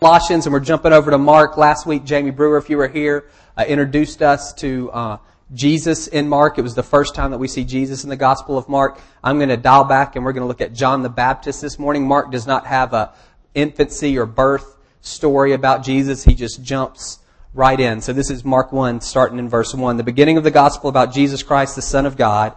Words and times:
Colossians, 0.00 0.46
and 0.46 0.52
we're 0.52 0.60
jumping 0.60 0.92
over 0.92 1.10
to 1.10 1.18
Mark. 1.18 1.56
Last 1.56 1.84
week, 1.84 2.04
Jamie 2.04 2.30
Brewer, 2.30 2.56
if 2.56 2.70
you 2.70 2.76
were 2.76 2.86
here, 2.86 3.28
uh, 3.56 3.64
introduced 3.66 4.22
us 4.22 4.52
to 4.52 4.92
uh, 4.92 5.16
Jesus 5.52 6.06
in 6.06 6.28
Mark. 6.28 6.56
It 6.56 6.62
was 6.62 6.76
the 6.76 6.84
first 6.84 7.16
time 7.16 7.32
that 7.32 7.38
we 7.38 7.48
see 7.48 7.64
Jesus 7.64 8.04
in 8.04 8.08
the 8.08 8.14
Gospel 8.14 8.56
of 8.56 8.68
Mark. 8.68 9.00
I'm 9.24 9.38
going 9.38 9.48
to 9.48 9.56
dial 9.56 9.82
back, 9.82 10.14
and 10.14 10.24
we're 10.24 10.34
going 10.34 10.44
to 10.44 10.46
look 10.46 10.60
at 10.60 10.72
John 10.72 11.02
the 11.02 11.08
Baptist 11.08 11.60
this 11.60 11.80
morning. 11.80 12.06
Mark 12.06 12.30
does 12.30 12.46
not 12.46 12.64
have 12.68 12.92
a 12.94 13.12
infancy 13.56 14.16
or 14.16 14.24
birth 14.24 14.76
story 15.00 15.52
about 15.52 15.82
Jesus. 15.82 16.22
He 16.22 16.36
just 16.36 16.62
jumps 16.62 17.18
right 17.52 17.80
in. 17.80 18.00
So 18.00 18.12
this 18.12 18.30
is 18.30 18.44
Mark 18.44 18.70
1, 18.70 19.00
starting 19.00 19.40
in 19.40 19.48
verse 19.48 19.74
1. 19.74 19.96
The 19.96 20.04
beginning 20.04 20.36
of 20.36 20.44
the 20.44 20.52
Gospel 20.52 20.90
about 20.90 21.12
Jesus 21.12 21.42
Christ, 21.42 21.74
the 21.74 21.82
Son 21.82 22.06
of 22.06 22.16
God. 22.16 22.54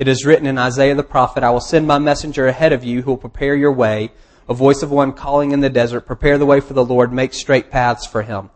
It 0.00 0.08
is 0.08 0.26
written 0.26 0.44
in 0.44 0.58
Isaiah 0.58 0.96
the 0.96 1.04
prophet, 1.04 1.44
I 1.44 1.50
will 1.50 1.60
send 1.60 1.86
my 1.86 2.00
messenger 2.00 2.48
ahead 2.48 2.72
of 2.72 2.82
you 2.82 3.02
who 3.02 3.12
will 3.12 3.16
prepare 3.16 3.54
your 3.54 3.70
way 3.70 4.10
a 4.50 4.54
voice 4.54 4.82
of 4.82 4.90
one 4.90 5.12
calling 5.12 5.52
in 5.52 5.60
the 5.60 5.70
desert, 5.70 6.00
prepare 6.00 6.36
the 6.36 6.44
way 6.44 6.58
for 6.58 6.74
the 6.74 6.84
Lord, 6.84 7.12
make 7.12 7.32
straight 7.32 7.70
paths 7.70 8.04
for 8.04 8.22
him. 8.22 8.50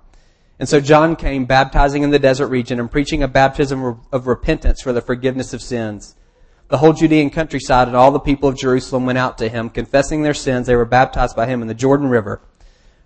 And 0.58 0.68
so 0.68 0.80
John 0.80 1.14
came 1.14 1.44
baptizing 1.44 2.02
in 2.02 2.10
the 2.10 2.18
desert 2.18 2.48
region 2.48 2.80
and 2.80 2.90
preaching 2.90 3.22
a 3.22 3.28
baptism 3.28 4.00
of 4.10 4.26
repentance 4.26 4.82
for 4.82 4.92
the 4.92 5.00
forgiveness 5.00 5.54
of 5.54 5.62
sins. 5.62 6.16
The 6.66 6.78
whole 6.78 6.94
Judean 6.94 7.30
countryside 7.30 7.86
and 7.86 7.96
all 7.96 8.10
the 8.10 8.18
people 8.18 8.48
of 8.48 8.58
Jerusalem 8.58 9.06
went 9.06 9.18
out 9.18 9.38
to 9.38 9.48
him, 9.48 9.70
confessing 9.70 10.22
their 10.22 10.34
sins. 10.34 10.66
They 10.66 10.74
were 10.74 10.84
baptized 10.84 11.36
by 11.36 11.46
him 11.46 11.62
in 11.62 11.68
the 11.68 11.74
Jordan 11.74 12.08
River. 12.08 12.42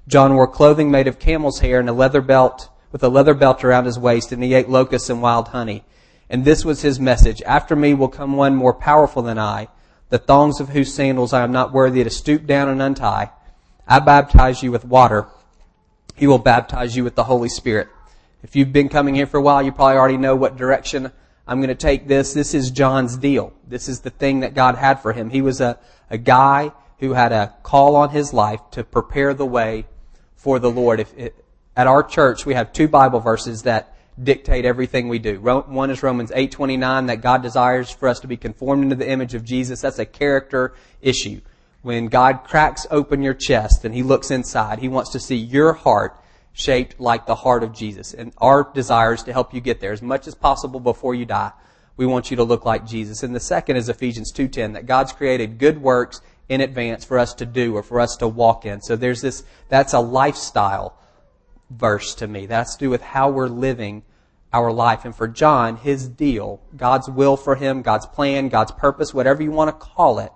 John 0.07 0.35
wore 0.35 0.49
clothing 0.49 0.91
made 0.91 1.07
of 1.07 1.19
camel's 1.19 1.61
hair 1.61 1.81
and 1.81 1.91
a 1.91 1.93
leather 1.93 2.23
belt 2.23 2.71
with 2.91 3.05
a 3.05 3.11
leather 3.11 3.35
belt 3.35 3.63
around 3.65 3.85
his 3.85 3.99
waist, 3.99 4.33
and 4.33 4.43
he 4.43 4.55
ate 4.55 4.71
locusts 4.71 5.11
and 5.11 5.21
wild 5.21 5.49
honey. 5.49 5.85
And 6.31 6.47
this 6.47 6.65
was 6.65 6.81
his 6.81 6.99
message. 6.99 7.43
After 7.43 7.77
me 7.77 7.93
will 7.93 8.09
come 8.09 8.35
one 8.35 8.57
more 8.57 8.73
powerful 8.73 9.21
than 9.21 9.39
I, 9.39 9.69
the 10.11 10.19
thongs 10.19 10.61
of 10.61 10.71
whose 10.71 10.93
sandals 10.93 11.33
I 11.33 11.43
am 11.43 11.53
not 11.53 11.73
worthy 11.73 12.03
to 12.03 12.11
stoop 12.11 12.47
down 12.47 12.69
and 12.69 12.81
untie. 12.81 13.31
I 13.87 14.01
baptize 14.01 14.63
you 14.63 14.73
with 14.73 14.85
water. 14.85 15.27
He 16.15 16.27
will 16.27 16.39
baptize 16.39 16.97
you 16.97 17.05
with 17.05 17.15
the 17.15 17.25
Holy 17.25 17.49
Spirit. 17.49 17.89
If 18.43 18.57
you've 18.57 18.73
been 18.73 18.89
coming 18.89 19.15
here 19.15 19.27
for 19.27 19.39
a 19.39 19.43
while, 19.43 19.63
you 19.63 19.73
probably 19.73 19.97
already 19.97 20.17
know 20.17 20.37
what 20.37 20.57
direction 20.57 21.13
I'm 21.47 21.61
going 21.61 21.69
to 21.69 21.75
take 21.75 22.07
this. 22.07 22.35
This 22.35 22.55
is 22.55 22.71
John's 22.71 23.17
deal. 23.17 23.53
This 23.67 23.89
is 23.89 24.01
the 24.01 24.11
thing 24.11 24.41
that 24.41 24.55
God 24.55 24.77
had 24.77 25.01
for 25.01 25.13
him. 25.13 25.31
He 25.31 25.43
was 25.43 25.61
a, 25.61 25.79
a 26.11 26.19
guy 26.19 26.73
who 26.99 27.15
had 27.15 27.33
a 27.33 27.55
call 27.63 27.97
on 27.97 28.11
his 28.11 28.33
life 28.33 28.61
to 28.73 28.85
prepare 28.85 29.35
the 29.35 29.47
way 29.47 29.87
for 30.37 30.59
the 30.59 30.71
Lord. 30.71 31.01
If 31.01 31.17
it, 31.17 31.45
at 31.77 31.87
our 31.87 32.03
church, 32.03 32.45
we 32.45 32.55
have 32.55 32.73
two 32.73 32.89
Bible 32.89 33.21
verses 33.21 33.63
that 33.63 33.95
dictate 34.23 34.65
everything 34.65 35.09
we 35.09 35.19
do. 35.19 35.41
One 35.41 35.91
is 35.91 36.03
Romans 36.03 36.33
8:29 36.35 37.07
that 37.07 37.21
God 37.21 37.43
desires 37.43 37.91
for 37.91 38.09
us 38.09 38.21
to 38.21 38.27
be 38.27 38.37
conformed 38.37 38.85
into 38.85 38.97
the 38.97 39.09
image 39.09 39.35
of 39.35 39.45
Jesus. 39.45 39.81
That's 39.81 39.99
a 39.99 40.07
character 40.07 40.75
issue. 41.01 41.41
When 41.83 42.09
God 42.09 42.41
cracks 42.45 42.87
open 42.91 43.23
your 43.23 43.35
chest 43.35 43.85
and 43.85 43.95
he 43.95 44.03
looks 44.03 44.31
inside, 44.31 44.81
he 44.81 44.89
wants 44.89 45.11
to 45.11 45.21
see 45.21 45.37
your 45.37 45.73
heart 45.73 46.17
shaped 46.53 46.99
like 46.99 47.27
the 47.27 47.37
heart 47.37 47.63
of 47.63 47.73
Jesus. 47.73 48.13
And 48.13 48.33
our 48.39 48.69
desire 48.75 49.15
is 49.15 49.23
to 49.23 49.33
help 49.33 49.55
you 49.55 49.61
get 49.61 49.81
there 49.81 49.93
as 49.93 50.03
much 50.03 50.27
as 50.27 50.35
possible 50.35 50.81
before 50.81 51.15
you 51.15 51.25
die. 51.25 51.53
We 51.97 52.05
want 52.05 52.31
you 52.31 52.37
to 52.39 52.45
look 52.45 52.65
like 52.65 52.85
Jesus. 52.85 53.23
And 53.23 53.35
the 53.35 53.41
second 53.41 53.77
is 53.77 53.89
Ephesians 53.89 54.33
2:10 54.33 54.73
that 54.73 54.87
God's 54.87 55.13
created 55.13 55.59
good 55.59 55.81
works 55.81 56.21
in 56.49 56.61
advance 56.61 57.05
for 57.05 57.19
us 57.19 57.35
to 57.35 57.47
do 57.47 57.77
or 57.77 57.83
for 57.83 58.01
us 58.01 58.17
to 58.17 58.27
walk 58.27 58.67
in. 58.67 58.81
So 58.81 58.97
there's 58.97 59.21
this 59.21 59.45
that's 59.69 59.93
a 59.93 60.01
lifestyle 60.01 60.95
verse 61.71 62.15
to 62.17 62.27
me. 62.27 62.47
That's 62.47 62.75
to 62.75 62.87
do 62.87 62.91
with 62.91 63.03
how 63.03 63.31
we're 63.31 63.49
living 63.49 64.03
our 64.53 64.73
life. 64.73 65.05
And 65.05 65.15
for 65.15 65.29
John, 65.29 65.77
his 65.77 66.09
deal, 66.09 66.61
God's 66.77 67.09
will 67.09 67.37
for 67.37 67.55
him, 67.55 67.83
God's 67.83 68.07
plan, 68.07 68.49
God's 68.49 68.73
purpose, 68.73 69.13
whatever 69.13 69.43
you 69.43 69.51
want 69.51 69.69
to 69.69 69.87
call 69.87 70.19
it, 70.19 70.33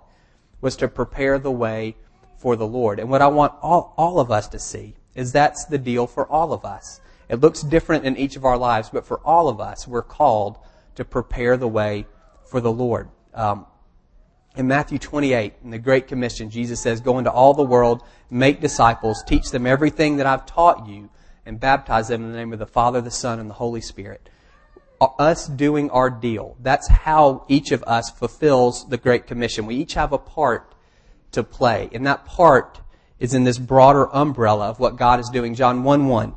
was 0.61 0.75
to 0.77 0.87
prepare 0.87 1.39
the 1.39 1.51
way 1.51 1.95
for 2.37 2.55
the 2.55 2.67
Lord. 2.67 2.99
And 2.99 3.09
what 3.09 3.21
I 3.21 3.27
want 3.27 3.53
all, 3.61 3.93
all 3.97 4.19
of 4.19 4.31
us 4.31 4.47
to 4.49 4.59
see 4.59 4.95
is 5.15 5.31
that's 5.31 5.65
the 5.65 5.77
deal 5.77 6.07
for 6.07 6.27
all 6.27 6.53
of 6.53 6.65
us. 6.65 6.99
It 7.29 7.39
looks 7.39 7.61
different 7.61 8.05
in 8.05 8.17
each 8.17 8.35
of 8.35 8.45
our 8.45 8.57
lives, 8.57 8.89
but 8.89 9.05
for 9.05 9.19
all 9.25 9.47
of 9.47 9.59
us, 9.59 9.87
we're 9.87 10.03
called 10.03 10.57
to 10.95 11.05
prepare 11.05 11.57
the 11.57 11.67
way 11.67 12.05
for 12.45 12.61
the 12.61 12.71
Lord. 12.71 13.09
Um, 13.33 13.65
in 14.55 14.67
Matthew 14.67 14.99
28, 14.99 15.53
in 15.63 15.71
the 15.71 15.79
Great 15.79 16.07
Commission, 16.07 16.49
Jesus 16.49 16.79
says, 16.79 17.01
Go 17.01 17.17
into 17.17 17.31
all 17.31 17.53
the 17.53 17.63
world, 17.63 18.03
make 18.29 18.61
disciples, 18.61 19.23
teach 19.25 19.49
them 19.49 19.65
everything 19.65 20.17
that 20.17 20.27
I've 20.27 20.45
taught 20.45 20.87
you, 20.87 21.09
and 21.45 21.59
baptize 21.59 22.07
them 22.07 22.23
in 22.23 22.31
the 22.31 22.37
name 22.37 22.53
of 22.53 22.59
the 22.59 22.65
Father, 22.65 23.01
the 23.01 23.11
Son, 23.11 23.39
and 23.39 23.49
the 23.49 23.55
Holy 23.55 23.81
Spirit. 23.81 24.29
Uh, 25.01 25.07
us 25.19 25.47
doing 25.47 25.89
our 25.89 26.09
deal. 26.09 26.55
That's 26.61 26.87
how 26.87 27.45
each 27.47 27.71
of 27.71 27.83
us 27.83 28.09
fulfills 28.09 28.87
the 28.87 28.97
Great 28.97 29.27
Commission. 29.27 29.65
We 29.65 29.75
each 29.75 29.95
have 29.95 30.13
a 30.13 30.17
part 30.17 30.73
to 31.31 31.43
play. 31.43 31.89
And 31.93 32.07
that 32.07 32.25
part 32.25 32.79
is 33.19 33.33
in 33.33 33.43
this 33.43 33.57
broader 33.57 34.13
umbrella 34.15 34.69
of 34.69 34.79
what 34.79 34.95
God 34.95 35.19
is 35.19 35.29
doing. 35.29 35.55
John 35.55 35.83
1 35.83 36.07
1, 36.07 36.35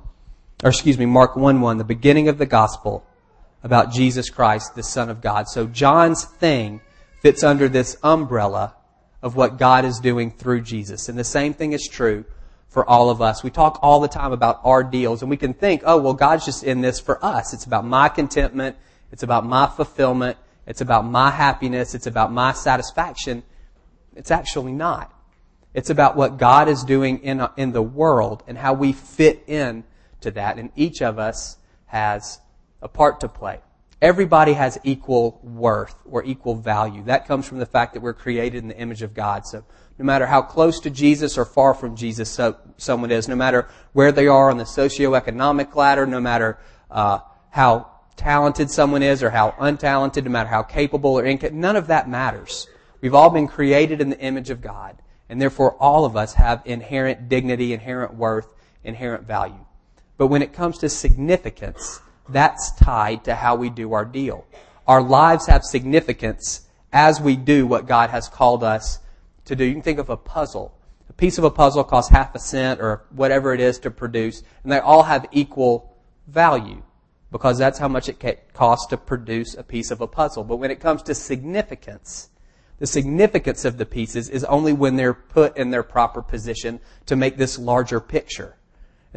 or 0.65 0.71
excuse 0.71 0.99
me, 0.99 1.07
Mark 1.07 1.37
1 1.37 1.61
1, 1.61 1.79
the 1.79 1.85
beginning 1.85 2.29
of 2.29 2.39
the 2.39 2.47
gospel 2.47 3.07
about 3.63 3.93
Jesus 3.93 4.31
Christ, 4.31 4.75
the 4.75 4.83
Son 4.83 5.11
of 5.11 5.21
God. 5.21 5.49
So 5.49 5.67
John's 5.67 6.25
thing 6.25 6.81
fits 7.21 7.43
under 7.43 7.69
this 7.69 7.97
umbrella 8.03 8.75
of 9.23 9.35
what 9.35 9.59
God 9.59 9.85
is 9.85 9.99
doing 9.99 10.31
through 10.31 10.61
Jesus. 10.61 11.09
And 11.09 11.19
the 11.19 11.25
same 11.25 11.55
thing 11.55 11.73
is 11.73 11.89
true 11.89 12.25
for 12.77 12.87
all 12.87 13.09
of 13.09 13.23
us. 13.23 13.43
We 13.43 13.49
talk 13.49 13.79
all 13.81 14.01
the 14.01 14.07
time 14.07 14.33
about 14.33 14.61
our 14.63 14.85
deals 14.85 15.23
and 15.23 15.31
we 15.31 15.39
can 15.39 15.55
think, 15.55 15.81
oh, 15.87 15.97
well, 15.97 16.13
God's 16.13 16.45
just 16.45 16.63
in 16.63 16.83
this 16.83 17.01
for 17.01 17.25
us. 17.25 17.55
It's 17.55 17.65
about 17.65 17.87
my 17.87 18.11
contentment. 18.11 18.77
It's 19.11 19.23
about 19.23 19.47
my 19.47 19.67
fulfillment. 19.67 20.37
It's 20.67 20.83
about 20.83 21.07
my 21.07 21.31
happiness. 21.31 21.95
It's 21.95 22.07
about 22.07 22.33
my 22.33 22.53
satisfaction. 22.53 23.45
It's 24.15 24.31
actually 24.31 24.73
not. 24.73 25.11
It's 25.73 25.89
about 25.89 26.17
what 26.17 26.37
God 26.37 26.69
is 26.69 26.85
doing 26.85 27.21
in, 27.21 27.49
in 27.57 27.73
the 27.73 27.81
world 27.81 28.43
and 28.47 28.59
how 28.59 28.75
we 28.75 28.93
fit 28.93 29.45
in 29.47 29.85
to 30.21 30.31
that. 30.33 30.59
And 30.59 30.71
each 30.77 31.01
of 31.01 31.19
us 31.19 31.57
has 31.87 32.41
a 32.83 32.89
part 32.89 33.21
to 33.21 33.29
play. 33.29 33.61
Everybody 34.03 34.53
has 34.53 34.79
equal 34.85 35.41
worth 35.43 35.95
or 36.05 36.23
equal 36.25 36.55
value. 36.55 37.03
That 37.05 37.27
comes 37.27 37.49
from 37.49 37.59
the 37.59 37.67
fact 37.67 37.95
that 37.95 38.01
we're 38.01 38.13
created 38.13 38.63
in 38.63 38.69
the 38.69 38.77
image 38.77 39.03
of 39.03 39.15
God. 39.15 39.47
So 39.47 39.65
no 39.99 40.05
matter 40.05 40.27
how 40.27 40.43
close 40.43 40.81
to 40.81 40.91
Jesus 40.91 41.39
or 41.39 41.47
far 41.47 41.73
from 41.73 41.97
Jesus 41.97 42.29
so, 42.31 42.57
someone 42.77 43.11
is, 43.11 43.27
no 43.27 43.37
matter 43.37 43.69
where 43.95 44.13
they 44.13 44.27
are 44.27 44.51
on 44.51 44.59
the 44.59 44.65
socioeconomic 44.65 45.75
ladder, 45.75 46.07
no 46.07 46.21
matter 46.21 46.59
uh, 46.91 47.21
how 47.51 47.91
talented 48.17 48.71
someone 48.71 49.03
is 49.03 49.23
or 49.23 49.31
how 49.31 49.53
untalented, 49.53 50.25
no 50.25 50.31
matter 50.31 50.51
how 50.51 50.63
capable 50.63 51.19
or 51.19 51.25
incapable, 51.25 51.59
none 51.59 51.77
of 51.77 51.87
that 51.87 52.09
matters. 52.09 52.67
We've 53.01 53.15
all 53.15 53.31
been 53.31 53.49
created 53.49 54.03
in 54.03 54.11
the 54.11 54.21
image 54.21 54.51
of 54.51 54.61
God, 54.61 55.01
and 55.29 55.41
therefore 55.41 55.73
all 55.75 56.05
of 56.05 56.17
us 56.17 56.35
have 56.35 56.63
inherent 56.67 57.31
dignity, 57.31 57.73
inherent 57.73 58.15
worth, 58.15 58.49
inherent 58.85 59.25
value. 59.25 59.65
But 60.19 60.27
when 60.29 60.43
it 60.43 60.53
comes 60.53 60.79
to 60.79 60.89
significance, 60.89 62.01
that's 62.29 62.73
tied 62.73 63.25
to 63.25 63.35
how 63.35 63.57
we 63.57 63.71
do 63.71 63.93
our 63.93 64.05
deal. 64.05 64.47
Our 64.87 65.03
lives 65.03 65.47
have 65.47 65.65
significance 65.65 66.67
as 66.93 67.21
we 67.21 67.37
do 67.37 67.67
what 67.67 67.87
God 67.87 68.11
has 68.11 68.29
called 68.29 68.63
us 68.65 69.01
to 69.47 69.57
do. 69.57 69.65
You 69.65 69.75
can 69.75 69.83
think 69.83 69.99
of 69.99 70.11
a 70.11 70.17
puzzle. 70.17 70.77
A 71.09 71.13
piece 71.13 71.39
of 71.39 71.45
a 71.45 71.51
puzzle 71.51 71.85
costs 71.85 72.11
half 72.11 72.35
a 72.35 72.39
cent 72.39 72.81
or 72.81 73.05
whatever 73.11 73.53
it 73.55 73.61
is 73.61 73.79
to 73.81 73.91
produce, 73.91 74.43
and 74.63 74.73
they 74.73 74.79
all 74.79 75.05
have 75.05 75.27
equal 75.33 75.97
value 76.27 76.83
because 77.31 77.59
that's 77.59 77.79
how 77.79 77.89
much 77.89 78.09
it 78.09 78.53
costs 78.55 78.87
to 78.87 78.97
produce 78.97 79.55
a 79.55 79.63
piece 79.63 79.91
of 79.91 80.01
a 80.01 80.07
puzzle. 80.07 80.45
But 80.45 80.57
when 80.57 80.71
it 80.71 80.81
comes 80.81 81.03
to 81.05 81.15
significance, 81.15 82.31
the 82.79 82.87
significance 82.87 83.65
of 83.65 83.79
the 83.79 83.87
pieces 83.87 84.29
is 84.29 84.45
only 84.45 84.73
when 84.73 84.97
they're 84.97 85.15
put 85.15 85.57
in 85.57 85.71
their 85.71 85.83
proper 85.83 86.23
position 86.23 86.81
to 87.07 87.17
make 87.17 87.37
this 87.37 87.59
larger 87.59 88.01
picture. 88.01 88.57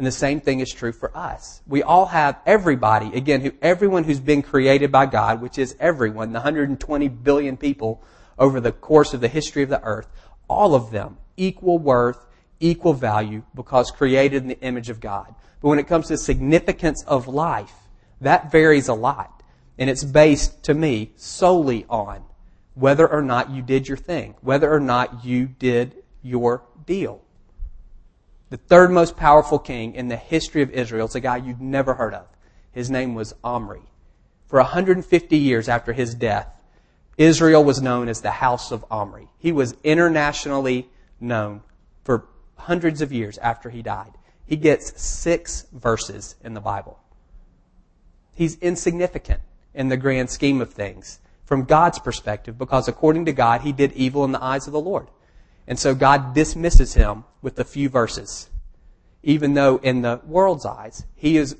And 0.00 0.06
the 0.06 0.12
same 0.12 0.40
thing 0.40 0.60
is 0.60 0.72
true 0.72 0.92
for 0.92 1.14
us. 1.14 1.60
We 1.66 1.82
all 1.82 2.06
have 2.06 2.40
everybody, 2.46 3.14
again, 3.14 3.42
who, 3.42 3.52
everyone 3.60 4.04
who's 4.04 4.18
been 4.18 4.40
created 4.40 4.90
by 4.90 5.04
God, 5.04 5.42
which 5.42 5.58
is 5.58 5.76
everyone, 5.78 6.32
the 6.32 6.38
120 6.38 7.08
billion 7.08 7.58
people 7.58 8.02
over 8.38 8.62
the 8.62 8.72
course 8.72 9.12
of 9.12 9.20
the 9.20 9.28
history 9.28 9.62
of 9.62 9.68
the 9.68 9.84
earth, 9.84 10.08
all 10.48 10.74
of 10.74 10.90
them 10.90 11.18
equal 11.36 11.78
worth, 11.78 12.16
equal 12.60 12.94
value 12.94 13.42
because 13.54 13.90
created 13.90 14.40
in 14.40 14.48
the 14.48 14.58
image 14.60 14.88
of 14.88 15.00
God. 15.00 15.34
But 15.60 15.68
when 15.68 15.78
it 15.78 15.86
comes 15.86 16.08
to 16.08 16.16
significance 16.16 17.04
of 17.06 17.28
life, 17.28 17.74
that 18.22 18.50
varies 18.50 18.88
a 18.88 18.94
lot. 18.94 19.42
And 19.76 19.90
it's 19.90 20.02
based, 20.02 20.62
to 20.62 20.72
me, 20.72 21.12
solely 21.16 21.84
on 21.90 22.24
whether 22.72 23.06
or 23.06 23.20
not 23.20 23.50
you 23.50 23.60
did 23.60 23.86
your 23.86 23.98
thing, 23.98 24.34
whether 24.40 24.72
or 24.72 24.80
not 24.80 25.26
you 25.26 25.44
did 25.44 25.94
your 26.22 26.62
deal. 26.86 27.20
The 28.50 28.56
third 28.56 28.90
most 28.90 29.16
powerful 29.16 29.60
king 29.60 29.94
in 29.94 30.08
the 30.08 30.16
history 30.16 30.60
of 30.62 30.70
Israel 30.70 31.06
is 31.06 31.14
a 31.14 31.20
guy 31.20 31.36
you've 31.36 31.60
never 31.60 31.94
heard 31.94 32.14
of. 32.14 32.26
His 32.72 32.90
name 32.90 33.14
was 33.14 33.34
Omri. 33.44 33.82
For 34.46 34.58
150 34.58 35.36
years 35.36 35.68
after 35.68 35.92
his 35.92 36.16
death, 36.16 36.48
Israel 37.16 37.62
was 37.62 37.80
known 37.80 38.08
as 38.08 38.20
the 38.20 38.30
house 38.32 38.72
of 38.72 38.84
Omri. 38.90 39.28
He 39.38 39.52
was 39.52 39.76
internationally 39.84 40.88
known 41.20 41.62
for 42.02 42.26
hundreds 42.56 43.00
of 43.00 43.12
years 43.12 43.38
after 43.38 43.70
he 43.70 43.82
died. 43.82 44.12
He 44.46 44.56
gets 44.56 45.00
six 45.00 45.66
verses 45.72 46.34
in 46.42 46.54
the 46.54 46.60
Bible. 46.60 46.98
He's 48.32 48.58
insignificant 48.58 49.40
in 49.74 49.88
the 49.88 49.96
grand 49.96 50.28
scheme 50.28 50.60
of 50.60 50.72
things 50.72 51.20
from 51.44 51.64
God's 51.64 52.00
perspective 52.00 52.58
because 52.58 52.88
according 52.88 53.26
to 53.26 53.32
God, 53.32 53.60
he 53.60 53.70
did 53.70 53.92
evil 53.92 54.24
in 54.24 54.32
the 54.32 54.42
eyes 54.42 54.66
of 54.66 54.72
the 54.72 54.80
Lord. 54.80 55.06
And 55.70 55.78
so 55.78 55.94
God 55.94 56.34
dismisses 56.34 56.94
him 56.94 57.22
with 57.42 57.56
a 57.60 57.64
few 57.64 57.88
verses. 57.88 58.50
even 59.22 59.54
though 59.54 59.76
in 59.76 60.02
the 60.02 60.20
world's 60.26 60.66
eyes, 60.66 61.04
he 61.14 61.36
is 61.36 61.54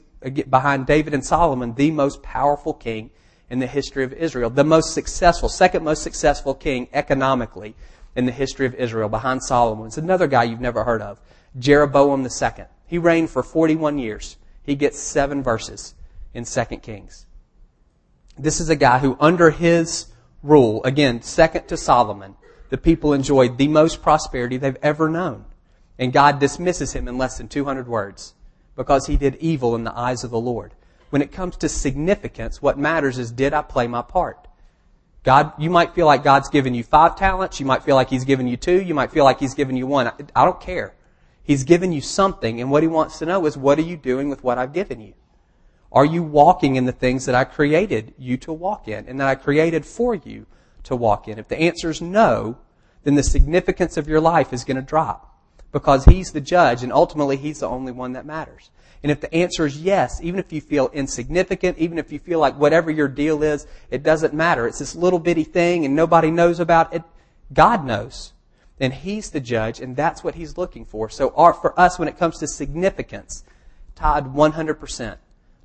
behind 0.49 0.87
David 0.87 1.15
and 1.15 1.25
Solomon, 1.25 1.75
the 1.75 1.91
most 1.91 2.23
powerful 2.23 2.73
king 2.73 3.11
in 3.51 3.59
the 3.59 3.67
history 3.67 4.03
of 4.03 4.13
Israel, 4.15 4.51
the 4.51 4.65
most 4.65 4.95
successful, 4.95 5.49
second 5.49 5.85
most 5.85 6.03
successful 6.03 6.55
king 6.55 6.89
economically 6.93 7.77
in 8.17 8.27
the 8.27 8.33
history 8.33 8.67
of 8.67 8.75
Israel, 8.75 9.09
behind 9.09 9.43
Solomon. 9.43 9.87
It's 9.87 9.99
another 9.99 10.27
guy 10.27 10.45
you've 10.45 10.61
never 10.61 10.85
heard 10.85 11.03
of, 11.03 11.21
Jeroboam 11.59 12.23
II. 12.23 12.65
He 12.87 12.99
reigned 12.99 13.31
for 13.31 13.43
41 13.43 13.99
years. 13.99 14.37
He 14.63 14.75
gets 14.75 14.99
seven 14.99 15.43
verses 15.43 15.95
in 16.35 16.45
2 16.45 16.65
Kings. 16.79 17.27
This 18.39 18.59
is 18.59 18.71
a 18.71 18.77
guy 18.77 18.99
who, 18.99 19.17
under 19.21 19.51
his 19.51 20.07
rule, 20.43 20.83
again, 20.85 21.23
second 21.23 21.69
to 21.69 21.77
Solomon, 21.77 22.37
the 22.71 22.79
people 22.79 23.13
enjoyed 23.13 23.59
the 23.59 23.69
most 23.69 24.01
prosperity 24.01 24.57
they've 24.57 24.77
ever 24.83 25.09
known. 25.09 25.45
And 25.99 26.13
God 26.13 26.39
dismisses 26.39 26.95
him 26.95 27.07
in 27.07 27.19
less 27.19 27.37
than 27.37 27.49
200 27.49 27.87
words 27.87 28.35
because 28.75 29.07
he 29.07 29.17
did 29.17 29.37
evil 29.37 29.75
in 29.75 29.85
the 29.85 29.97
eyes 29.97 30.25
of 30.25 30.31
the 30.31 30.41
Lord. 30.41 30.73
When 31.11 31.21
it 31.21 31.33
comes 31.33 31.57
to 31.59 31.69
significance, 31.69 32.63
what 32.63 32.79
matters 32.79 33.19
is 33.19 33.33
did 33.33 33.53
I 33.53 33.63
play 33.63 33.87
my 33.87 34.01
part? 34.01 34.49
God, 35.23 35.53
you 35.59 35.69
might 35.69 35.95
feel 35.95 36.07
like 36.07 36.25
God's 36.25 36.49
given 36.49 36.73
you 36.73 36.83
five 36.83 37.17
talents. 37.17 37.61
You 37.61 37.67
might 37.67 37.83
feel 37.83 37.97
like 37.97 38.09
He's 38.09 38.25
given 38.25 38.47
you 38.47 38.57
two. 38.57 38.81
You 38.81 38.95
might 38.95 39.11
feel 39.11 39.25
like 39.25 39.39
He's 39.39 39.53
given 39.53 39.77
you 39.77 39.87
one. 39.87 40.07
I, 40.07 40.13
I 40.35 40.45
don't 40.47 40.61
care. 40.61 40.95
He's 41.43 41.65
given 41.65 41.93
you 41.93 42.01
something, 42.01 42.61
and 42.61 42.71
what 42.71 42.83
He 42.83 42.89
wants 42.89 43.19
to 43.19 43.27
know 43.27 43.45
is 43.45 43.59
what 43.59 43.79
are 43.79 43.83
you 43.83 43.97
doing 43.97 44.31
with 44.31 44.43
what 44.43 44.57
I've 44.57 44.73
given 44.73 45.01
you? 45.01 45.13
Are 45.93 46.05
you 46.05 46.23
walking 46.23 46.77
in 46.77 46.87
the 46.87 46.93
things 46.93 47.27
that 47.27 47.35
I 47.35 47.45
created 47.45 48.15
you 48.17 48.37
to 48.39 48.53
walk 48.53 48.87
in 48.87 49.07
and 49.09 49.21
that 49.21 49.29
I 49.29 49.35
created 49.35 49.85
for 49.85 50.15
you 50.15 50.47
to 50.85 50.97
walk 50.97 51.29
in? 51.29 51.39
If 51.39 51.49
the 51.49 51.59
answer 51.59 51.91
is 51.91 52.01
no, 52.01 52.59
then 53.05 53.15
the 53.15 53.23
significance 53.23 53.97
of 53.97 54.09
your 54.09 54.21
life 54.21 54.53
is 54.53 54.65
going 54.65 54.77
to 54.77 54.83
drop 54.83 55.39
because 55.73 56.05
He's 56.05 56.33
the 56.33 56.41
judge 56.41 56.83
and 56.83 56.93
ultimately 56.93 57.37
He's 57.37 57.61
the 57.61 57.69
only 57.69 57.93
one 57.93 58.13
that 58.13 58.27
matters. 58.27 58.71
And 59.03 59.11
if 59.11 59.21
the 59.21 59.33
answer 59.35 59.65
is 59.65 59.81
yes, 59.81 60.21
even 60.23 60.39
if 60.39 60.53
you 60.53 60.61
feel 60.61 60.91
insignificant, 60.93 61.79
even 61.79 61.99
if 61.99 62.13
you 62.13 62.19
feel 62.19 62.39
like 62.39 62.59
whatever 62.59 62.91
your 62.91 63.09
deal 63.09 63.43
is, 63.43 63.67
it 63.91 64.03
doesn't 64.03 64.35
matter. 64.35 64.67
It's 64.67 64.79
this 64.79 64.95
little 64.95 65.19
bitty 65.19 65.45
thing 65.45 65.85
and 65.85 65.97
nobody 65.97 66.31
knows 66.31 66.61
about 66.61 66.93
it. 66.93 67.03
God 67.53 67.85
knows. 67.85 68.33
And 68.79 68.93
He's 68.93 69.31
the 69.31 69.41
judge 69.41 69.81
and 69.81 69.97
that's 69.97 70.23
what 70.23 70.35
He's 70.35 70.59
looking 70.59 70.85
for. 70.85 71.09
So 71.09 71.33
our, 71.35 71.55
for 71.55 71.79
us, 71.81 71.99
when 71.99 72.09
it 72.09 72.19
comes 72.19 72.39
to 72.39 72.47
significance, 72.47 73.45
tied 73.95 74.25
100% 74.25 75.17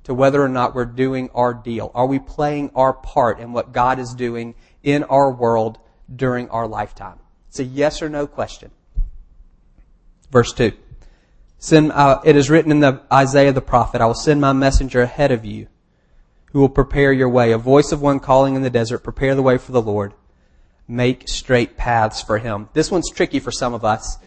to 0.04 0.14
whether 0.14 0.42
or 0.42 0.48
not 0.48 0.74
we're 0.74 0.84
doing 0.84 1.28
our 1.34 1.52
deal. 1.52 1.90
Are 1.94 2.06
we 2.06 2.18
playing 2.18 2.70
our 2.74 2.92
part 2.92 3.40
in 3.40 3.52
what 3.52 3.72
God 3.72 3.98
is 3.98 4.14
doing 4.14 4.54
in 4.86 5.02
our 5.04 5.30
world 5.30 5.78
during 6.14 6.48
our 6.48 6.66
lifetime? 6.66 7.18
It's 7.48 7.58
a 7.58 7.64
yes 7.64 8.00
or 8.00 8.08
no 8.08 8.26
question. 8.26 8.70
Verse 10.30 10.52
2. 10.54 10.72
Send, 11.58 11.92
uh, 11.92 12.20
it 12.24 12.36
is 12.36 12.48
written 12.48 12.70
in 12.70 12.80
the 12.80 13.02
Isaiah 13.12 13.52
the 13.52 13.60
prophet, 13.60 14.00
I 14.00 14.06
will 14.06 14.14
send 14.14 14.40
my 14.40 14.52
messenger 14.52 15.02
ahead 15.02 15.32
of 15.32 15.44
you 15.44 15.66
who 16.52 16.60
will 16.60 16.68
prepare 16.68 17.12
your 17.12 17.28
way. 17.28 17.52
A 17.52 17.58
voice 17.58 17.92
of 17.92 18.00
one 18.00 18.20
calling 18.20 18.54
in 18.54 18.62
the 18.62 18.70
desert, 18.70 19.00
prepare 19.00 19.34
the 19.34 19.42
way 19.42 19.58
for 19.58 19.72
the 19.72 19.82
Lord. 19.82 20.14
Make 20.88 21.28
straight 21.28 21.76
paths 21.76 22.22
for 22.22 22.38
him. 22.38 22.68
This 22.72 22.90
one's 22.90 23.10
tricky 23.10 23.40
for 23.40 23.50
some 23.50 23.74
of 23.74 23.84
us. 23.84 24.18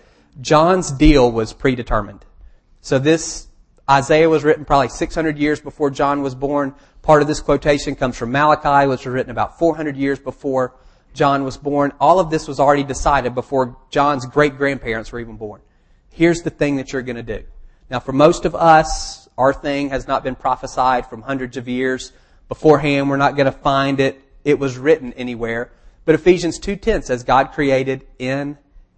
John's 0.41 0.91
deal 0.91 1.31
was 1.31 1.53
predetermined. 1.53 2.25
So 2.81 2.99
this 2.99 3.47
Isaiah 3.89 4.29
was 4.29 4.43
written 4.43 4.65
probably 4.65 4.89
600 4.89 5.37
years 5.37 5.59
before 5.59 5.89
John 5.89 6.21
was 6.21 6.35
born. 6.35 6.75
Part 7.01 7.21
of 7.21 7.27
this 7.27 7.39
quotation 7.39 7.95
comes 7.95 8.17
from 8.17 8.31
Malachi, 8.31 8.87
which 8.87 9.05
was 9.05 9.13
written 9.13 9.31
about 9.31 9.57
400 9.57 9.97
years 9.97 10.19
before 10.19 10.75
John 11.13 11.43
was 11.43 11.57
born. 11.57 11.91
All 11.99 12.19
of 12.19 12.29
this 12.29 12.47
was 12.47 12.59
already 12.59 12.83
decided 12.83 13.33
before 13.33 13.77
John's 13.89 14.25
great 14.25 14.57
grandparents 14.57 15.11
were 15.11 15.19
even 15.19 15.37
born 15.37 15.61
here's 16.19 16.41
the 16.41 16.49
thing 16.49 16.75
that 16.75 16.91
you're 16.91 17.01
going 17.01 17.15
to 17.15 17.23
do. 17.23 17.43
Now, 17.89 17.99
for 18.01 18.11
most 18.11 18.43
of 18.43 18.53
us, 18.53 19.29
our 19.37 19.53
thing 19.53 19.89
has 19.89 20.05
not 20.05 20.21
been 20.21 20.35
prophesied 20.35 21.07
from 21.07 21.21
hundreds 21.21 21.57
of 21.57 21.67
years 21.67 22.11
beforehand. 22.49 23.09
We're 23.09 23.17
not 23.17 23.37
going 23.37 23.45
to 23.45 23.57
find 23.57 24.01
it. 24.01 24.21
It 24.43 24.59
was 24.59 24.77
written 24.77 25.13
anywhere. 25.13 25.71
But 26.03 26.15
Ephesians 26.15 26.59
2.10 26.59 27.05
says 27.05 27.23
God 27.23 27.53
created 27.53 28.05
in 28.19 28.57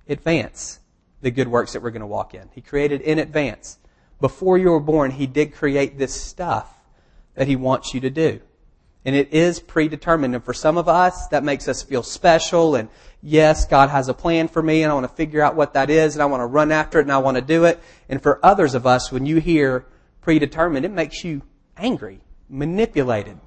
advance 0.09 0.79
the 1.21 1.29
good 1.29 1.47
works 1.47 1.73
that 1.73 1.83
we're 1.83 1.91
going 1.91 2.01
to 2.01 2.07
walk 2.07 2.33
in. 2.33 2.49
He 2.53 2.61
created 2.61 3.01
in 3.01 3.19
advance. 3.19 3.77
Before 4.21 4.57
you 4.57 4.69
were 4.69 4.79
born, 4.79 5.11
He 5.11 5.27
did 5.27 5.53
create 5.53 5.97
this 5.97 6.13
stuff 6.13 6.73
that 7.35 7.47
He 7.47 7.55
wants 7.55 7.93
you 7.93 7.99
to 8.01 8.09
do. 8.09 8.39
And 9.03 9.15
it 9.15 9.33
is 9.33 9.59
predetermined. 9.59 10.35
And 10.35 10.43
for 10.43 10.53
some 10.53 10.77
of 10.77 10.87
us, 10.87 11.27
that 11.29 11.43
makes 11.43 11.67
us 11.67 11.81
feel 11.81 12.03
special. 12.03 12.75
And 12.75 12.87
yes, 13.23 13.65
God 13.65 13.89
has 13.89 14.07
a 14.09 14.13
plan 14.13 14.47
for 14.47 14.61
me 14.61 14.83
and 14.83 14.91
I 14.91 14.93
want 14.93 15.09
to 15.09 15.15
figure 15.15 15.41
out 15.41 15.55
what 15.55 15.73
that 15.73 15.89
is 15.89 16.15
and 16.15 16.21
I 16.21 16.27
want 16.27 16.41
to 16.41 16.45
run 16.45 16.71
after 16.71 16.99
it 16.99 17.03
and 17.03 17.11
I 17.11 17.17
want 17.17 17.35
to 17.35 17.41
do 17.41 17.65
it. 17.65 17.81
And 18.09 18.21
for 18.21 18.39
others 18.45 18.75
of 18.75 18.85
us, 18.85 19.11
when 19.11 19.25
you 19.25 19.37
hear 19.37 19.85
predetermined, 20.21 20.85
it 20.85 20.91
makes 20.91 21.23
you 21.23 21.41
angry, 21.75 22.21
manipulated. 22.47 23.39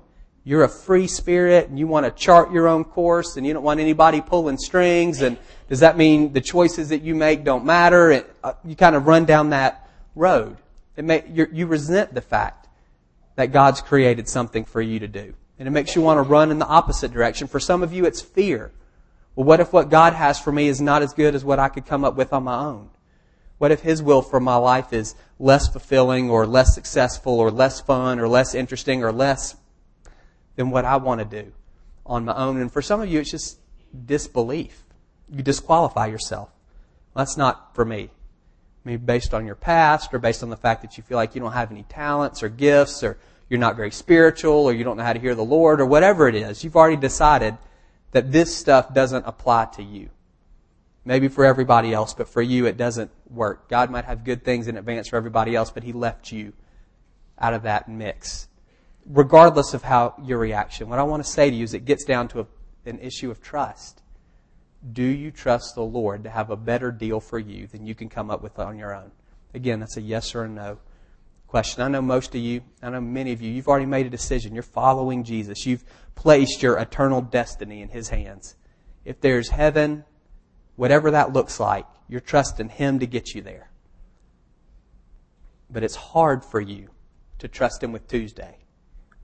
You're 0.42 0.64
a 0.64 0.68
free 0.68 1.06
spirit 1.06 1.68
and 1.68 1.78
you 1.78 1.86
want 1.86 2.04
to 2.04 2.10
chart 2.10 2.52
your 2.52 2.66
own 2.66 2.84
course 2.84 3.36
and 3.36 3.46
you 3.46 3.54
don't 3.54 3.62
want 3.62 3.80
anybody 3.80 4.20
pulling 4.20 4.58
strings. 4.58 5.22
And 5.22 5.38
does 5.68 5.80
that 5.80 5.96
mean 5.96 6.32
the 6.32 6.40
choices 6.40 6.88
that 6.88 7.02
you 7.02 7.14
make 7.14 7.44
don't 7.44 7.64
matter? 7.64 8.10
And 8.10 8.26
uh, 8.42 8.54
you 8.64 8.74
kind 8.74 8.96
of 8.96 9.06
run 9.06 9.24
down 9.24 9.50
that 9.50 9.88
road. 10.16 10.56
It 10.96 11.04
may, 11.04 11.24
you 11.28 11.66
resent 11.66 12.14
the 12.14 12.20
fact 12.20 12.68
that 13.36 13.52
God's 13.52 13.80
created 13.80 14.28
something 14.28 14.64
for 14.64 14.80
you 14.80 15.00
to 15.00 15.08
do. 15.08 15.34
And 15.58 15.68
it 15.68 15.70
makes 15.70 15.94
you 15.94 16.02
want 16.02 16.18
to 16.18 16.22
run 16.22 16.50
in 16.50 16.58
the 16.58 16.66
opposite 16.66 17.12
direction. 17.12 17.46
For 17.46 17.60
some 17.60 17.82
of 17.82 17.92
you, 17.92 18.04
it's 18.04 18.20
fear. 18.20 18.72
Well, 19.34 19.44
what 19.44 19.60
if 19.60 19.72
what 19.72 19.90
God 19.90 20.12
has 20.12 20.38
for 20.38 20.52
me 20.52 20.68
is 20.68 20.80
not 20.80 21.02
as 21.02 21.12
good 21.12 21.34
as 21.34 21.44
what 21.44 21.58
I 21.58 21.68
could 21.68 21.86
come 21.86 22.04
up 22.04 22.16
with 22.16 22.32
on 22.32 22.44
my 22.44 22.56
own? 22.56 22.90
What 23.58 23.72
if 23.72 23.80
His 23.80 24.02
will 24.02 24.22
for 24.22 24.40
my 24.40 24.56
life 24.56 24.92
is 24.92 25.14
less 25.38 25.68
fulfilling 25.68 26.30
or 26.30 26.46
less 26.46 26.74
successful 26.74 27.38
or 27.38 27.50
less 27.50 27.80
fun 27.80 28.18
or 28.18 28.28
less 28.28 28.54
interesting 28.54 29.02
or 29.02 29.12
less 29.12 29.56
than 30.56 30.70
what 30.70 30.84
I 30.84 30.96
want 30.96 31.20
to 31.20 31.42
do 31.42 31.52
on 32.04 32.24
my 32.24 32.34
own? 32.34 32.60
And 32.60 32.72
for 32.72 32.82
some 32.82 33.00
of 33.00 33.08
you, 33.08 33.20
it's 33.20 33.30
just 33.30 33.58
disbelief. 34.06 34.84
You 35.30 35.42
disqualify 35.42 36.06
yourself. 36.06 36.50
That's 37.16 37.36
not 37.36 37.74
for 37.74 37.84
me. 37.84 38.10
Maybe 38.84 39.02
based 39.02 39.32
on 39.32 39.46
your 39.46 39.54
past 39.54 40.12
or 40.12 40.18
based 40.18 40.42
on 40.42 40.50
the 40.50 40.56
fact 40.56 40.82
that 40.82 40.96
you 40.96 41.02
feel 41.02 41.16
like 41.16 41.34
you 41.34 41.40
don't 41.40 41.52
have 41.52 41.70
any 41.70 41.84
talents 41.84 42.42
or 42.42 42.48
gifts 42.48 43.02
or 43.02 43.18
you're 43.48 43.60
not 43.60 43.76
very 43.76 43.90
spiritual 43.90 44.52
or 44.52 44.72
you 44.72 44.84
don't 44.84 44.96
know 44.96 45.04
how 45.04 45.12
to 45.12 45.18
hear 45.18 45.34
the 45.34 45.44
Lord 45.44 45.80
or 45.80 45.86
whatever 45.86 46.28
it 46.28 46.34
is. 46.34 46.64
You've 46.64 46.76
already 46.76 46.96
decided 46.96 47.56
that 48.12 48.30
this 48.30 48.54
stuff 48.54 48.92
doesn't 48.94 49.26
apply 49.26 49.66
to 49.76 49.82
you. 49.82 50.10
Maybe 51.04 51.28
for 51.28 51.44
everybody 51.44 51.92
else, 51.92 52.14
but 52.14 52.28
for 52.28 52.42
you 52.42 52.66
it 52.66 52.76
doesn't 52.76 53.10
work. 53.28 53.68
God 53.68 53.90
might 53.90 54.04
have 54.04 54.24
good 54.24 54.44
things 54.44 54.68
in 54.68 54.76
advance 54.76 55.08
for 55.08 55.16
everybody 55.16 55.54
else, 55.54 55.70
but 55.70 55.82
He 55.82 55.92
left 55.92 56.30
you 56.32 56.52
out 57.38 57.54
of 57.54 57.62
that 57.62 57.88
mix. 57.88 58.48
Regardless 59.06 59.74
of 59.74 59.82
how 59.82 60.14
your 60.22 60.38
reaction, 60.38 60.88
what 60.88 60.98
I 60.98 61.02
want 61.02 61.22
to 61.22 61.30
say 61.30 61.50
to 61.50 61.56
you 61.56 61.64
is 61.64 61.74
it 61.74 61.84
gets 61.84 62.04
down 62.04 62.28
to 62.28 62.40
a, 62.40 62.46
an 62.86 62.98
issue 63.00 63.30
of 63.30 63.42
trust. 63.42 64.00
Do 64.92 65.02
you 65.02 65.30
trust 65.30 65.74
the 65.74 65.82
Lord 65.82 66.24
to 66.24 66.30
have 66.30 66.50
a 66.50 66.56
better 66.56 66.92
deal 66.92 67.20
for 67.20 67.38
you 67.38 67.66
than 67.66 67.86
you 67.86 67.94
can 67.94 68.08
come 68.08 68.30
up 68.30 68.42
with 68.42 68.58
on 68.58 68.78
your 68.78 68.94
own? 68.94 69.10
Again, 69.54 69.80
that's 69.80 69.96
a 69.96 70.02
yes 70.02 70.34
or 70.34 70.44
a 70.44 70.48
no 70.48 70.78
question. 71.46 71.82
I 71.82 71.88
know 71.88 72.02
most 72.02 72.34
of 72.34 72.40
you, 72.40 72.62
I 72.82 72.90
know 72.90 73.00
many 73.00 73.30
of 73.30 73.40
you, 73.40 73.48
you've 73.50 73.68
already 73.68 73.86
made 73.86 74.06
a 74.06 74.10
decision. 74.10 74.54
You're 74.54 74.64
following 74.64 75.22
Jesus. 75.22 75.64
You've 75.64 75.84
placed 76.16 76.62
your 76.62 76.76
eternal 76.78 77.22
destiny 77.22 77.80
in 77.80 77.88
His 77.88 78.08
hands. 78.08 78.56
If 79.04 79.20
there's 79.20 79.50
heaven, 79.50 80.04
whatever 80.74 81.12
that 81.12 81.32
looks 81.32 81.60
like, 81.60 81.86
you're 82.08 82.20
trusting 82.20 82.70
Him 82.70 82.98
to 82.98 83.06
get 83.06 83.34
you 83.34 83.40
there. 83.42 83.70
But 85.70 85.84
it's 85.84 85.94
hard 85.94 86.44
for 86.44 86.60
you 86.60 86.88
to 87.38 87.46
trust 87.46 87.82
Him 87.82 87.92
with 87.92 88.08
Tuesday, 88.08 88.58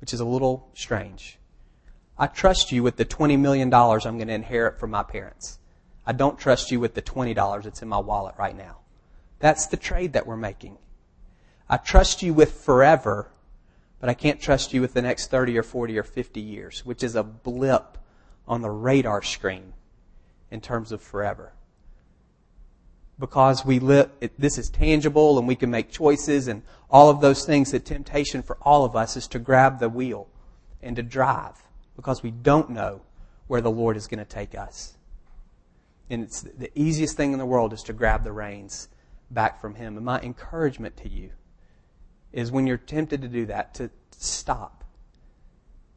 which 0.01 0.15
is 0.15 0.21
a 0.21 0.25
little 0.25 0.71
strange. 0.75 1.40
I 2.21 2.27
trust 2.27 2.71
you 2.71 2.83
with 2.83 2.97
the 2.97 3.07
$20 3.07 3.39
million 3.39 3.73
I'm 3.73 4.19
going 4.19 4.29
to 4.29 4.35
inherit 4.35 4.79
from 4.79 4.91
my 4.91 5.03
parents. 5.03 5.59
I 6.05 6.13
don't 6.13 6.39
trust 6.39 6.71
you 6.71 6.79
with 6.79 6.93
the 6.93 7.01
$20 7.01 7.63
that's 7.63 7.81
in 7.81 7.89
my 7.89 7.99
wallet 7.99 8.35
right 8.39 8.55
now. 8.55 8.77
That's 9.39 9.67
the 9.67 9.79
trade 9.79 10.13
that 10.13 10.27
we're 10.27 10.37
making. 10.37 10.77
I 11.67 11.79
trust 11.79 12.23
you 12.23 12.35
with 12.35 12.53
forever, 12.53 13.31
but 14.01 14.11
I 14.11 14.15
can't 14.15 14.39
trust 14.39 14.75
you 14.75 14.83
with 14.83 14.93
the 14.93 15.01
next 15.01 15.29
30 15.29 15.57
or 15.57 15.63
40 15.63 15.99
or 15.99 16.03
50 16.03 16.41
years, 16.41 16.85
which 16.85 17.03
is 17.03 17.17
a 17.17 17.23
blip 17.23 17.97
on 18.47 18.61
the 18.61 18.71
radar 18.71 19.23
screen 19.23 19.73
in 20.51 20.61
terms 20.61 20.93
of 20.93 21.01
forever. 21.01 21.55
Because 23.19 23.65
we 23.65 23.79
live, 23.79 24.11
it, 24.21 24.39
this 24.39 24.59
is 24.59 24.69
tangible 24.69 25.39
and 25.39 25.49
we 25.49 25.57
can 25.57 25.71
make 25.71 25.91
choices 25.91 26.49
and 26.49 26.65
all 26.91 27.09
of 27.09 27.23
those 27.23 27.47
things, 27.47 27.71
the 27.71 27.81
temptation 27.81 28.43
for 28.43 28.59
all 28.61 28.85
of 28.85 28.95
us 28.95 29.17
is 29.17 29.27
to 29.29 29.39
grab 29.39 29.79
the 29.79 29.89
wheel 29.89 30.29
and 30.83 30.97
to 30.97 31.03
drive 31.03 31.63
because 32.01 32.23
we 32.23 32.31
don't 32.31 32.71
know 32.71 33.03
where 33.47 33.61
the 33.61 33.71
Lord 33.71 33.95
is 33.95 34.07
going 34.07 34.21
to 34.21 34.25
take 34.25 34.55
us. 34.55 34.97
And 36.09 36.23
it's 36.23 36.41
the 36.41 36.71
easiest 36.75 37.15
thing 37.15 37.35
in 37.35 37.39
the 37.39 37.45
world 37.45 37.75
is 37.75 37.83
to 37.83 37.93
grab 37.93 38.25
the 38.25 38.33
reins 38.33 38.89
back 39.31 39.61
from 39.61 39.75
Him. 39.75 39.99
And 39.99 40.07
my 40.07 40.19
encouragement 40.21 40.97
to 40.97 41.11
you 41.11 41.33
is 42.33 42.51
when 42.51 42.67
you're 42.67 42.79
tempted 42.79 43.21
to 43.21 43.29
do 43.29 43.45
that, 43.47 43.75
to 43.75 43.91
stop. 44.13 44.83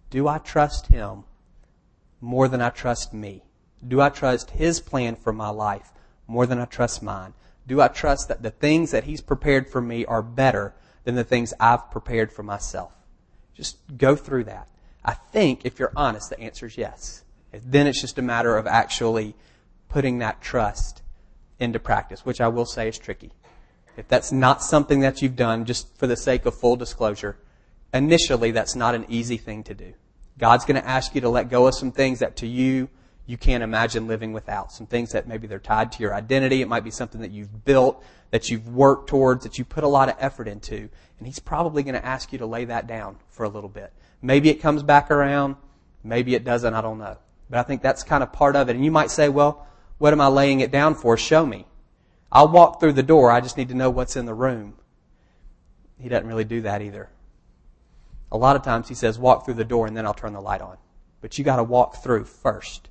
Do 0.10 0.28
I 0.28 0.40
trust 0.40 0.88
Him 0.88 1.24
more 2.20 2.50
than 2.50 2.62
I 2.62 2.70
trust 2.70 3.14
me? 3.14 3.46
Do 3.88 4.02
I 4.02 4.10
trust 4.10 4.52
His 4.52 4.82
plan 4.82 5.16
for 5.16 5.32
my 5.32 5.50
life 5.50 5.94
more 6.28 6.46
than 6.46 6.60
I 6.60 6.66
trust 6.66 7.02
mine? 7.02 7.34
Do 7.66 7.80
I 7.80 7.88
trust 7.88 8.28
that 8.28 8.44
the 8.44 8.52
things 8.52 8.92
that 8.92 9.06
He's 9.06 9.22
prepared 9.22 9.70
for 9.70 9.80
me 9.80 10.06
are 10.06 10.22
better 10.22 10.76
than 11.06 11.16
the 11.16 11.24
things 11.24 11.54
I've 11.62 11.90
prepared 11.92 12.34
for 12.34 12.44
myself? 12.44 12.92
Just 13.54 13.78
go 13.98 14.18
through 14.18 14.44
that. 14.46 14.68
I 15.06 15.14
think, 15.14 15.66
if 15.66 15.80
you're 15.80 15.92
honest, 15.96 16.30
the 16.30 16.40
answer 16.40 16.66
is 16.66 16.78
yes. 16.78 17.24
Then 17.52 17.88
it's 17.88 18.02
just 18.02 18.18
a 18.18 18.22
matter 18.22 18.58
of 18.58 18.66
actually 18.66 19.36
putting 19.90 20.20
that 20.20 20.42
trust 20.42 21.02
into 21.60 21.80
practice, 21.80 22.26
which 22.26 22.42
I 22.42 22.48
will 22.48 22.66
say 22.66 22.88
is 22.88 22.98
tricky. 22.98 23.32
If 23.96 24.08
that's 24.08 24.32
not 24.32 24.64
something 24.64 25.02
that 25.02 25.22
you've 25.22 25.36
done, 25.36 25.66
just 25.66 25.96
for 25.98 26.08
the 26.08 26.16
sake 26.16 26.46
of 26.46 26.56
full 26.56 26.76
disclosure, 26.76 27.38
initially 27.94 28.52
that's 28.52 28.76
not 28.76 28.96
an 28.96 29.06
easy 29.08 29.38
thing 29.38 29.64
to 29.66 29.74
do. 29.74 29.94
God's 30.40 30.66
going 30.66 30.82
to 30.82 30.88
ask 30.88 31.14
you 31.14 31.22
to 31.22 31.30
let 31.30 31.50
go 31.50 31.68
of 31.68 31.76
some 31.76 31.92
things 31.92 32.20
that 32.20 32.38
to 32.38 32.48
you, 32.48 32.90
you 33.26 33.38
can't 33.38 33.64
imagine 33.64 34.08
living 34.08 34.34
without. 34.34 34.72
Some 34.72 34.88
things 34.88 35.12
that 35.12 35.28
maybe 35.28 35.48
they're 35.48 35.60
tied 35.60 35.92
to 35.94 36.02
your 36.02 36.14
identity. 36.14 36.62
It 36.62 36.68
might 36.68 36.84
be 36.84 36.92
something 36.92 37.22
that 37.22 37.32
you've 37.32 37.64
built, 37.64 38.04
that 38.32 38.50
you've 38.50 38.68
worked 38.68 39.08
towards, 39.08 39.44
that 39.44 39.58
you 39.58 39.64
put 39.64 39.84
a 39.84 39.88
lot 39.88 40.10
of 40.10 40.16
effort 40.20 40.48
into. 40.48 40.90
And 41.20 41.28
He's 41.28 41.40
probably 41.40 41.84
going 41.84 41.96
to 41.96 42.06
ask 42.06 42.34
you 42.34 42.40
to 42.40 42.46
lay 42.46 42.66
that 42.66 42.88
down 42.88 43.18
for 43.30 43.44
a 43.44 43.50
little 43.50 43.70
bit. 43.70 43.94
Maybe 44.24 44.50
it 44.50 44.56
comes 44.56 44.82
back 44.82 45.12
around. 45.12 45.58
Maybe 46.04 46.34
it 46.34 46.46
doesn't. 46.46 46.74
I 46.74 46.82
don't 46.82 46.98
know. 46.98 47.18
But 47.50 47.60
I 47.60 47.64
think 47.64 47.82
that's 47.82 48.04
kind 48.04 48.24
of 48.24 48.32
part 48.32 48.56
of 48.56 48.70
it. 48.70 48.76
And 48.76 48.84
you 48.84 48.90
might 48.90 49.12
say, 49.12 49.28
well, 49.28 49.68
what 49.98 50.14
am 50.14 50.22
I 50.22 50.28
laying 50.28 50.62
it 50.62 50.72
down 50.72 50.96
for? 50.96 51.18
Show 51.18 51.46
me. 51.46 51.68
I'll 52.32 52.48
walk 52.48 52.80
through 52.80 52.94
the 52.94 53.04
door. 53.04 53.30
I 53.30 53.42
just 53.42 53.58
need 53.58 53.68
to 53.70 53.76
know 53.76 53.90
what's 53.90 54.16
in 54.16 54.26
the 54.26 54.34
room. 54.34 54.76
He 56.00 56.10
doesn't 56.10 56.28
really 56.28 56.46
do 56.46 56.62
that 56.62 56.82
either. 56.82 57.10
A 58.32 58.38
lot 58.38 58.56
of 58.56 58.64
times 58.64 58.88
he 58.88 58.96
says, 58.96 59.20
walk 59.20 59.46
through 59.46 59.54
the 59.56 59.66
door 59.66 59.86
and 59.86 59.96
then 59.96 60.06
I'll 60.06 60.14
turn 60.14 60.34
the 60.34 60.42
light 60.42 60.62
on. 60.62 60.78
But 61.22 61.38
you 61.38 61.44
gotta 61.44 61.64
walk 61.64 62.02
through 62.02 62.24
first. 62.24 62.90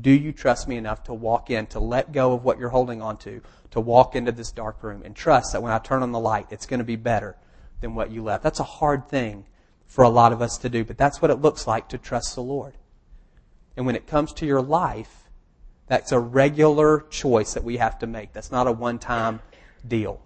Do 0.00 0.10
you 0.10 0.32
trust 0.32 0.68
me 0.68 0.76
enough 0.76 1.04
to 1.04 1.14
walk 1.14 1.50
in, 1.50 1.66
to 1.66 1.80
let 1.80 2.12
go 2.12 2.32
of 2.32 2.44
what 2.44 2.58
you're 2.58 2.70
holding 2.70 3.02
on 3.02 3.18
to, 3.18 3.42
to 3.72 3.80
walk 3.80 4.16
into 4.16 4.32
this 4.32 4.50
dark 4.50 4.82
room 4.82 5.02
and 5.04 5.14
trust 5.14 5.52
that 5.52 5.62
when 5.62 5.72
I 5.72 5.78
turn 5.78 6.02
on 6.02 6.12
the 6.12 6.18
light, 6.18 6.46
it's 6.50 6.66
going 6.66 6.78
to 6.78 6.84
be 6.84 6.96
better 6.96 7.36
than 7.80 7.94
what 7.94 8.10
you 8.10 8.22
left? 8.22 8.42
That's 8.42 8.60
a 8.60 8.64
hard 8.64 9.08
thing 9.08 9.44
for 9.92 10.04
a 10.04 10.08
lot 10.08 10.32
of 10.32 10.40
us 10.40 10.56
to 10.56 10.70
do, 10.70 10.82
but 10.86 10.96
that's 10.96 11.20
what 11.20 11.30
it 11.30 11.42
looks 11.42 11.66
like 11.66 11.86
to 11.86 11.98
trust 11.98 12.34
the 12.34 12.40
Lord. 12.40 12.72
And 13.76 13.84
when 13.84 13.94
it 13.94 14.06
comes 14.06 14.32
to 14.34 14.46
your 14.46 14.62
life, 14.62 15.28
that's 15.86 16.12
a 16.12 16.18
regular 16.18 17.04
choice 17.10 17.52
that 17.52 17.62
we 17.62 17.76
have 17.76 17.98
to 17.98 18.06
make. 18.06 18.32
That's 18.32 18.50
not 18.50 18.66
a 18.66 18.72
one 18.72 18.98
time 18.98 19.40
deal. 19.86 20.22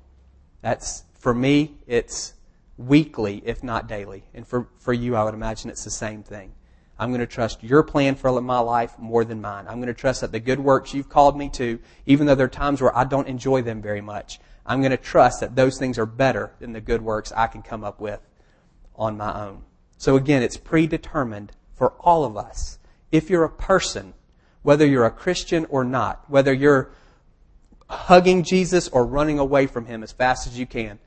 That's, 0.62 1.02
for 1.18 1.35
me, 1.35 1.78
it's 1.88 2.35
weekly, 2.78 3.42
if 3.44 3.64
not 3.64 3.88
daily. 3.88 4.23
And 4.35 4.46
for, 4.46 4.68
for 4.78 4.92
you, 4.92 5.16
I 5.16 5.25
would 5.25 5.35
imagine 5.35 5.68
it's 5.68 5.82
the 5.82 5.90
same 5.90 6.23
thing. 6.23 6.52
I'm 6.96 7.11
going 7.11 7.18
to 7.18 7.26
trust 7.26 7.64
your 7.64 7.82
plan 7.82 8.14
for 8.14 8.40
my 8.40 8.61
life 8.61 8.96
more 9.00 9.25
than 9.25 9.40
mine. 9.40 9.66
I'm 9.66 9.78
going 9.78 9.88
to 9.88 9.94
trust 9.94 10.20
that 10.20 10.30
the 10.30 10.38
good 10.38 10.61
works 10.61 10.94
you've 10.94 11.08
called 11.08 11.37
me 11.37 11.49
to, 11.54 11.80
even 12.06 12.28
though 12.28 12.37
there 12.37 12.46
are 12.46 12.49
times 12.49 12.80
where 12.80 12.96
I 12.96 13.02
don't 13.02 13.26
enjoy 13.26 13.62
them 13.62 13.82
very 13.82 14.00
much, 14.00 14.38
I'm 14.64 14.80
going 14.80 14.92
to 14.92 14.96
trust 14.96 15.40
that 15.40 15.56
those 15.56 15.76
things 15.76 15.99
are 15.99 16.06
better 16.06 16.52
than 16.61 16.73
the 16.73 16.80
good 16.80 17.02
works 17.02 17.32
I 17.32 17.49
can 17.49 17.62
come 17.62 17.82
up 17.82 18.00
with 18.00 18.20
on 18.97 19.17
my 19.17 19.47
own. 19.47 19.62
So 19.97 20.17
again, 20.17 20.43
it's 20.43 20.57
predetermined 20.57 21.53
for 21.75 21.93
all 22.00 22.25
of 22.25 22.37
us. 22.37 22.79
If 23.12 23.31
you're 23.31 23.45
a 23.45 23.50
person, 23.50 24.15
whether 24.62 24.87
you're 24.87 25.07
a 25.07 25.11
Christian 25.11 25.67
or 25.67 25.85
not, 25.85 26.29
whether 26.29 26.53
you're 26.53 26.91
hugging 27.88 28.43
Jesus 28.43 28.88
or 28.88 29.07
running 29.07 29.38
away 29.38 29.67
from 29.67 29.87
Him 29.87 30.03
as 30.03 30.12
fast 30.12 30.47
as 30.47 30.59
you 30.59 30.67
can, 30.67 30.99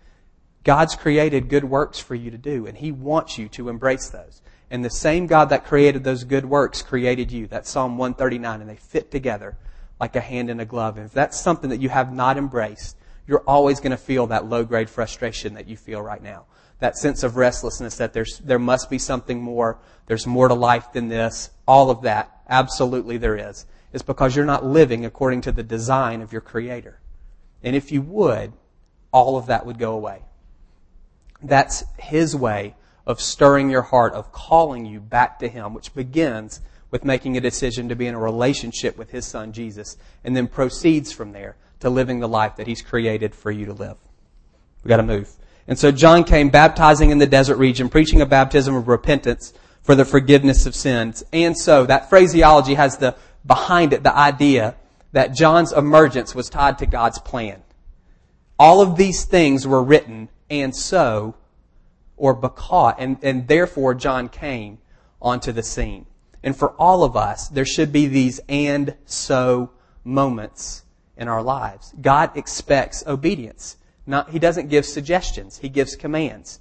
God's 0.63 0.95
created 0.95 1.49
good 1.49 1.63
works 1.63 1.99
for 1.99 2.15
you 2.15 2.31
to 2.31 2.37
do, 2.37 2.65
and 2.65 2.77
He 2.77 2.91
wants 2.91 3.37
you 3.37 3.47
to 3.49 3.69
embrace 3.69 4.09
those. 4.09 4.41
And 4.71 4.85
the 4.85 4.89
same 4.89 5.25
God 5.25 5.49
that 5.49 5.65
created 5.65 6.03
those 6.03 6.23
good 6.23 6.45
works 6.45 6.81
created 6.81 7.31
you. 7.31 7.47
That's 7.47 7.69
Psalm 7.69 7.97
139, 7.97 8.61
and 8.61 8.69
they 8.69 8.75
fit 8.75 9.09
together 9.09 9.57
like 9.99 10.15
a 10.15 10.21
hand 10.21 10.49
in 10.49 10.59
a 10.59 10.65
glove. 10.65 10.97
And 10.97 11.05
if 11.05 11.11
that's 11.11 11.39
something 11.39 11.69
that 11.71 11.81
you 11.81 11.89
have 11.89 12.13
not 12.13 12.37
embraced, 12.37 12.95
you're 13.27 13.43
always 13.47 13.79
going 13.79 13.91
to 13.91 13.97
feel 13.97 14.27
that 14.27 14.45
low 14.45 14.63
grade 14.63 14.89
frustration 14.89 15.55
that 15.55 15.67
you 15.67 15.75
feel 15.75 16.01
right 16.01 16.21
now. 16.21 16.45
That 16.79 16.97
sense 16.97 17.23
of 17.23 17.35
restlessness 17.35 17.97
that 17.97 18.13
there's, 18.13 18.39
there 18.39 18.59
must 18.59 18.89
be 18.89 18.97
something 18.97 19.41
more. 19.41 19.79
There's 20.05 20.25
more 20.25 20.47
to 20.47 20.53
life 20.53 20.93
than 20.93 21.09
this. 21.09 21.49
All 21.67 21.89
of 21.89 22.03
that. 22.03 22.31
Absolutely 22.47 23.17
there 23.17 23.49
is. 23.49 23.65
It's 23.91 24.03
because 24.03 24.35
you're 24.35 24.45
not 24.45 24.65
living 24.65 25.05
according 25.05 25.41
to 25.41 25.51
the 25.51 25.63
design 25.63 26.21
of 26.21 26.31
your 26.31 26.41
Creator. 26.41 26.99
And 27.63 27.75
if 27.75 27.91
you 27.91 28.01
would, 28.01 28.53
all 29.11 29.37
of 29.37 29.47
that 29.47 29.65
would 29.65 29.79
go 29.79 29.93
away. 29.93 30.21
That's 31.41 31.83
His 31.97 32.35
way 32.35 32.75
of 33.05 33.19
stirring 33.19 33.69
your 33.69 33.81
heart, 33.81 34.13
of 34.13 34.31
calling 34.31 34.85
you 34.85 34.99
back 34.99 35.39
to 35.39 35.47
Him, 35.47 35.73
which 35.73 35.93
begins 35.93 36.61
with 36.91 37.03
making 37.03 37.37
a 37.37 37.41
decision 37.41 37.89
to 37.89 37.95
be 37.95 38.07
in 38.07 38.15
a 38.15 38.19
relationship 38.19 38.97
with 38.97 39.11
His 39.11 39.25
Son 39.25 39.51
Jesus, 39.51 39.97
and 40.23 40.35
then 40.35 40.47
proceeds 40.47 41.11
from 41.11 41.31
there 41.31 41.55
to 41.79 41.89
living 41.89 42.19
the 42.19 42.27
life 42.27 42.55
that 42.57 42.67
He's 42.67 42.81
created 42.81 43.33
for 43.33 43.51
you 43.51 43.65
to 43.65 43.73
live. 43.73 43.97
We 44.83 44.89
gotta 44.89 45.03
move. 45.03 45.35
And 45.69 45.77
so 45.77 45.91
John 45.91 46.23
came 46.23 46.49
baptizing 46.49 47.11
in 47.11 47.19
the 47.19 47.27
desert 47.27 47.57
region, 47.57 47.89
preaching 47.89 48.21
a 48.21 48.25
baptism 48.25 48.75
of 48.75 48.87
repentance 48.87 49.53
for 49.83 49.93
the 49.93 50.03
forgiveness 50.03 50.65
of 50.65 50.73
sins. 50.73 51.23
And 51.31 51.55
so 51.55 51.85
that 51.85 52.09
phraseology 52.09 52.73
has 52.73 52.97
the, 52.97 53.15
behind 53.45 53.93
it, 53.93 54.01
the 54.01 54.15
idea 54.15 54.75
that 55.11 55.35
John's 55.35 55.71
emergence 55.71 56.33
was 56.33 56.49
tied 56.49 56.79
to 56.79 56.87
God's 56.87 57.19
plan. 57.19 57.61
All 58.57 58.81
of 58.81 58.97
these 58.97 59.25
things 59.25 59.67
were 59.67 59.83
written, 59.83 60.29
and 60.49 60.75
so 60.75 61.35
or 62.17 62.33
because, 62.33 62.95
and, 62.97 63.17
and 63.21 63.47
therefore 63.47 63.93
John 63.93 64.27
came 64.27 64.79
onto 65.21 65.51
the 65.51 65.63
scene. 65.63 66.07
And 66.43 66.55
for 66.55 66.71
all 66.71 67.03
of 67.03 67.15
us, 67.15 67.47
there 67.47 67.65
should 67.65 67.91
be 67.91 68.07
these 68.07 68.39
and 68.49 68.95
so 69.05 69.69
moments 70.03 70.83
in 71.15 71.27
our 71.27 71.43
lives. 71.43 71.93
God 72.01 72.35
expects 72.35 73.03
obedience. 73.05 73.77
Not, 74.09 74.31
he 74.31 74.39
doesn't 74.39 74.69
give 74.69 74.87
suggestions. 74.87 75.59
He 75.59 75.69
gives 75.69 75.95
commands. 75.95 76.59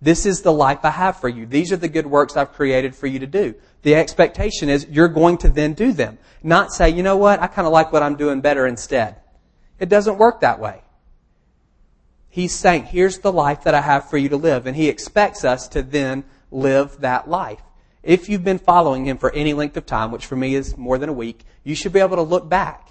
This 0.00 0.24
is 0.24 0.42
the 0.42 0.52
life 0.52 0.84
I 0.84 0.90
have 0.90 1.18
for 1.18 1.28
you. 1.28 1.44
These 1.44 1.72
are 1.72 1.76
the 1.76 1.88
good 1.88 2.06
works 2.06 2.36
I've 2.36 2.52
created 2.52 2.94
for 2.94 3.08
you 3.08 3.18
to 3.18 3.26
do. 3.26 3.56
The 3.82 3.96
expectation 3.96 4.68
is 4.68 4.86
you're 4.88 5.08
going 5.08 5.38
to 5.38 5.48
then 5.48 5.74
do 5.74 5.92
them. 5.92 6.18
Not 6.40 6.72
say, 6.72 6.90
you 6.90 7.02
know 7.02 7.16
what, 7.16 7.42
I 7.42 7.48
kind 7.48 7.66
of 7.66 7.72
like 7.72 7.92
what 7.92 8.04
I'm 8.04 8.14
doing 8.14 8.40
better 8.40 8.64
instead. 8.64 9.16
It 9.80 9.88
doesn't 9.88 10.18
work 10.18 10.40
that 10.42 10.60
way. 10.60 10.82
He's 12.28 12.54
saying, 12.54 12.84
here's 12.84 13.18
the 13.18 13.32
life 13.32 13.64
that 13.64 13.74
I 13.74 13.80
have 13.80 14.08
for 14.08 14.16
you 14.16 14.28
to 14.28 14.36
live. 14.36 14.66
And 14.66 14.76
He 14.76 14.88
expects 14.88 15.44
us 15.44 15.66
to 15.68 15.82
then 15.82 16.22
live 16.52 17.00
that 17.00 17.28
life. 17.28 17.62
If 18.04 18.28
you've 18.28 18.44
been 18.44 18.60
following 18.60 19.06
Him 19.06 19.18
for 19.18 19.32
any 19.32 19.52
length 19.52 19.76
of 19.76 19.84
time, 19.84 20.12
which 20.12 20.26
for 20.26 20.36
me 20.36 20.54
is 20.54 20.76
more 20.76 20.98
than 20.98 21.08
a 21.08 21.12
week, 21.12 21.40
you 21.64 21.74
should 21.74 21.92
be 21.92 21.98
able 21.98 22.16
to 22.16 22.22
look 22.22 22.48
back 22.48 22.90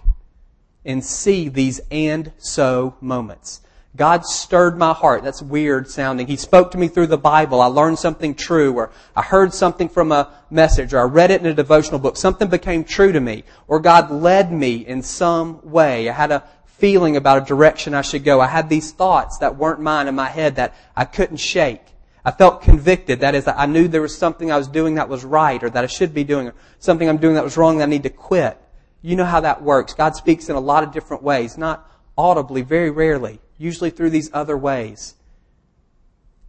and 0.83 1.05
see 1.05 1.47
these 1.47 1.79
and 1.89 2.33
so 2.37 2.97
moments. 2.99 3.61
God 3.95 4.25
stirred 4.25 4.77
my 4.77 4.91
heart. 4.91 5.23
That's 5.23 5.41
weird 5.41 5.87
sounding. 5.87 6.25
He 6.25 6.35
spoke 6.35 6.71
to 6.71 6.79
me 6.79 6.87
through 6.87 7.07
the 7.07 7.17
Bible. 7.17 7.61
I 7.61 7.67
learned 7.67 7.99
something 7.99 8.33
true, 8.33 8.73
or 8.73 8.91
I 9.15 9.21
heard 9.21 9.53
something 9.53 9.87
from 9.87 10.11
a 10.11 10.31
message, 10.49 10.93
or 10.93 10.99
I 10.99 11.03
read 11.03 11.29
it 11.29 11.41
in 11.41 11.47
a 11.47 11.53
devotional 11.53 11.99
book. 11.99 12.17
Something 12.17 12.49
became 12.49 12.83
true 12.83 13.11
to 13.11 13.19
me, 13.19 13.43
or 13.67 13.79
God 13.79 14.09
led 14.09 14.51
me 14.51 14.77
in 14.77 15.03
some 15.03 15.59
way. 15.69 16.09
I 16.09 16.13
had 16.13 16.31
a 16.31 16.43
feeling 16.65 17.15
about 17.15 17.43
a 17.43 17.45
direction 17.45 17.93
I 17.93 18.01
should 18.01 18.23
go. 18.23 18.41
I 18.41 18.47
had 18.47 18.67
these 18.67 18.91
thoughts 18.91 19.37
that 19.37 19.57
weren't 19.57 19.79
mine 19.79 20.07
in 20.07 20.15
my 20.15 20.27
head 20.27 20.55
that 20.55 20.73
I 20.95 21.05
couldn't 21.05 21.37
shake. 21.37 21.81
I 22.25 22.31
felt 22.31 22.61
convicted. 22.61 23.19
That 23.19 23.35
is, 23.35 23.47
I 23.47 23.65
knew 23.67 23.87
there 23.87 24.01
was 24.01 24.17
something 24.17 24.51
I 24.51 24.57
was 24.57 24.67
doing 24.67 24.95
that 24.95 25.07
was 25.07 25.23
right 25.23 25.61
or 25.63 25.69
that 25.69 25.83
I 25.83 25.87
should 25.87 26.13
be 26.13 26.23
doing 26.23 26.47
or 26.47 26.55
something 26.79 27.07
I'm 27.07 27.17
doing 27.17 27.35
that 27.35 27.43
was 27.43 27.57
wrong 27.57 27.77
that 27.77 27.83
I 27.83 27.87
need 27.87 28.03
to 28.03 28.09
quit. 28.09 28.57
You 29.01 29.15
know 29.15 29.25
how 29.25 29.41
that 29.41 29.61
works. 29.61 29.93
God 29.93 30.15
speaks 30.15 30.49
in 30.49 30.55
a 30.55 30.59
lot 30.59 30.83
of 30.83 30.93
different 30.93 31.21
ways, 31.21 31.57
not 31.57 31.89
audibly, 32.17 32.61
very 32.61 32.89
rarely, 32.89 33.39
usually 33.57 33.89
through 33.89 34.09
these 34.09 34.29
other 34.33 34.57
ways. 34.57 35.15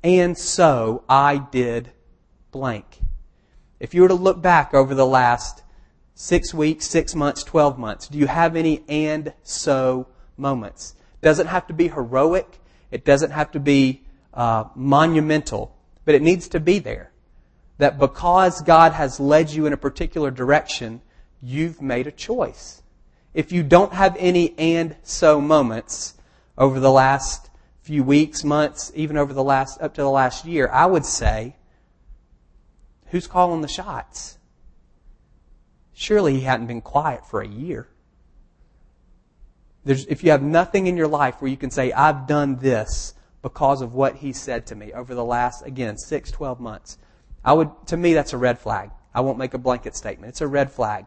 And 0.03 0.37
so 0.37 1.05
I 1.09 1.39
did 1.39 1.91
blank. 2.51 3.01
If 3.81 3.95
you 3.95 4.03
were 4.03 4.09
to 4.09 4.15
look 4.15 4.41
back 4.41 4.75
over 4.75 4.95
the 4.95 5.07
last 5.07 5.63
six 6.15 6.55
weeks, 6.55 6.87
six 6.87 7.15
months, 7.15 7.43
12 7.43 7.79
months, 7.79 8.09
do 8.09 8.19
you 8.19 8.27
have 8.27 8.57
any 8.57 8.85
and 8.89 9.33
so 9.43 10.07
moments. 10.37 10.95
Doesn't 11.21 11.47
have 11.47 11.67
to 11.69 11.73
be 11.73 11.89
heroic. 11.89 12.59
It 12.91 13.05
doesn't 13.05 13.31
have 13.31 13.51
to 13.53 13.61
be 13.61 14.03
uh, 14.33 14.65
monumental, 14.75 15.77
but 16.05 16.15
it 16.15 16.23
needs 16.23 16.49
to 16.49 16.61
be 16.61 16.79
there. 16.79 17.11
That 17.79 17.99
because 17.99 18.63
God 18.63 18.93
has 18.93 19.19
led 19.19 19.51
you 19.51 19.67
in 19.67 19.73
a 19.73 19.77
particular 19.77 20.31
direction, 20.31 21.01
you've 21.43 21.83
made 21.83 22.07
a 22.07 22.13
choice. 22.13 22.83
If 23.33 23.51
you 23.51 23.63
don't 23.63 23.93
have 23.93 24.17
any 24.19 24.55
and 24.59 24.97
so 25.03 25.41
moments 25.41 26.15
over 26.57 26.81
the 26.81 26.91
last 26.91 27.51
few 27.81 28.03
weeks, 28.03 28.45
months, 28.45 28.91
even 28.95 29.17
over 29.17 29.33
the 29.33 29.45
last, 29.45 29.81
up 29.81 29.95
to 29.95 30.01
the 30.01 30.11
last 30.11 30.45
year, 30.45 30.69
I 30.73 30.87
would 30.87 31.05
say, 31.05 31.57
who's 33.07 33.27
calling 33.27 33.61
the 33.61 33.69
shots? 33.69 34.39
Surely 35.93 36.35
he 36.35 36.41
hadn't 36.41 36.67
been 36.67 36.81
quiet 36.81 37.27
for 37.27 37.41
a 37.41 37.47
year. 37.47 37.89
There's, 39.85 40.07
if 40.07 40.25
you 40.25 40.31
have 40.31 40.43
nothing 40.43 40.87
in 40.87 40.97
your 40.97 41.09
life 41.09 41.41
where 41.41 41.51
you 41.51 41.57
can 41.57 41.71
say, 41.71 41.93
I've 41.93 42.27
done 42.27 42.57
this 42.57 43.15
because 43.43 43.83
of 43.83 43.93
what 43.93 44.17
he 44.17 44.33
said 44.33 44.67
to 44.67 44.75
me 44.75 44.93
over 44.93 45.15
the 45.15 45.25
last, 45.25 45.67
again, 45.67 45.99
six, 45.99 46.31
12 46.31 46.59
months, 46.59 46.97
I 47.45 47.53
would, 47.53 47.71
to 47.89 47.97
me, 47.97 48.15
that's 48.15 48.33
a 48.33 48.39
red 48.39 48.59
flag. 48.59 48.91
I 49.15 49.21
won't 49.21 49.39
make 49.39 49.53
a 49.53 49.59
blanket 49.59 49.95
statement. 49.95 50.31
It's 50.31 50.41
a 50.41 50.49
red 50.49 50.73
flag 50.73 51.05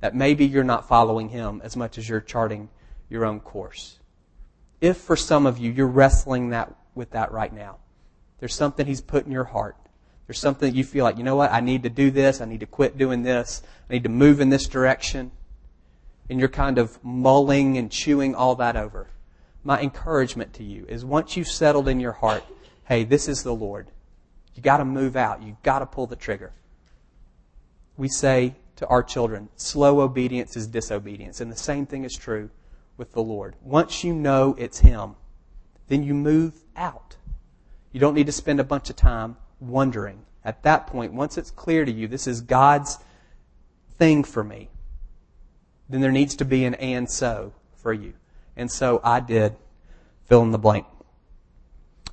that 0.00 0.14
maybe 0.14 0.44
you're 0.44 0.64
not 0.64 0.88
following 0.88 1.28
him 1.28 1.60
as 1.62 1.76
much 1.76 1.96
as 1.96 2.08
you're 2.08 2.20
charting 2.20 2.68
your 3.08 3.24
own 3.24 3.38
course. 3.38 4.00
If 4.80 4.96
for 4.98 5.16
some 5.16 5.46
of 5.46 5.58
you, 5.58 5.70
you're 5.70 5.86
wrestling 5.86 6.50
that 6.50 6.74
with 6.94 7.10
that 7.10 7.32
right 7.32 7.52
now, 7.52 7.78
there's 8.38 8.54
something 8.54 8.86
He's 8.86 9.00
put 9.00 9.26
in 9.26 9.32
your 9.32 9.44
heart. 9.44 9.76
There's 10.26 10.38
something 10.38 10.74
you 10.74 10.84
feel 10.84 11.04
like, 11.04 11.18
you 11.18 11.24
know 11.24 11.36
what, 11.36 11.52
I 11.52 11.60
need 11.60 11.84
to 11.84 11.88
do 11.88 12.10
this, 12.10 12.40
I 12.40 12.46
need 12.46 12.60
to 12.60 12.66
quit 12.66 12.98
doing 12.98 13.22
this, 13.22 13.62
I 13.88 13.92
need 13.94 14.02
to 14.02 14.08
move 14.08 14.40
in 14.40 14.50
this 14.50 14.66
direction. 14.66 15.30
And 16.28 16.40
you're 16.40 16.48
kind 16.48 16.78
of 16.78 17.02
mulling 17.04 17.78
and 17.78 17.90
chewing 17.90 18.34
all 18.34 18.56
that 18.56 18.76
over. 18.76 19.08
My 19.62 19.80
encouragement 19.80 20.52
to 20.54 20.64
you 20.64 20.84
is 20.88 21.04
once 21.04 21.36
you've 21.36 21.46
settled 21.46 21.86
in 21.86 22.00
your 22.00 22.12
heart, 22.12 22.44
hey, 22.84 23.04
this 23.04 23.28
is 23.28 23.44
the 23.44 23.54
Lord. 23.54 23.88
You 24.54 24.62
gotta 24.62 24.84
move 24.84 25.16
out. 25.16 25.42
You 25.42 25.56
gotta 25.62 25.86
pull 25.86 26.08
the 26.08 26.16
trigger. 26.16 26.52
We 27.96 28.08
say 28.08 28.56
to 28.76 28.86
our 28.88 29.02
children, 29.02 29.48
slow 29.56 30.00
obedience 30.00 30.56
is 30.56 30.66
disobedience. 30.66 31.40
And 31.40 31.50
the 31.52 31.56
same 31.56 31.86
thing 31.86 32.04
is 32.04 32.16
true 32.16 32.50
with 32.96 33.12
the 33.12 33.22
Lord. 33.22 33.54
Once 33.62 34.04
you 34.04 34.14
know 34.14 34.54
it's 34.58 34.80
Him, 34.80 35.16
then 35.88 36.02
you 36.02 36.14
move 36.14 36.62
out. 36.76 37.16
You 37.92 38.00
don't 38.00 38.14
need 38.14 38.26
to 38.26 38.32
spend 38.32 38.60
a 38.60 38.64
bunch 38.64 38.90
of 38.90 38.96
time 38.96 39.36
wondering. 39.60 40.24
At 40.44 40.62
that 40.62 40.86
point, 40.86 41.12
once 41.12 41.38
it's 41.38 41.50
clear 41.50 41.84
to 41.84 41.92
you, 41.92 42.06
this 42.08 42.26
is 42.26 42.40
God's 42.40 42.98
thing 43.98 44.24
for 44.24 44.44
me, 44.44 44.68
then 45.88 46.00
there 46.00 46.12
needs 46.12 46.36
to 46.36 46.44
be 46.44 46.64
an 46.64 46.74
and 46.74 47.10
so 47.10 47.52
for 47.76 47.92
you. 47.92 48.14
And 48.56 48.70
so 48.70 49.00
I 49.02 49.20
did 49.20 49.56
fill 50.24 50.42
in 50.42 50.50
the 50.50 50.58
blank. 50.58 50.86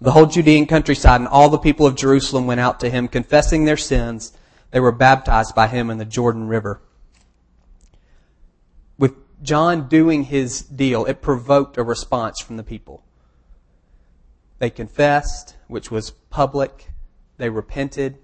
The 0.01 0.11
whole 0.11 0.25
Judean 0.25 0.65
countryside 0.65 1.21
and 1.21 1.27
all 1.27 1.49
the 1.49 1.57
people 1.57 1.85
of 1.85 1.95
Jerusalem 1.95 2.45
went 2.45 2.59
out 2.59 2.79
to 2.81 2.89
him, 2.89 3.07
confessing 3.07 3.65
their 3.65 3.77
sins. 3.77 4.33
They 4.71 4.79
were 4.79 4.91
baptized 4.91 5.55
by 5.55 5.67
him 5.67 5.89
in 5.89 5.97
the 5.97 6.05
Jordan 6.05 6.47
River. 6.47 6.81
John 9.43 9.89
doing 9.89 10.23
his 10.23 10.61
deal, 10.61 11.05
it 11.05 11.21
provoked 11.21 11.77
a 11.77 11.83
response 11.83 12.39
from 12.39 12.57
the 12.57 12.63
people. 12.63 13.03
They 14.59 14.69
confessed, 14.69 15.57
which 15.67 15.91
was 15.91 16.11
public. 16.29 16.89
They 17.37 17.49
repented. 17.49 18.17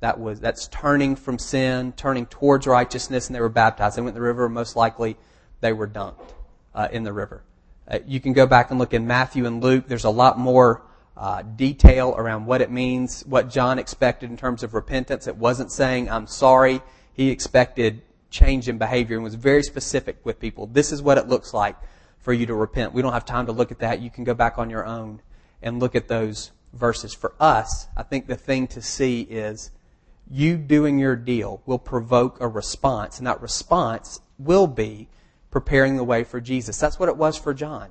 That 0.00 0.20
was, 0.20 0.38
that's 0.38 0.68
turning 0.68 1.16
from 1.16 1.38
sin, 1.38 1.92
turning 1.96 2.26
towards 2.26 2.66
righteousness, 2.66 3.26
and 3.26 3.34
they 3.34 3.40
were 3.40 3.48
baptized. 3.48 3.96
They 3.96 4.02
went 4.02 4.14
in 4.14 4.22
the 4.22 4.26
river, 4.26 4.48
most 4.48 4.76
likely 4.76 5.16
they 5.62 5.72
were 5.72 5.88
dunked 5.88 6.34
uh, 6.74 6.88
in 6.92 7.02
the 7.04 7.12
river. 7.12 7.42
Uh, 7.88 8.00
you 8.06 8.20
can 8.20 8.34
go 8.34 8.46
back 8.46 8.70
and 8.70 8.78
look 8.78 8.92
in 8.92 9.06
Matthew 9.06 9.46
and 9.46 9.62
Luke. 9.62 9.86
There's 9.88 10.04
a 10.04 10.10
lot 10.10 10.38
more 10.38 10.82
uh, 11.16 11.40
detail 11.42 12.14
around 12.18 12.44
what 12.44 12.60
it 12.60 12.70
means, 12.70 13.24
what 13.24 13.48
John 13.48 13.78
expected 13.78 14.28
in 14.28 14.36
terms 14.36 14.62
of 14.62 14.74
repentance. 14.74 15.26
It 15.26 15.36
wasn't 15.36 15.72
saying, 15.72 16.10
I'm 16.10 16.26
sorry. 16.26 16.82
He 17.14 17.30
expected 17.30 18.02
change 18.36 18.68
in 18.68 18.78
behavior 18.78 19.16
and 19.16 19.24
was 19.24 19.34
very 19.34 19.62
specific 19.62 20.18
with 20.24 20.38
people. 20.38 20.66
This 20.66 20.92
is 20.92 21.02
what 21.02 21.18
it 21.18 21.28
looks 21.28 21.54
like 21.54 21.76
for 22.18 22.32
you 22.32 22.46
to 22.46 22.54
repent. 22.54 22.92
We 22.92 23.02
don't 23.02 23.12
have 23.12 23.24
time 23.24 23.46
to 23.46 23.52
look 23.52 23.72
at 23.72 23.78
that. 23.78 24.00
You 24.00 24.10
can 24.10 24.24
go 24.24 24.34
back 24.34 24.58
on 24.58 24.68
your 24.68 24.84
own 24.84 25.22
and 25.62 25.80
look 25.80 25.94
at 25.94 26.08
those 26.08 26.52
verses. 26.72 27.14
For 27.14 27.34
us, 27.40 27.88
I 27.96 28.02
think 28.02 28.26
the 28.26 28.36
thing 28.36 28.66
to 28.68 28.82
see 28.82 29.22
is 29.22 29.70
you 30.28 30.56
doing 30.56 30.98
your 30.98 31.16
deal 31.16 31.62
will 31.64 31.78
provoke 31.78 32.40
a 32.40 32.48
response, 32.48 33.18
and 33.18 33.26
that 33.26 33.40
response 33.40 34.20
will 34.38 34.66
be 34.66 35.08
preparing 35.50 35.96
the 35.96 36.04
way 36.04 36.24
for 36.24 36.40
Jesus. 36.40 36.78
That's 36.78 36.98
what 36.98 37.08
it 37.08 37.16
was 37.16 37.38
for 37.38 37.54
John. 37.54 37.90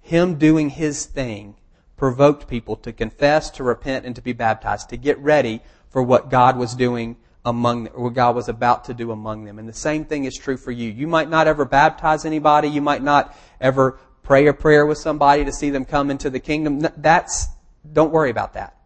Him 0.00 0.36
doing 0.36 0.70
his 0.70 1.06
thing 1.06 1.56
provoked 1.96 2.46
people 2.46 2.76
to 2.76 2.92
confess, 2.92 3.50
to 3.50 3.64
repent, 3.64 4.06
and 4.06 4.14
to 4.14 4.22
be 4.22 4.32
baptized, 4.32 4.90
to 4.90 4.96
get 4.96 5.18
ready 5.18 5.62
for 5.88 6.02
what 6.02 6.30
God 6.30 6.56
was 6.56 6.74
doing 6.74 7.16
among 7.46 7.86
what 7.86 8.12
God 8.12 8.34
was 8.34 8.48
about 8.48 8.84
to 8.86 8.94
do 8.94 9.12
among 9.12 9.44
them. 9.44 9.60
And 9.60 9.68
the 9.68 9.72
same 9.72 10.04
thing 10.04 10.24
is 10.24 10.36
true 10.36 10.56
for 10.56 10.72
you. 10.72 10.90
You 10.90 11.06
might 11.06 11.30
not 11.30 11.46
ever 11.46 11.64
baptize 11.64 12.24
anybody. 12.24 12.68
You 12.68 12.82
might 12.82 13.02
not 13.02 13.34
ever 13.60 14.00
pray 14.24 14.48
a 14.48 14.52
prayer 14.52 14.84
with 14.84 14.98
somebody 14.98 15.44
to 15.44 15.52
see 15.52 15.70
them 15.70 15.84
come 15.84 16.10
into 16.10 16.28
the 16.28 16.40
kingdom. 16.40 16.80
That's, 16.96 17.46
don't 17.90 18.10
worry 18.10 18.30
about 18.30 18.54
that. 18.54 18.76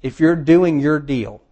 If 0.00 0.20
you're 0.20 0.36
doing 0.36 0.78
your 0.78 1.00
deal, 1.00 1.42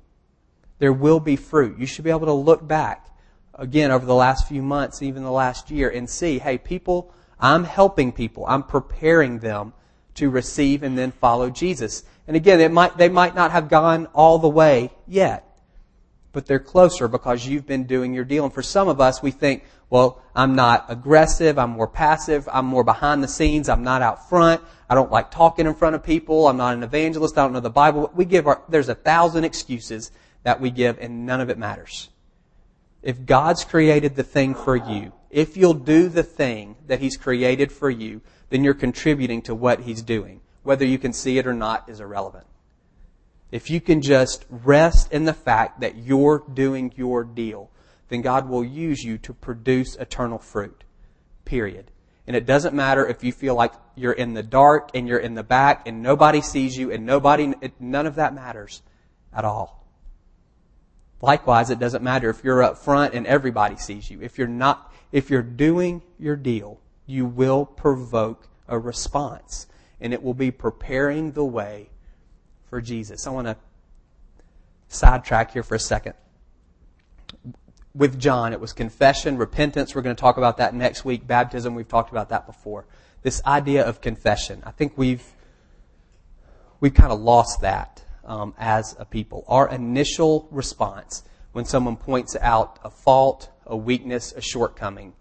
there 0.78 0.92
will 0.92 1.18
be 1.18 1.34
fruit. 1.34 1.78
You 1.78 1.86
should 1.86 2.04
be 2.04 2.10
able 2.10 2.26
to 2.26 2.32
look 2.32 2.66
back 2.66 3.08
again 3.54 3.90
over 3.90 4.06
the 4.06 4.14
last 4.14 4.46
few 4.46 4.62
months, 4.62 5.02
even 5.02 5.24
the 5.24 5.32
last 5.32 5.70
year, 5.70 5.90
and 5.90 6.08
see, 6.08 6.38
hey, 6.38 6.58
people, 6.58 7.12
I'm 7.40 7.64
helping 7.64 8.12
people. 8.12 8.46
I'm 8.46 8.62
preparing 8.62 9.40
them 9.40 9.72
to 10.14 10.30
receive 10.30 10.84
and 10.84 10.96
then 10.96 11.10
follow 11.10 11.50
Jesus. 11.50 12.04
And 12.28 12.36
again, 12.36 12.60
it 12.60 12.70
might, 12.70 12.96
they 12.96 13.08
might 13.08 13.34
not 13.34 13.50
have 13.50 13.68
gone 13.68 14.06
all 14.14 14.38
the 14.38 14.48
way 14.48 14.92
yet, 15.08 15.49
but 16.32 16.46
they're 16.46 16.60
closer 16.60 17.08
because 17.08 17.46
you've 17.46 17.66
been 17.66 17.84
doing 17.84 18.14
your 18.14 18.24
deal. 18.24 18.44
And 18.44 18.52
for 18.52 18.62
some 18.62 18.88
of 18.88 19.00
us, 19.00 19.22
we 19.22 19.30
think, 19.30 19.64
well, 19.88 20.22
I'm 20.34 20.54
not 20.54 20.86
aggressive. 20.88 21.58
I'm 21.58 21.70
more 21.70 21.88
passive. 21.88 22.48
I'm 22.52 22.66
more 22.66 22.84
behind 22.84 23.22
the 23.22 23.28
scenes. 23.28 23.68
I'm 23.68 23.82
not 23.82 24.02
out 24.02 24.28
front. 24.28 24.62
I 24.88 24.94
don't 24.94 25.10
like 25.10 25.30
talking 25.30 25.66
in 25.66 25.74
front 25.74 25.96
of 25.96 26.04
people. 26.04 26.46
I'm 26.46 26.56
not 26.56 26.74
an 26.74 26.82
evangelist. 26.82 27.36
I 27.36 27.42
don't 27.42 27.52
know 27.52 27.60
the 27.60 27.70
Bible. 27.70 28.10
We 28.14 28.24
give 28.24 28.46
our, 28.46 28.62
there's 28.68 28.88
a 28.88 28.94
thousand 28.94 29.44
excuses 29.44 30.12
that 30.44 30.60
we 30.60 30.70
give 30.70 30.98
and 30.98 31.26
none 31.26 31.40
of 31.40 31.50
it 31.50 31.58
matters. 31.58 32.10
If 33.02 33.24
God's 33.24 33.64
created 33.64 34.14
the 34.14 34.22
thing 34.22 34.54
for 34.54 34.76
you, 34.76 35.12
if 35.30 35.56
you'll 35.56 35.74
do 35.74 36.08
the 36.08 36.22
thing 36.22 36.76
that 36.86 37.00
He's 37.00 37.16
created 37.16 37.72
for 37.72 37.90
you, 37.90 38.20
then 38.50 38.62
you're 38.62 38.74
contributing 38.74 39.42
to 39.42 39.54
what 39.54 39.80
He's 39.80 40.02
doing. 40.02 40.40
Whether 40.62 40.84
you 40.84 40.98
can 40.98 41.12
see 41.12 41.38
it 41.38 41.46
or 41.46 41.54
not 41.54 41.88
is 41.88 42.00
irrelevant. 42.00 42.46
If 43.50 43.68
you 43.68 43.80
can 43.80 44.00
just 44.00 44.44
rest 44.48 45.12
in 45.12 45.24
the 45.24 45.32
fact 45.32 45.80
that 45.80 45.96
you're 45.96 46.44
doing 46.52 46.92
your 46.96 47.24
deal, 47.24 47.70
then 48.08 48.22
God 48.22 48.48
will 48.48 48.64
use 48.64 49.02
you 49.02 49.18
to 49.18 49.32
produce 49.32 49.96
eternal 49.96 50.38
fruit. 50.38 50.84
Period. 51.44 51.90
And 52.26 52.36
it 52.36 52.46
doesn't 52.46 52.74
matter 52.74 53.06
if 53.06 53.24
you 53.24 53.32
feel 53.32 53.56
like 53.56 53.72
you're 53.96 54.12
in 54.12 54.34
the 54.34 54.42
dark 54.42 54.90
and 54.94 55.08
you're 55.08 55.18
in 55.18 55.34
the 55.34 55.42
back 55.42 55.86
and 55.88 56.02
nobody 56.02 56.40
sees 56.40 56.76
you 56.76 56.92
and 56.92 57.04
nobody, 57.04 57.52
none 57.80 58.06
of 58.06 58.16
that 58.16 58.34
matters 58.34 58.82
at 59.32 59.44
all. 59.44 59.84
Likewise, 61.22 61.70
it 61.70 61.78
doesn't 61.78 62.02
matter 62.02 62.30
if 62.30 62.44
you're 62.44 62.62
up 62.62 62.78
front 62.78 63.14
and 63.14 63.26
everybody 63.26 63.76
sees 63.76 64.10
you. 64.10 64.20
If 64.22 64.38
you're 64.38 64.48
not, 64.48 64.92
if 65.12 65.28
you're 65.28 65.42
doing 65.42 66.02
your 66.18 66.36
deal, 66.36 66.80
you 67.04 67.26
will 67.26 67.66
provoke 67.66 68.48
a 68.68 68.78
response. 68.78 69.66
And 70.00 70.14
it 70.14 70.22
will 70.22 70.34
be 70.34 70.50
preparing 70.50 71.32
the 71.32 71.44
way 71.44 71.90
for 72.70 72.80
Jesus. 72.80 73.26
I 73.26 73.30
want 73.30 73.48
to 73.48 73.56
sidetrack 74.88 75.52
here 75.52 75.62
for 75.62 75.74
a 75.74 75.78
second. 75.80 76.14
With 77.94 78.18
John, 78.18 78.52
it 78.52 78.60
was 78.60 78.72
confession, 78.72 79.36
repentance. 79.36 79.94
We're 79.94 80.02
going 80.02 80.14
to 80.14 80.20
talk 80.20 80.36
about 80.36 80.58
that 80.58 80.74
next 80.74 81.04
week. 81.04 81.26
Baptism, 81.26 81.74
we've 81.74 81.88
talked 81.88 82.10
about 82.10 82.28
that 82.28 82.46
before. 82.46 82.86
This 83.22 83.42
idea 83.44 83.84
of 83.84 84.00
confession. 84.00 84.62
I 84.64 84.70
think 84.70 84.96
we've, 84.96 85.24
we've 86.78 86.94
kind 86.94 87.12
of 87.12 87.20
lost 87.20 87.60
that 87.62 88.04
um, 88.24 88.54
as 88.56 88.96
a 88.98 89.04
people. 89.04 89.44
Our 89.48 89.68
initial 89.68 90.48
response 90.52 91.24
when 91.52 91.64
someone 91.64 91.96
points 91.96 92.36
out 92.40 92.78
a 92.84 92.90
fault, 92.90 93.50
a 93.66 93.76
weakness, 93.76 94.32
a 94.32 94.40
shortcoming 94.40 95.14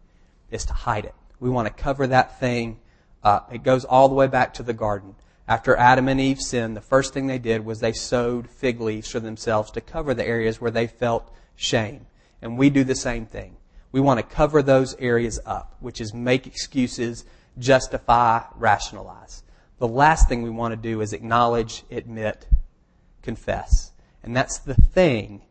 is 0.51 0.65
to 0.65 0.73
hide 0.73 1.05
it. 1.05 1.15
We 1.39 1.49
want 1.49 1.67
to 1.67 1.73
cover 1.73 2.05
that 2.07 2.39
thing. 2.39 2.79
Uh, 3.23 3.39
it 3.51 3.63
goes 3.63 3.83
all 3.85 4.07
the 4.07 4.15
way 4.15 4.27
back 4.27 4.53
to 4.55 4.63
the 4.63 4.73
garden. 4.73 5.15
After 5.49 5.75
Adam 5.75 6.07
and 6.07 6.21
Eve 6.21 6.39
sinned, 6.39 6.77
the 6.77 6.81
first 6.81 7.11
thing 7.11 7.25
they 7.25 7.39
did 7.39 7.65
was 7.65 7.79
they 7.79 7.91
sewed 7.91 8.47
fig 8.47 8.79
leaves 8.79 9.09
for 9.09 9.19
themselves 9.19 9.71
to 9.71 9.81
cover 9.81 10.13
the 10.13 10.25
areas 10.25 10.61
where 10.61 10.69
they 10.69 10.85
felt 10.85 11.33
shame. 11.55 12.05
And 12.39 12.55
we 12.55 12.69
do 12.69 12.83
the 12.83 12.93
same 12.93 13.25
thing. 13.25 13.57
We 13.91 13.99
want 13.99 14.19
to 14.19 14.35
cover 14.35 14.61
those 14.61 14.95
areas 14.99 15.39
up, 15.47 15.75
which 15.79 15.99
is 15.99 16.13
make 16.13 16.45
excuses, 16.45 17.25
justify, 17.57 18.43
rationalize. 18.57 19.41
The 19.79 19.87
last 19.87 20.29
thing 20.29 20.43
we 20.43 20.51
want 20.51 20.73
to 20.73 20.77
do 20.77 21.01
is 21.01 21.13
acknowledge, 21.13 21.83
admit, 21.89 22.47
confess. 23.23 23.91
And 24.21 24.35
that's 24.35 24.59
the 24.59 24.75
thing 24.75 25.41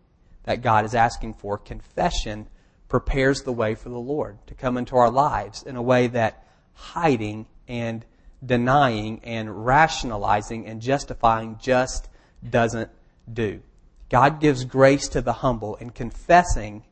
that 0.45 0.63
God 0.63 0.85
is 0.85 0.95
asking 0.95 1.35
for. 1.35 1.59
Confession 1.59 2.47
prepares 2.89 3.43
the 3.43 3.53
way 3.53 3.75
for 3.75 3.89
the 3.89 3.99
Lord 3.99 4.39
to 4.47 4.55
come 4.55 4.77
into 4.77 4.97
our 4.97 5.11
lives 5.11 5.65
in 5.65 5.75
a 5.75 5.83
way 5.83 6.07
that 6.07 6.47
hiding 6.75 7.47
and 7.67 8.05
denying 8.45 9.21
and 9.25 9.67
rationalizing 9.67 10.67
and 10.67 10.81
justifying 10.81 11.59
just 11.61 12.09
doesn't 12.49 12.91
do. 13.33 13.61
God 14.09 14.41
gives 14.41 14.65
grace 14.65 15.09
to 15.09 15.21
the 15.21 15.35
humble, 15.35 15.77
and 15.77 15.95
confessing 15.95 16.85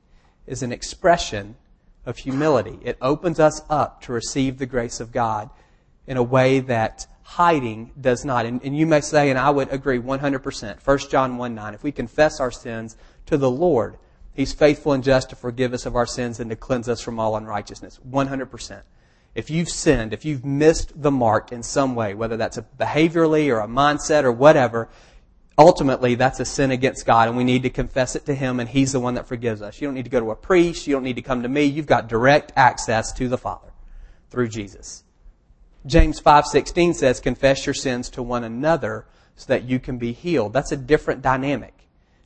is 0.47 0.63
an 0.63 0.73
expression 0.73 1.57
of 2.05 2.19
humility. 2.19 2.79
It 2.83 2.99
opens 3.01 3.41
us 3.41 3.63
up 3.71 4.03
to 4.03 4.13
receive 4.13 4.59
the 4.59 4.67
grace 4.67 5.01
of 5.01 5.13
God 5.13 5.51
in 6.07 6.17
a 6.17 6.23
way 6.23 6.61
that 6.61 7.07
hiding 7.23 7.93
does 8.01 8.25
not. 8.25 8.47
And, 8.47 8.63
and 8.63 8.77
you 8.77 8.87
may 8.87 9.01
say, 9.01 9.31
and 9.31 9.39
I 9.39 9.51
would 9.51 9.73
agree 9.73 9.99
100%, 9.99 10.87
1 10.87 10.99
John 11.11 11.37
1 11.39 11.55
9, 11.55 11.75
if 11.75 11.83
we 11.83 11.91
confess 11.91 12.39
our 12.39 12.53
sins 12.53 12.97
to 13.27 13.37
the 13.37 13.51
Lord, 13.51 13.99
He's 14.33 14.53
faithful 14.53 14.93
and 14.93 15.03
just 15.03 15.31
to 15.31 15.37
forgive 15.37 15.73
us 15.73 15.87
of 15.87 15.97
our 15.97 16.05
sins 16.05 16.39
and 16.41 16.51
to 16.51 16.57
cleanse 16.57 16.91
us 16.91 17.01
from 17.01 17.19
all 17.19 17.37
unrighteousness. 17.37 17.99
100%. 18.09 18.83
If 19.37 19.51
you've 19.51 19.69
sinned, 19.69 20.15
if 20.15 20.25
you've 20.25 20.47
missed 20.47 21.01
the 21.01 21.11
mark 21.11 21.53
in 21.53 21.63
some 21.63 21.95
way, 21.95 22.15
whether 22.15 22.39
that's 22.39 22.57
a 22.57 22.63
behaviorally 22.63 23.55
or 23.55 23.61
a 23.61 23.69
mindset 23.69 24.25
or 24.25 24.33
whatever, 24.33 24.89
ultimately 25.59 26.15
that's 26.15 26.41
a 26.41 26.47
sin 26.47 26.71
against 26.71 27.05
God 27.05 27.29
and 27.29 27.37
we 27.37 27.45
need 27.45 27.63
to 27.65 27.71
confess 27.71 28.17
it 28.17 28.25
to 28.25 28.35
Him 28.35 28.61
and 28.61 28.71
He's 28.71 28.93
the 28.93 29.01
one 29.01 29.13
that 29.13 29.29
forgives 29.29 29.61
us. 29.61 29.79
You 29.79 29.89
don't 29.89 29.95
need 29.95 30.07
to 30.07 30.11
go 30.11 30.21
to 30.21 30.31
a 30.31 30.37
priest. 30.37 30.87
You 30.87 30.95
don't 30.95 31.03
need 31.03 31.17
to 31.17 31.23
come 31.23 31.43
to 31.43 31.51
me. 31.51 31.65
You've 31.65 31.85
got 31.85 32.09
direct 32.09 32.51
access 32.57 33.13
to 33.13 33.29
the 33.29 33.37
Father 33.37 33.69
through 34.31 34.49
Jesus. 34.49 35.05
James 35.85 36.19
5:16 36.19 36.95
says, 36.95 37.21
"Confess 37.21 37.67
your 37.67 37.75
sins 37.75 38.09
to 38.11 38.23
one 38.23 38.43
another 38.43 39.05
so 39.37 39.45
that 39.49 39.65
you 39.65 39.79
can 39.79 39.99
be 39.99 40.13
healed." 40.13 40.55
That's 40.55 40.73
a 40.73 40.79
different 40.79 41.21
dynamic. 41.21 41.75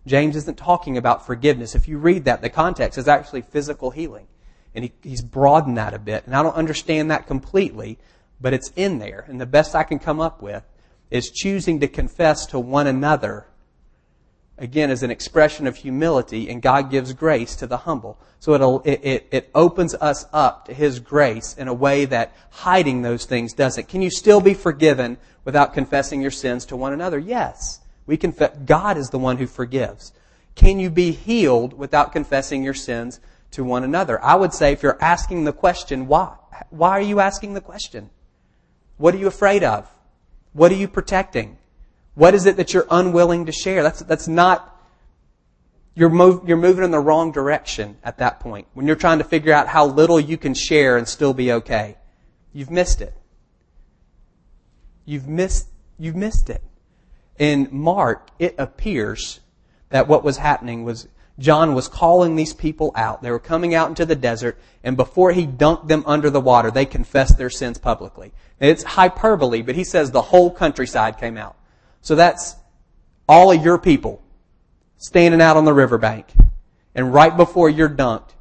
James 0.07 0.37
isn't 0.37 0.59
talking 0.59 0.97
about 0.97 1.27
forgiveness. 1.27 1.75
If 1.75 1.89
you 1.89 1.99
read 1.99 2.25
that, 2.27 2.41
the 2.41 2.49
context 2.49 2.97
is 2.99 3.09
actually 3.09 3.43
physical 3.43 3.91
healing. 3.91 4.29
And 4.75 4.85
he, 4.85 4.93
he's 5.03 5.23
broadened 5.23 5.77
that 5.77 5.95
a 5.95 5.99
bit. 5.99 6.27
And 6.27 6.35
I 6.35 6.43
don't 6.43 6.55
understand 6.55 7.11
that 7.11 7.27
completely, 7.27 7.99
but 8.41 8.53
it's 8.53 8.73
in 8.77 8.99
there. 8.99 9.25
And 9.29 9.41
the 9.41 9.47
best 9.47 9.75
I 9.75 9.83
can 9.83 9.99
come 9.99 10.21
up 10.21 10.43
with 10.43 10.63
is 11.11 11.31
choosing 11.31 11.81
to 11.81 11.89
confess 11.89 12.47
to 12.47 12.59
one 12.59 12.87
another 12.87 13.47
again 14.61 14.91
as 14.91 15.03
an 15.03 15.11
expression 15.11 15.67
of 15.67 15.77
humility 15.77 16.51
and 16.51 16.61
God 16.61 16.91
gives 16.91 17.13
grace 17.15 17.57
to 17.57 17.67
the 17.67 17.79
humble. 17.79 18.21
So 18.39 18.83
it, 18.85 19.01
it, 19.03 19.29
it 19.33 19.51
opens 19.55 19.95
us 19.95 20.27
up 20.33 20.67
to 20.67 20.75
His 20.75 21.01
grace 21.01 21.57
in 21.59 21.67
a 21.67 21.75
way 21.75 22.05
that 22.05 22.37
hiding 22.51 23.03
those 23.03 23.25
things 23.25 23.55
doesn't. 23.55 23.89
Can 23.89 24.03
you 24.03 24.11
still 24.11 24.41
be 24.41 24.55
forgiven 24.55 25.17
without 25.45 25.75
confessing 25.75 26.21
your 26.21 26.31
sins 26.31 26.67
to 26.67 26.77
one 26.77 26.93
another? 26.93 27.19
Yes. 27.19 27.81
We 28.07 28.17
confess, 28.17 28.57
God 28.65 28.99
is 28.99 29.09
the 29.09 29.19
one 29.19 29.39
who 29.39 29.47
forgives. 29.47 30.13
Can 30.55 30.79
you 30.79 30.91
be 30.91 31.13
healed 31.13 31.73
without 31.73 32.13
confessing 32.13 32.63
your 32.63 32.75
sins 32.75 33.19
to 33.53 33.65
one 33.65 33.85
another? 33.85 34.23
I 34.23 34.35
would 34.35 34.53
say 34.53 34.73
if 34.73 34.83
you're 34.83 34.99
asking 35.01 35.45
the 35.45 35.53
question, 35.53 36.07
why? 36.07 36.37
Why 36.71 36.91
are 36.91 37.01
you 37.01 37.21
asking 37.21 37.55
the 37.55 37.61
question? 37.61 38.11
What 38.97 39.15
are 39.15 39.19
you 39.19 39.27
afraid 39.27 39.65
of? 39.65 39.89
What 40.53 40.73
are 40.73 40.77
you 40.77 40.89
protecting? 40.89 41.59
What 42.15 42.35
is 42.35 42.47
it 42.47 42.57
that 42.57 42.75
you're 42.75 42.87
unwilling 42.91 43.47
to 43.47 43.53
share? 43.53 43.83
That's, 43.83 44.01
that's 44.01 44.29
not, 44.29 44.81
you're, 45.95 46.11
move, 46.11 46.47
you're 46.47 46.57
moving 46.57 46.85
in 46.85 46.91
the 46.91 47.01
wrong 47.01 47.33
direction 47.33 47.97
at 48.03 48.19
that 48.19 48.41
point. 48.41 48.67
When 48.75 48.87
you're 48.87 48.97
trying 48.97 49.19
to 49.19 49.25
figure 49.25 49.53
out 49.53 49.69
how 49.69 49.87
little 49.87 50.21
you 50.21 50.37
can 50.37 50.55
share 50.55 50.97
and 50.97 51.09
still 51.09 51.33
be 51.33 51.53
okay. 51.53 51.97
You've 52.53 52.71
missed 52.71 53.01
it. 53.01 53.15
You've 55.05 55.29
missed, 55.29 55.69
you've 55.99 56.17
missed 56.17 56.51
it. 56.51 56.63
In 57.39 57.69
Mark, 57.71 58.29
it 58.39 58.55
appears 58.59 59.41
that 59.89 60.09
what 60.09 60.23
was 60.23 60.37
happening 60.37 60.85
was 60.85 61.09
John 61.41 61.75
was 61.75 61.89
calling 61.89 62.37
these 62.37 62.53
people 62.53 62.93
out. 62.95 63.23
They 63.23 63.31
were 63.31 63.39
coming 63.39 63.75
out 63.75 63.89
into 63.89 64.05
the 64.05 64.15
desert, 64.15 64.59
and 64.85 64.95
before 64.95 65.33
he 65.33 65.47
dunked 65.47 65.89
them 65.89 66.05
under 66.07 66.29
the 66.29 66.41
water, 66.41 66.71
they 66.71 66.85
confessed 66.85 67.39
their 67.39 67.49
sins 67.49 67.79
publicly. 67.79 68.33
it's 68.61 68.83
hyperbole, 68.83 69.63
but 69.63 69.75
he 69.75 69.83
says 69.83 70.11
the 70.11 70.21
whole 70.21 70.51
countryside 70.51 71.19
came 71.19 71.39
out. 71.39 71.57
So 72.03 72.15
that's 72.15 72.57
all 73.27 73.51
of 73.51 73.65
your 73.65 73.79
people 73.79 74.23
standing 74.99 75.41
out 75.41 75.57
on 75.57 75.65
the 75.65 75.73
riverbank. 75.73 76.27
And 76.95 77.15
right 77.15 77.35
before 77.35 77.71
you're 77.71 77.89
dunked, 77.89 78.35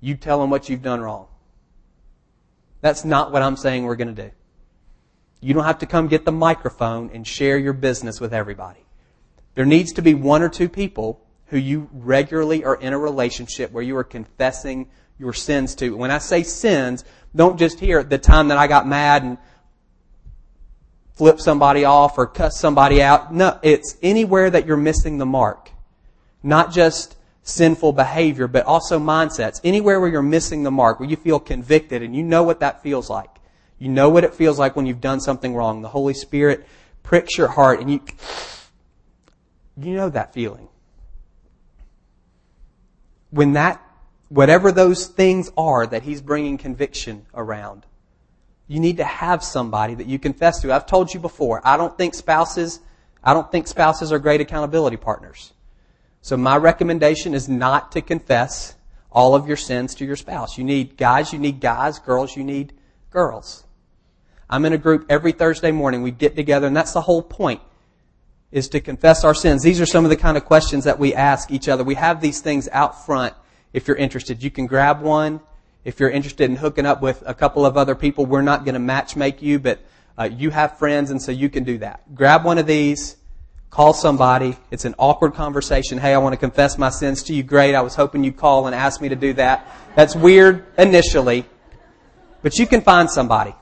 you 0.00 0.16
tell 0.16 0.40
them 0.40 0.48
what 0.48 0.70
you've 0.70 0.82
done 0.82 1.02
wrong. 1.02 1.26
That's 2.80 3.04
not 3.04 3.30
what 3.30 3.42
I'm 3.42 3.56
saying 3.56 3.84
we're 3.84 3.96
going 3.96 4.14
to 4.14 4.22
do. 4.22 4.30
You 5.40 5.52
don't 5.52 5.64
have 5.64 5.80
to 5.80 5.86
come 5.86 6.08
get 6.08 6.24
the 6.24 6.32
microphone 6.32 7.10
and 7.12 7.26
share 7.26 7.58
your 7.58 7.74
business 7.74 8.20
with 8.20 8.32
everybody. 8.32 8.86
There 9.54 9.66
needs 9.66 9.92
to 9.94 10.02
be 10.02 10.14
one 10.14 10.42
or 10.42 10.48
two 10.48 10.70
people 10.70 11.20
who 11.48 11.56
you 11.56 11.88
regularly 11.92 12.64
are 12.64 12.76
in 12.76 12.92
a 12.92 12.98
relationship 12.98 13.72
where 13.72 13.82
you 13.82 13.96
are 13.96 14.04
confessing 14.04 14.88
your 15.18 15.32
sins 15.32 15.74
to. 15.76 15.96
When 15.96 16.10
I 16.10 16.18
say 16.18 16.42
sins, 16.42 17.04
don't 17.34 17.58
just 17.58 17.80
hear 17.80 18.02
the 18.02 18.18
time 18.18 18.48
that 18.48 18.58
I 18.58 18.66
got 18.66 18.86
mad 18.86 19.22
and 19.22 19.38
flip 21.14 21.40
somebody 21.40 21.84
off 21.84 22.16
or 22.16 22.26
cuss 22.26 22.58
somebody 22.58 23.02
out. 23.02 23.34
No, 23.34 23.58
it's 23.62 23.96
anywhere 24.02 24.50
that 24.50 24.66
you're 24.66 24.76
missing 24.76 25.18
the 25.18 25.26
mark. 25.26 25.70
Not 26.42 26.72
just 26.72 27.16
sinful 27.42 27.94
behavior, 27.94 28.46
but 28.46 28.66
also 28.66 29.00
mindsets. 29.00 29.60
Anywhere 29.64 30.00
where 30.00 30.08
you're 30.08 30.22
missing 30.22 30.62
the 30.62 30.70
mark, 30.70 31.00
where 31.00 31.08
you 31.08 31.16
feel 31.16 31.40
convicted 31.40 32.02
and 32.02 32.14
you 32.14 32.22
know 32.22 32.42
what 32.42 32.60
that 32.60 32.82
feels 32.82 33.10
like. 33.10 33.30
You 33.78 33.88
know 33.88 34.10
what 34.10 34.24
it 34.24 34.34
feels 34.34 34.58
like 34.58 34.76
when 34.76 34.86
you've 34.86 35.00
done 35.00 35.20
something 35.20 35.54
wrong. 35.54 35.82
The 35.82 35.88
Holy 35.88 36.14
Spirit 36.14 36.66
pricks 37.02 37.38
your 37.38 37.48
heart 37.48 37.80
and 37.80 37.90
you, 37.90 38.00
you 39.76 39.94
know 39.94 40.10
that 40.10 40.34
feeling. 40.34 40.68
When 43.30 43.52
that, 43.52 43.82
whatever 44.28 44.72
those 44.72 45.06
things 45.06 45.50
are 45.56 45.86
that 45.86 46.02
He's 46.02 46.20
bringing 46.20 46.58
conviction 46.58 47.26
around, 47.34 47.86
you 48.66 48.80
need 48.80 48.98
to 48.98 49.04
have 49.04 49.42
somebody 49.42 49.94
that 49.94 50.06
you 50.06 50.18
confess 50.18 50.60
to. 50.60 50.72
I've 50.72 50.86
told 50.86 51.12
you 51.12 51.20
before, 51.20 51.60
I 51.64 51.76
don't 51.76 51.96
think 51.96 52.14
spouses, 52.14 52.80
I 53.24 53.32
don't 53.32 53.50
think 53.50 53.66
spouses 53.66 54.12
are 54.12 54.18
great 54.18 54.40
accountability 54.40 54.98
partners. 54.98 55.52
So 56.20 56.36
my 56.36 56.56
recommendation 56.56 57.34
is 57.34 57.48
not 57.48 57.92
to 57.92 58.02
confess 58.02 58.74
all 59.10 59.34
of 59.34 59.48
your 59.48 59.56
sins 59.56 59.94
to 59.96 60.04
your 60.04 60.16
spouse. 60.16 60.58
You 60.58 60.64
need 60.64 60.96
guys, 60.96 61.32
you 61.32 61.38
need 61.38 61.60
guys, 61.60 61.98
girls, 61.98 62.36
you 62.36 62.44
need 62.44 62.74
girls. 63.10 63.64
I'm 64.50 64.64
in 64.64 64.72
a 64.72 64.78
group 64.78 65.06
every 65.08 65.32
Thursday 65.32 65.70
morning. 65.70 66.02
We 66.02 66.10
get 66.10 66.36
together 66.36 66.66
and 66.66 66.76
that's 66.76 66.92
the 66.92 67.00
whole 67.00 67.22
point 67.22 67.60
is 68.50 68.68
to 68.68 68.80
confess 68.80 69.24
our 69.24 69.34
sins. 69.34 69.62
These 69.62 69.80
are 69.80 69.86
some 69.86 70.04
of 70.04 70.10
the 70.10 70.16
kind 70.16 70.36
of 70.36 70.44
questions 70.44 70.84
that 70.84 70.98
we 70.98 71.14
ask 71.14 71.50
each 71.50 71.68
other. 71.68 71.84
We 71.84 71.96
have 71.96 72.20
these 72.20 72.40
things 72.40 72.68
out 72.72 73.04
front 73.04 73.34
if 73.72 73.86
you're 73.86 73.96
interested. 73.96 74.42
You 74.42 74.50
can 74.50 74.66
grab 74.66 75.02
one 75.02 75.40
if 75.88 76.00
you're 76.00 76.10
interested 76.10 76.50
in 76.50 76.56
hooking 76.56 76.84
up 76.84 77.00
with 77.00 77.22
a 77.24 77.32
couple 77.32 77.64
of 77.64 77.78
other 77.78 77.94
people, 77.94 78.26
we're 78.26 78.42
not 78.42 78.64
going 78.64 78.74
to 78.74 78.78
match 78.78 79.16
make 79.16 79.40
you, 79.40 79.58
but 79.58 79.78
uh, 80.18 80.24
you 80.24 80.50
have 80.50 80.78
friends, 80.78 81.10
and 81.10 81.22
so 81.22 81.32
you 81.32 81.48
can 81.48 81.64
do 81.64 81.78
that. 81.78 82.14
Grab 82.14 82.44
one 82.44 82.58
of 82.58 82.66
these, 82.66 83.16
call 83.70 83.94
somebody. 83.94 84.58
It's 84.70 84.84
an 84.84 84.94
awkward 84.98 85.32
conversation. 85.32 85.96
Hey, 85.96 86.12
I 86.12 86.18
want 86.18 86.34
to 86.34 86.36
confess 86.36 86.76
my 86.76 86.90
sins 86.90 87.22
to 87.24 87.34
you. 87.34 87.42
Great. 87.42 87.74
I 87.74 87.80
was 87.80 87.94
hoping 87.94 88.22
you'd 88.22 88.36
call 88.36 88.66
and 88.66 88.74
ask 88.74 89.00
me 89.00 89.08
to 89.08 89.16
do 89.16 89.32
that. 89.34 89.66
That's 89.96 90.14
weird 90.14 90.66
initially, 90.76 91.46
but 92.42 92.58
you 92.58 92.66
can 92.66 92.82
find 92.82 93.08
somebody. 93.08 93.54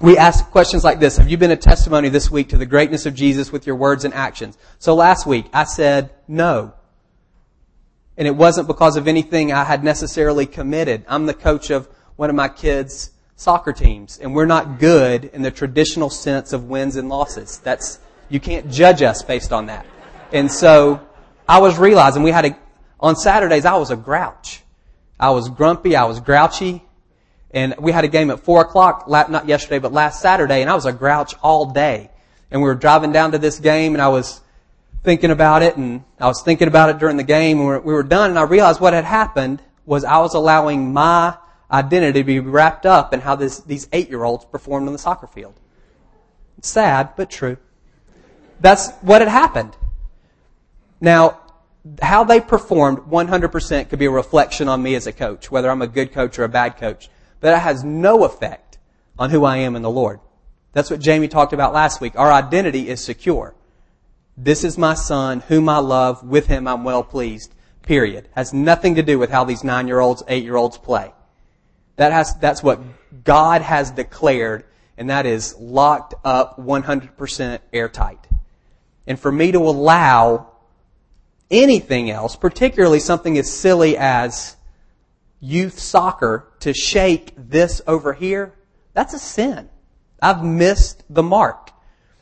We 0.00 0.18
ask 0.18 0.50
questions 0.50 0.82
like 0.82 0.98
this. 0.98 1.18
Have 1.18 1.30
you 1.30 1.36
been 1.36 1.52
a 1.52 1.56
testimony 1.56 2.08
this 2.08 2.28
week 2.30 2.48
to 2.48 2.58
the 2.58 2.66
greatness 2.66 3.06
of 3.06 3.14
Jesus 3.14 3.52
with 3.52 3.66
your 3.66 3.76
words 3.76 4.04
and 4.04 4.12
actions? 4.12 4.58
So 4.80 4.94
last 4.94 5.24
week 5.24 5.46
I 5.52 5.64
said 5.64 6.10
no. 6.26 6.74
And 8.16 8.26
it 8.26 8.34
wasn't 8.34 8.66
because 8.66 8.96
of 8.96 9.06
anything 9.06 9.52
I 9.52 9.64
had 9.64 9.84
necessarily 9.84 10.46
committed. 10.46 11.04
I'm 11.08 11.26
the 11.26 11.34
coach 11.34 11.70
of 11.70 11.88
one 12.16 12.28
of 12.28 12.36
my 12.36 12.48
kids' 12.48 13.12
soccer 13.36 13.72
teams, 13.72 14.18
and 14.18 14.34
we're 14.34 14.46
not 14.46 14.78
good 14.78 15.26
in 15.26 15.42
the 15.42 15.50
traditional 15.50 16.10
sense 16.10 16.52
of 16.52 16.64
wins 16.64 16.96
and 16.96 17.08
losses. 17.08 17.58
That's, 17.58 17.98
you 18.28 18.38
can't 18.38 18.70
judge 18.70 19.02
us 19.02 19.22
based 19.22 19.52
on 19.52 19.66
that. 19.66 19.84
And 20.32 20.50
so, 20.50 21.04
I 21.48 21.58
was 21.58 21.76
realizing 21.76 22.22
we 22.22 22.30
had 22.30 22.46
a, 22.46 22.58
on 23.00 23.16
Saturdays 23.16 23.64
I 23.64 23.76
was 23.76 23.90
a 23.90 23.96
grouch. 23.96 24.62
I 25.18 25.30
was 25.30 25.48
grumpy, 25.48 25.96
I 25.96 26.04
was 26.04 26.20
grouchy, 26.20 26.82
and 27.54 27.76
we 27.78 27.92
had 27.92 28.04
a 28.04 28.08
game 28.08 28.30
at 28.30 28.40
four 28.40 28.62
o'clock, 28.62 29.08
not 29.08 29.48
yesterday, 29.48 29.78
but 29.78 29.92
last 29.92 30.20
Saturday, 30.20 30.60
and 30.60 30.68
I 30.68 30.74
was 30.74 30.86
a 30.86 30.92
grouch 30.92 31.34
all 31.40 31.66
day. 31.66 32.10
And 32.50 32.60
we 32.60 32.68
were 32.68 32.74
driving 32.74 33.12
down 33.12 33.32
to 33.32 33.38
this 33.38 33.60
game, 33.60 33.94
and 33.94 34.02
I 34.02 34.08
was 34.08 34.40
thinking 35.04 35.30
about 35.30 35.62
it, 35.62 35.76
and 35.76 36.02
I 36.18 36.26
was 36.26 36.42
thinking 36.42 36.66
about 36.66 36.90
it 36.90 36.98
during 36.98 37.16
the 37.16 37.22
game, 37.22 37.60
and 37.60 37.84
we 37.84 37.94
were 37.94 38.02
done, 38.02 38.30
and 38.30 38.38
I 38.38 38.42
realized 38.42 38.80
what 38.80 38.92
had 38.92 39.04
happened 39.04 39.62
was 39.86 40.04
I 40.04 40.18
was 40.18 40.34
allowing 40.34 40.92
my 40.92 41.36
identity 41.70 42.20
to 42.20 42.24
be 42.24 42.40
wrapped 42.40 42.86
up 42.86 43.14
in 43.14 43.20
how 43.20 43.36
this, 43.36 43.60
these 43.60 43.88
eight-year-olds 43.92 44.46
performed 44.46 44.88
on 44.88 44.92
the 44.92 44.98
soccer 44.98 45.28
field. 45.28 45.54
It's 46.58 46.68
sad, 46.68 47.10
but 47.16 47.30
true. 47.30 47.56
That's 48.60 48.90
what 49.00 49.20
had 49.20 49.28
happened. 49.28 49.76
Now, 51.00 51.40
how 52.02 52.24
they 52.24 52.40
performed 52.40 52.98
100% 52.98 53.88
could 53.88 53.98
be 53.98 54.06
a 54.06 54.10
reflection 54.10 54.68
on 54.68 54.82
me 54.82 54.94
as 54.94 55.06
a 55.06 55.12
coach, 55.12 55.50
whether 55.50 55.70
I'm 55.70 55.82
a 55.82 55.86
good 55.86 56.12
coach 56.12 56.38
or 56.38 56.44
a 56.44 56.48
bad 56.48 56.78
coach. 56.78 57.10
It 57.44 57.58
has 57.58 57.84
no 57.84 58.24
effect 58.24 58.78
on 59.18 59.30
who 59.30 59.44
I 59.44 59.58
am 59.58 59.76
in 59.76 59.82
the 59.82 59.90
Lord. 59.90 60.20
That's 60.72 60.90
what 60.90 61.00
Jamie 61.00 61.28
talked 61.28 61.52
about 61.52 61.72
last 61.72 62.00
week. 62.00 62.16
Our 62.16 62.32
identity 62.32 62.88
is 62.88 63.02
secure. 63.02 63.54
This 64.36 64.64
is 64.64 64.76
my 64.76 64.94
son, 64.94 65.40
whom 65.40 65.68
I 65.68 65.78
love. 65.78 66.24
With 66.24 66.46
him 66.46 66.66
I'm 66.66 66.84
well 66.84 67.04
pleased. 67.04 67.54
Period. 67.82 68.28
Has 68.34 68.52
nothing 68.52 68.96
to 68.96 69.02
do 69.02 69.18
with 69.18 69.30
how 69.30 69.44
these 69.44 69.62
nine 69.62 69.86
year 69.86 70.00
olds, 70.00 70.22
eight 70.26 70.42
year 70.42 70.56
olds 70.56 70.78
play. 70.78 71.12
That 71.96 72.12
has, 72.12 72.34
that's 72.36 72.62
what 72.62 72.80
God 73.22 73.62
has 73.62 73.92
declared, 73.92 74.64
and 74.98 75.10
that 75.10 75.26
is 75.26 75.54
locked 75.58 76.14
up 76.24 76.58
100% 76.58 77.60
airtight. 77.72 78.26
And 79.06 79.20
for 79.20 79.30
me 79.30 79.52
to 79.52 79.58
allow 79.58 80.50
anything 81.50 82.10
else, 82.10 82.34
particularly 82.34 82.98
something 82.98 83.38
as 83.38 83.52
silly 83.52 83.96
as 83.96 84.56
youth 85.40 85.78
soccer, 85.78 86.48
to 86.64 86.72
shake 86.72 87.34
this 87.36 87.82
over 87.86 88.14
here, 88.14 88.54
that's 88.94 89.12
a 89.12 89.18
sin. 89.18 89.68
I've 90.20 90.42
missed 90.42 91.04
the 91.10 91.22
mark. 91.22 91.70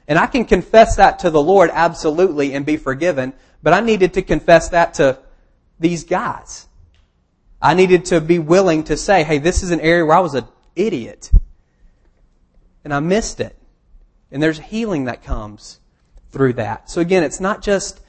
And 0.09 0.19
I 0.19 0.27
can 0.27 0.45
confess 0.45 0.97
that 0.97 1.21
to 1.21 1.31
the 1.31 1.41
Lord 1.41 1.71
absolutely 1.73 2.53
and 2.53 2.67
be 2.67 2.77
forgiven, 2.77 3.35
but 3.63 3.73
I 3.73 3.79
needed 3.79 4.15
to 4.15 4.23
confess 4.23 4.71
that 4.71 4.95
to 4.95 5.21
these 5.79 6.03
guys. 6.03 6.67
I 7.61 7.75
needed 7.75 8.07
to 8.07 8.21
be 8.21 8.41
willing 8.41 8.83
to 8.85 8.97
say, 8.97 9.23
hey, 9.23 9.39
this 9.39 9.63
is 9.63 9.71
an 9.71 9.81
area 9.81 10.05
where 10.05 10.17
I 10.17 10.21
was 10.21 10.35
an 10.35 10.47
idiot. 10.75 11.31
And 12.83 12.93
I 12.93 12.99
missed 12.99 13.39
it. 13.39 13.57
And 14.33 14.43
there's 14.43 14.59
healing 14.59 15.05
that 15.05 15.23
comes 15.23 15.79
through 16.33 16.55
that. 16.55 16.91
So 16.91 17.01
again, 17.01 17.23
it's 17.23 17.39
not 17.39 17.63
just 17.63 18.01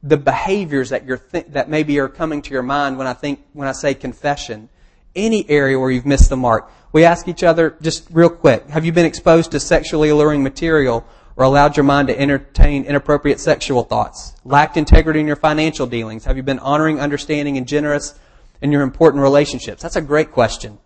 the 0.00 0.16
behaviors 0.16 0.90
that 0.90 1.04
you're 1.06 1.18
th- 1.18 1.46
that 1.48 1.68
maybe 1.68 1.98
are 1.98 2.08
coming 2.08 2.42
to 2.42 2.50
your 2.52 2.62
mind 2.62 2.98
when 2.98 3.08
I 3.08 3.14
think 3.14 3.40
when 3.52 3.66
I 3.66 3.72
say 3.72 3.94
confession. 3.94 4.68
Any 5.14 5.48
area 5.48 5.78
where 5.78 5.90
you've 5.90 6.06
missed 6.06 6.30
the 6.30 6.36
mark. 6.36 6.70
We 6.92 7.04
ask 7.04 7.28
each 7.28 7.42
other 7.42 7.76
just 7.80 8.06
real 8.10 8.28
quick, 8.28 8.68
have 8.68 8.84
you 8.84 8.92
been 8.92 9.06
exposed 9.06 9.50
to 9.52 9.60
sexually 9.60 10.10
alluring 10.10 10.42
material 10.42 11.06
or 11.36 11.44
allowed 11.44 11.76
your 11.76 11.84
mind 11.84 12.08
to 12.08 12.18
entertain 12.18 12.84
inappropriate 12.84 13.40
sexual 13.40 13.82
thoughts? 13.82 14.34
Lacked 14.44 14.76
integrity 14.76 15.20
in 15.20 15.26
your 15.26 15.36
financial 15.36 15.86
dealings? 15.86 16.24
Have 16.24 16.36
you 16.36 16.42
been 16.42 16.58
honoring, 16.58 17.00
understanding, 17.00 17.56
and 17.56 17.66
generous 17.66 18.18
in 18.60 18.72
your 18.72 18.82
important 18.82 19.22
relationships? 19.22 19.82
That's 19.82 19.96
a 19.96 20.02
great 20.02 20.32
question. 20.32 20.78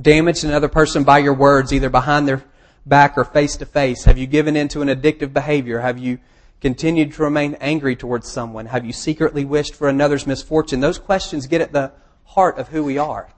Damaged 0.00 0.44
another 0.44 0.68
person 0.68 1.02
by 1.02 1.18
your 1.18 1.34
words, 1.34 1.72
either 1.72 1.90
behind 1.90 2.28
their 2.28 2.44
back 2.86 3.18
or 3.18 3.24
face 3.24 3.56
to 3.56 3.66
face? 3.66 4.04
Have 4.04 4.18
you 4.18 4.26
given 4.26 4.56
in 4.56 4.68
to 4.68 4.82
an 4.82 4.88
addictive 4.88 5.32
behavior? 5.32 5.80
Have 5.80 5.98
you 5.98 6.18
continued 6.60 7.12
to 7.12 7.22
remain 7.22 7.54
angry 7.60 7.96
towards 7.96 8.30
someone? 8.30 8.66
Have 8.66 8.84
you 8.84 8.92
secretly 8.92 9.44
wished 9.44 9.74
for 9.74 9.88
another's 9.88 10.26
misfortune? 10.26 10.80
Those 10.80 10.98
questions 10.98 11.46
get 11.46 11.60
at 11.60 11.72
the 11.72 11.92
heart 12.28 12.58
of 12.58 12.68
who 12.68 12.84
we 12.84 12.98
are. 12.98 13.28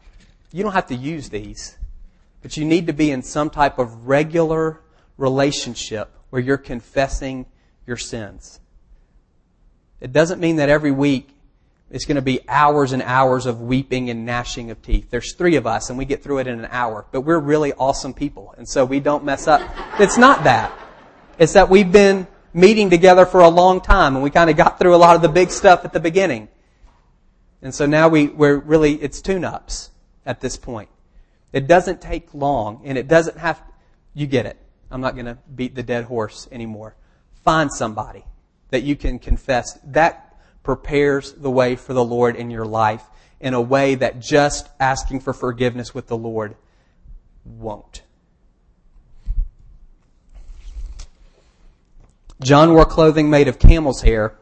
You 0.52 0.62
don't 0.62 0.72
have 0.72 0.88
to 0.88 0.96
use 0.96 1.30
these, 1.30 1.78
but 2.42 2.56
you 2.56 2.64
need 2.64 2.88
to 2.88 2.92
be 2.92 3.10
in 3.10 3.22
some 3.22 3.48
type 3.48 3.78
of 3.78 4.08
regular 4.08 4.80
relationship 5.16 6.10
where 6.30 6.42
you're 6.42 6.58
confessing 6.58 7.46
your 7.86 7.96
sins. 7.96 8.60
It 10.00 10.12
doesn't 10.12 10.40
mean 10.40 10.56
that 10.56 10.68
every 10.68 10.90
week 10.90 11.30
it's 11.90 12.04
going 12.04 12.16
to 12.16 12.22
be 12.22 12.40
hours 12.48 12.92
and 12.92 13.02
hours 13.02 13.46
of 13.46 13.60
weeping 13.60 14.10
and 14.10 14.24
gnashing 14.24 14.70
of 14.70 14.80
teeth. 14.82 15.10
There's 15.10 15.34
three 15.34 15.56
of 15.56 15.66
us 15.66 15.88
and 15.88 15.98
we 15.98 16.04
get 16.04 16.22
through 16.22 16.38
it 16.38 16.46
in 16.46 16.58
an 16.58 16.68
hour, 16.70 17.04
but 17.12 17.22
we're 17.22 17.38
really 17.38 17.72
awesome 17.74 18.14
people. 18.14 18.54
And 18.56 18.68
so 18.68 18.84
we 18.84 19.00
don't 19.00 19.24
mess 19.24 19.46
up. 19.46 19.60
It's 20.00 20.18
not 20.18 20.44
that. 20.44 20.72
It's 21.38 21.52
that 21.52 21.68
we've 21.68 21.90
been 21.90 22.26
meeting 22.52 22.90
together 22.90 23.26
for 23.26 23.40
a 23.40 23.48
long 23.48 23.80
time 23.80 24.14
and 24.14 24.22
we 24.22 24.30
kind 24.30 24.50
of 24.50 24.56
got 24.56 24.78
through 24.78 24.94
a 24.94 24.98
lot 24.98 25.16
of 25.16 25.22
the 25.22 25.28
big 25.28 25.50
stuff 25.50 25.84
at 25.84 25.92
the 25.92 26.00
beginning. 26.00 26.48
And 27.62 27.74
so 27.74 27.86
now 27.86 28.08
we, 28.08 28.28
we're 28.28 28.56
really, 28.56 28.94
it's 28.94 29.20
tune-ups 29.20 29.90
at 30.24 30.40
this 30.40 30.56
point. 30.56 30.88
It 31.52 31.66
doesn't 31.66 32.00
take 32.00 32.32
long 32.32 32.82
and 32.84 32.96
it 32.96 33.08
doesn't 33.08 33.38
have, 33.38 33.60
you 34.14 34.26
get 34.26 34.46
it. 34.46 34.56
I'm 34.90 35.00
not 35.00 35.14
going 35.14 35.26
to 35.26 35.38
beat 35.54 35.74
the 35.74 35.82
dead 35.82 36.04
horse 36.04 36.48
anymore. 36.50 36.96
Find 37.44 37.72
somebody 37.72 38.24
that 38.70 38.82
you 38.82 38.96
can 38.96 39.18
confess. 39.18 39.78
That 39.84 40.36
prepares 40.62 41.32
the 41.32 41.50
way 41.50 41.76
for 41.76 41.92
the 41.92 42.04
Lord 42.04 42.36
in 42.36 42.50
your 42.50 42.64
life 42.64 43.04
in 43.40 43.54
a 43.54 43.60
way 43.60 43.94
that 43.94 44.20
just 44.20 44.68
asking 44.78 45.20
for 45.20 45.32
forgiveness 45.32 45.94
with 45.94 46.06
the 46.06 46.16
Lord 46.16 46.56
won't. 47.44 48.02
John 52.42 52.72
wore 52.72 52.84
clothing 52.84 53.28
made 53.28 53.48
of 53.48 53.58
camel's 53.58 54.02
hair 54.02 54.36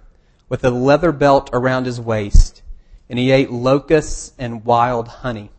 with 0.49 0.65
a 0.65 0.71
leather 0.71 1.13
belt 1.13 1.51
around 1.53 1.87
his 1.87 2.01
waist, 2.01 2.63
and 3.09 3.19
he 3.19 3.31
ate 3.31 3.51
locusts 3.51 4.33
and 4.39 4.65
wild 4.65 5.09
honey. 5.09 5.51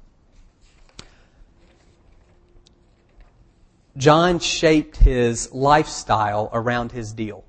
John 3.98 4.40
shaped 4.40 4.98
his 4.98 5.52
lifestyle 5.52 6.50
around 6.54 6.92
his 6.92 7.12
deal. 7.12 7.44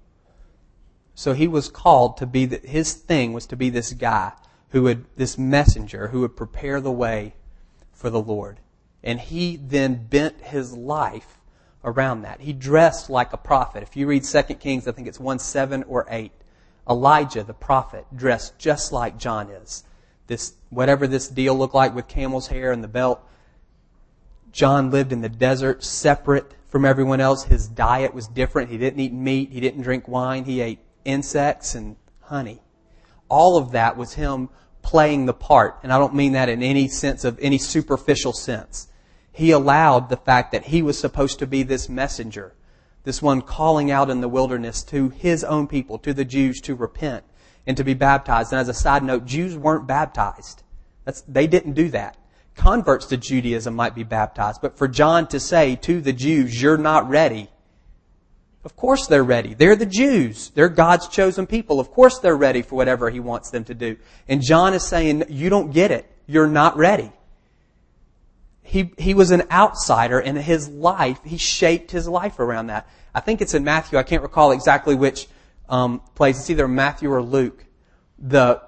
So 1.15 1.33
he 1.33 1.47
was 1.47 1.69
called 1.69 2.17
to 2.17 2.27
be, 2.27 2.47
the, 2.47 2.57
his 2.67 2.95
thing 2.95 3.33
was 3.33 3.47
to 3.47 3.57
be 3.57 3.71
this 3.71 3.93
guy 3.93 4.33
who 4.71 4.83
would, 4.83 5.05
this 5.17 5.37
messenger 5.37 6.09
who 6.09 6.21
would 6.21 6.37
prepare 6.37 6.81
the 6.81 6.91
way 6.91 7.35
for 7.93 8.11
the 8.11 8.21
Lord. 8.21 8.59
And 9.05 9.21
he 9.21 9.57
then 9.57 10.07
bent 10.07 10.41
his 10.41 10.73
life 10.73 11.39
around 11.85 12.23
that. 12.23 12.41
He 12.41 12.53
dressed 12.53 13.11
like 13.11 13.33
a 13.33 13.37
prophet. 13.37 13.83
If 13.83 13.97
you 13.97 14.07
read 14.07 14.25
2 14.25 14.43
Kings, 14.55 14.89
I 14.89 14.93
think 14.93 15.09
it's 15.09 15.21
1 15.21 15.39
7 15.39 15.85
or 15.85 16.07
8. 16.09 16.33
Elijah, 16.89 17.45
the 17.45 17.55
prophet, 17.55 18.07
dressed 18.15 18.59
just 18.59 18.93
like 18.93 19.19
John 19.19 19.51
is. 19.51 19.85
This, 20.31 20.53
whatever 20.69 21.09
this 21.09 21.27
deal 21.27 21.59
looked 21.59 21.75
like 21.75 21.93
with 21.93 22.07
camel's 22.07 22.47
hair 22.47 22.71
and 22.71 22.85
the 22.85 22.89
belt, 22.89 23.21
John 24.53 24.93
lived 24.93 25.11
in 25.13 25.23
the 25.23 25.29
desert 25.29 25.83
separate 25.83 26.55
from 26.69 26.85
everyone 26.85 27.21
else. 27.21 27.43
His 27.43 27.67
diet 27.67 28.15
was 28.15 28.29
different. 28.29 28.71
He 28.71 28.79
didn't 28.79 29.01
eat 29.01 29.13
meat. 29.13 29.51
He 29.51 29.59
didn't 29.59 29.83
drink 29.83 30.07
wine. 30.07 30.45
He 30.45 30.61
ate 30.61 30.79
insects 31.05 31.75
and 31.75 31.97
honey. 32.21 32.63
All 33.29 33.57
of 33.57 33.73
that 33.73 33.97
was 33.97 34.15
him 34.15 34.51
playing 34.83 35.27
the 35.27 35.35
part. 35.35 35.81
And 35.83 35.93
I 35.93 35.99
don't 35.99 36.15
mean 36.15 36.35
that 36.35 36.49
in 36.49 36.63
any 36.63 36.87
sense 36.87 37.25
of 37.25 37.37
any 37.41 37.59
superficial 37.59 38.33
sense. 38.33 38.87
He 39.33 39.51
allowed 39.51 40.11
the 40.11 40.17
fact 40.17 40.53
that 40.53 40.67
he 40.67 40.81
was 40.81 40.97
supposed 40.97 41.41
to 41.41 41.47
be 41.49 41.65
this 41.65 41.89
messenger, 41.89 42.55
this 43.03 43.21
one 43.21 43.43
calling 43.43 43.91
out 43.91 44.09
in 44.09 44.21
the 44.21 44.29
wilderness 44.29 44.85
to 44.85 45.09
his 45.09 45.43
own 45.43 45.67
people, 45.67 45.99
to 45.99 46.15
the 46.15 46.25
Jews 46.25 46.61
to 46.61 46.77
repent 46.77 47.25
and 47.67 47.77
to 47.77 47.85
be 47.85 47.95
baptized. 47.95 48.53
And 48.53 48.61
as 48.61 48.69
a 48.69 48.75
side 48.75 49.03
note, 49.03 49.27
Jews 49.27 49.57
weren't 49.57 49.87
baptized. 49.87 50.63
That's, 51.05 51.23
they 51.23 51.47
didn't 51.47 51.73
do 51.73 51.89
that. 51.91 52.17
Converts 52.55 53.07
to 53.07 53.17
Judaism 53.17 53.75
might 53.75 53.95
be 53.95 54.03
baptized, 54.03 54.61
but 54.61 54.77
for 54.77 54.89
John 54.89 55.29
to 55.29 55.41
say 55.41 55.77
to 55.77 56.01
the 56.01 56.13
Jews, 56.13 56.61
you're 56.61 56.77
not 56.77 57.09
ready, 57.09 57.49
of 58.65 58.77
course 58.77 59.07
they're 59.07 59.25
ready. 59.25 59.55
They're 59.55 59.77
the 59.77 59.87
Jews. 59.87 60.51
They're 60.51 60.69
God's 60.69 61.09
chosen 61.09 61.47
people. 61.47 61.81
Of 61.81 61.91
course 61.91 62.19
they're 62.19 62.37
ready 62.37 62.61
for 62.61 62.75
whatever 62.75 63.09
He 63.09 63.21
wants 63.21 63.51
them 63.51 63.65
to 63.65 63.75
do. 63.75 63.97
And 64.29 64.43
John 64.43 64.75
is 64.75 64.87
saying, 64.87 65.25
you 65.31 65.49
don't 65.49 65.73
get 65.73 65.91
it. 65.91 66.11
You're 66.27 66.47
not 66.49 66.77
ready 66.77 67.13
he, 68.71 68.93
he 68.99 69.15
was 69.15 69.33
an 69.33 69.43
outsider 69.51 70.21
and 70.21 70.39
his 70.39 70.69
life, 70.69 71.19
he 71.25 71.39
shaped 71.39 71.91
his 71.91 72.07
life 72.07 72.39
around 72.39 72.69
that. 72.69 72.89
I 73.13 73.19
think 73.19 73.41
it's 73.41 73.53
in 73.53 73.65
Matthew. 73.65 73.99
I 73.99 74.05
can't 74.05 74.23
recall 74.23 74.53
exactly 74.53 74.95
which 74.95 75.27
um, 75.71 76.01
place. 76.15 76.39
It's 76.39 76.51
either 76.51 76.69
Matthew 76.69 77.11
or 77.11 77.23
Luke. 77.23 77.65
The 78.19 78.63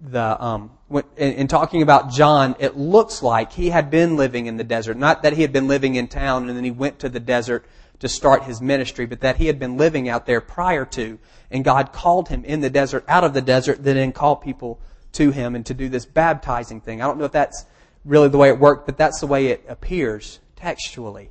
the 0.00 0.42
um, 0.44 0.70
when, 0.88 1.04
in, 1.16 1.32
in, 1.32 1.48
talking 1.48 1.82
about 1.82 2.10
John, 2.10 2.56
it 2.58 2.76
looks 2.76 3.22
like 3.22 3.52
he 3.52 3.70
had 3.70 3.90
been 3.90 4.16
living 4.16 4.46
in 4.46 4.56
the 4.56 4.64
desert. 4.64 4.96
Not 4.96 5.22
that 5.22 5.32
he 5.32 5.42
had 5.42 5.52
been 5.52 5.68
living 5.68 5.94
in 5.94 6.08
town 6.08 6.48
and 6.48 6.56
then 6.56 6.64
he 6.64 6.70
went 6.70 6.98
to 7.00 7.08
the 7.08 7.20
desert 7.20 7.64
to 8.00 8.08
start 8.08 8.42
his 8.42 8.60
ministry, 8.60 9.06
but 9.06 9.20
that 9.20 9.36
he 9.36 9.46
had 9.46 9.60
been 9.60 9.76
living 9.76 10.08
out 10.08 10.26
there 10.26 10.40
prior 10.40 10.84
to, 10.84 11.20
and 11.52 11.64
God 11.64 11.92
called 11.92 12.28
him 12.28 12.44
in 12.44 12.60
the 12.60 12.68
desert, 12.68 13.04
out 13.06 13.22
of 13.22 13.32
the 13.32 13.40
desert, 13.40 13.84
then 13.84 14.10
called 14.10 14.42
people 14.42 14.80
to 15.12 15.30
him 15.30 15.54
and 15.54 15.64
to 15.66 15.74
do 15.74 15.88
this 15.88 16.04
baptizing 16.04 16.80
thing. 16.80 17.00
I 17.00 17.06
don't 17.06 17.18
know 17.18 17.26
if 17.26 17.32
that's 17.32 17.64
really 18.04 18.28
the 18.28 18.38
way 18.38 18.48
it 18.48 18.58
worked, 18.58 18.86
but 18.86 18.98
that's 18.98 19.20
the 19.20 19.28
way 19.28 19.46
it 19.46 19.64
appears 19.68 20.40
textually. 20.56 21.30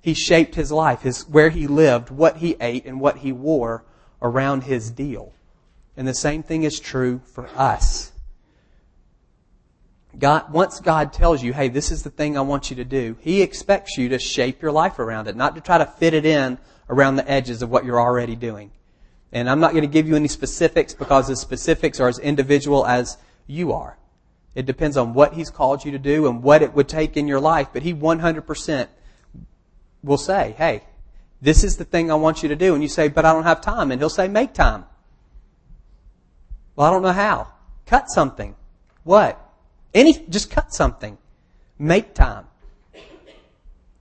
He 0.00 0.14
shaped 0.14 0.54
his 0.54 0.72
life, 0.72 1.02
his, 1.02 1.28
where 1.28 1.50
he 1.50 1.66
lived, 1.66 2.08
what 2.08 2.38
he 2.38 2.56
ate, 2.60 2.86
and 2.86 2.98
what 2.98 3.18
he 3.18 3.32
wore 3.32 3.84
around 4.22 4.64
his 4.64 4.90
deal. 4.90 5.32
And 5.96 6.06
the 6.06 6.14
same 6.14 6.42
thing 6.42 6.62
is 6.62 6.80
true 6.80 7.20
for 7.24 7.48
us. 7.56 8.12
God, 10.18 10.52
once 10.52 10.80
God 10.80 11.12
tells 11.12 11.42
you, 11.42 11.52
hey, 11.52 11.68
this 11.68 11.90
is 11.90 12.02
the 12.02 12.10
thing 12.10 12.36
I 12.36 12.40
want 12.40 12.70
you 12.70 12.76
to 12.76 12.84
do, 12.84 13.16
He 13.20 13.42
expects 13.42 13.96
you 13.96 14.08
to 14.08 14.18
shape 14.18 14.60
your 14.60 14.72
life 14.72 14.98
around 14.98 15.28
it, 15.28 15.36
not 15.36 15.54
to 15.54 15.60
try 15.60 15.78
to 15.78 15.86
fit 15.86 16.14
it 16.14 16.26
in 16.26 16.58
around 16.88 17.16
the 17.16 17.30
edges 17.30 17.62
of 17.62 17.70
what 17.70 17.84
you're 17.84 18.00
already 18.00 18.34
doing. 18.34 18.72
And 19.32 19.48
I'm 19.48 19.60
not 19.60 19.70
going 19.70 19.82
to 19.82 19.88
give 19.88 20.08
you 20.08 20.16
any 20.16 20.26
specifics 20.26 20.92
because 20.94 21.28
the 21.28 21.36
specifics 21.36 22.00
are 22.00 22.08
as 22.08 22.18
individual 22.18 22.84
as 22.84 23.18
you 23.46 23.72
are. 23.72 23.96
It 24.56 24.66
depends 24.66 24.96
on 24.96 25.14
what 25.14 25.34
He's 25.34 25.50
called 25.50 25.84
you 25.84 25.92
to 25.92 25.98
do 25.98 26.26
and 26.26 26.42
what 26.42 26.62
it 26.62 26.74
would 26.74 26.88
take 26.88 27.16
in 27.16 27.28
your 27.28 27.40
life. 27.40 27.68
But 27.72 27.82
He 27.82 27.94
100% 27.94 28.88
will 30.02 30.18
say, 30.18 30.54
hey, 30.58 30.82
this 31.40 31.64
is 31.64 31.76
the 31.76 31.84
thing 31.84 32.10
I 32.10 32.14
want 32.14 32.42
you 32.42 32.48
to 32.50 32.56
do. 32.56 32.74
And 32.74 32.82
you 32.82 32.88
say, 32.88 33.08
but 33.08 33.24
I 33.24 33.32
don't 33.32 33.44
have 33.44 33.60
time. 33.60 33.90
And 33.90 34.00
He'll 34.00 34.08
say, 34.08 34.28
make 34.28 34.52
time. 34.52 34.84
Well, 36.76 36.86
I 36.86 36.90
don't 36.90 37.02
know 37.02 37.12
how. 37.12 37.48
Cut 37.86 38.10
something. 38.10 38.54
What? 39.04 39.40
Any, 39.94 40.24
just 40.28 40.50
cut 40.50 40.72
something. 40.72 41.18
Make 41.78 42.14
time. 42.14 42.46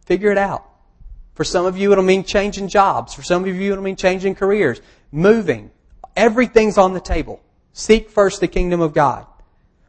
Figure 0.06 0.32
it 0.32 0.38
out. 0.38 0.66
For 1.36 1.44
some 1.44 1.66
of 1.66 1.78
you, 1.78 1.92
it'll 1.92 2.04
mean 2.04 2.24
changing 2.24 2.68
jobs. 2.68 3.14
For 3.14 3.24
some 3.24 3.46
of 3.46 3.56
you, 3.56 3.72
it'll 3.72 3.84
mean 3.84 3.96
changing 3.96 4.36
careers. 4.36 4.82
Moving. 5.12 5.72
Everything's 6.16 6.78
on 6.78 6.94
the 6.94 7.00
table. 7.00 7.42
Seek 7.72 8.10
first 8.10 8.42
the 8.42 8.48
kingdom 8.48 8.82
of 8.82 8.94
God. 8.94 9.26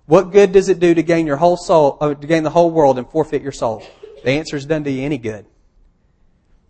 What 0.06 0.32
good 0.32 0.52
does 0.52 0.68
it 0.68 0.78
do 0.78 0.94
to 0.94 1.02
gain 1.02 1.26
your 1.26 1.36
whole 1.36 1.56
soul, 1.56 1.98
uh, 2.00 2.14
to 2.14 2.26
gain 2.26 2.42
the 2.42 2.50
whole 2.50 2.70
world 2.70 2.98
and 2.98 3.08
forfeit 3.08 3.42
your 3.42 3.52
soul? 3.52 3.82
The 4.22 4.30
answer 4.30 4.56
is 4.56 4.66
done 4.66 4.84
to 4.84 4.90
you 4.90 5.02
any 5.02 5.18
good. 5.18 5.46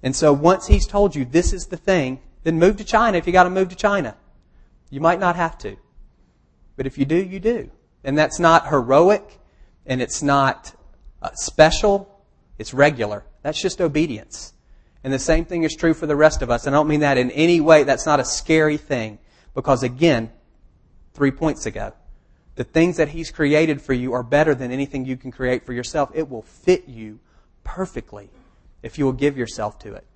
And 0.02 0.16
so 0.16 0.32
once 0.32 0.66
he's 0.66 0.86
told 0.86 1.14
you 1.14 1.24
this 1.24 1.52
is 1.52 1.66
the 1.66 1.76
thing, 1.76 2.20
then 2.42 2.58
move 2.58 2.76
to 2.78 2.84
China 2.84 3.18
if 3.18 3.26
you 3.26 3.32
got 3.32 3.44
to 3.44 3.50
move 3.50 3.68
to 3.68 3.76
China. 3.76 4.16
You 4.88 5.00
might 5.00 5.20
not 5.20 5.36
have 5.36 5.58
to. 5.58 5.76
But 6.76 6.86
if 6.86 6.96
you 6.96 7.04
do, 7.04 7.16
you 7.16 7.40
do. 7.40 7.70
And 8.02 8.16
that's 8.16 8.38
not 8.38 8.68
heroic 8.68 9.38
and 9.86 10.00
it's 10.00 10.22
not 10.22 10.74
uh, 11.22 11.30
special. 11.34 12.22
It's 12.58 12.72
regular. 12.72 13.24
That's 13.42 13.60
just 13.60 13.80
obedience. 13.80 14.54
And 15.02 15.12
the 15.12 15.18
same 15.18 15.44
thing 15.44 15.62
is 15.62 15.74
true 15.74 15.94
for 15.94 16.06
the 16.06 16.16
rest 16.16 16.42
of 16.42 16.50
us. 16.50 16.66
And 16.66 16.74
I 16.74 16.78
don't 16.78 16.88
mean 16.88 17.00
that 17.00 17.18
in 17.18 17.30
any 17.32 17.60
way. 17.60 17.84
That's 17.84 18.06
not 18.06 18.20
a 18.20 18.24
scary 18.24 18.76
thing. 18.76 19.18
Because 19.54 19.82
again, 19.82 20.30
three 21.14 21.30
points 21.30 21.66
ago, 21.66 21.92
the 22.54 22.64
things 22.64 22.98
that 22.98 23.08
He's 23.08 23.30
created 23.30 23.80
for 23.80 23.94
you 23.94 24.12
are 24.12 24.22
better 24.22 24.54
than 24.54 24.70
anything 24.70 25.04
you 25.04 25.16
can 25.16 25.30
create 25.30 25.64
for 25.64 25.72
yourself. 25.72 26.10
It 26.14 26.28
will 26.28 26.42
fit 26.42 26.86
you 26.88 27.18
perfectly 27.64 28.30
if 28.82 28.98
you 28.98 29.04
will 29.04 29.12
give 29.12 29.36
yourself 29.36 29.78
to 29.80 29.94
it. 29.94 30.06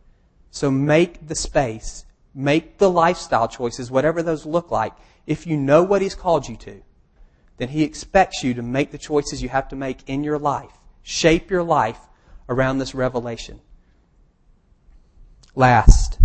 So 0.51 0.71
make 0.71 1.27
the 1.27 1.35
space, 1.35 2.05
make 2.35 2.79
the 2.79 2.91
lifestyle 2.91 3.49
choices, 3.49 3.91
whatever 3.91 4.23
those 4.23 4.47
look 4.47 4.71
like, 4.71 4.93
if 5.27 5.47
you 5.47 5.57
know 5.57 5.83
what 5.83 6.03
He's 6.03 6.15
called 6.15 6.49
you 6.49 6.57
to. 6.57 6.83
then 7.57 7.69
He 7.69 7.83
expects 7.83 8.43
you 8.43 8.55
to 8.55 8.63
make 8.63 8.91
the 8.91 8.99
choices 8.99 9.43
you 9.43 9.49
have 9.49 9.69
to 9.69 9.77
make 9.77 10.09
in 10.09 10.25
your 10.25 10.39
life. 10.39 10.73
Shape 11.03 11.51
your 11.51 11.63
life 11.63 12.01
around 12.49 12.79
this 12.79 12.95
revelation. 12.95 13.61
Last, 15.55 16.19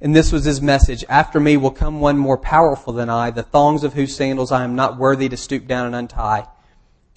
and 0.00 0.14
this 0.14 0.30
was 0.30 0.44
his 0.44 0.62
message. 0.62 1.04
After 1.08 1.40
me 1.40 1.56
will 1.56 1.70
come 1.70 2.00
one 2.00 2.18
more 2.18 2.38
powerful 2.38 2.92
than 2.92 3.10
I, 3.10 3.30
the 3.30 3.42
thongs 3.42 3.82
of 3.82 3.94
whose 3.94 4.14
sandals 4.14 4.52
I 4.52 4.62
am 4.62 4.76
not 4.76 4.96
worthy 4.96 5.28
to 5.28 5.36
stoop 5.36 5.66
down 5.66 5.86
and 5.86 5.94
untie. 5.94 6.46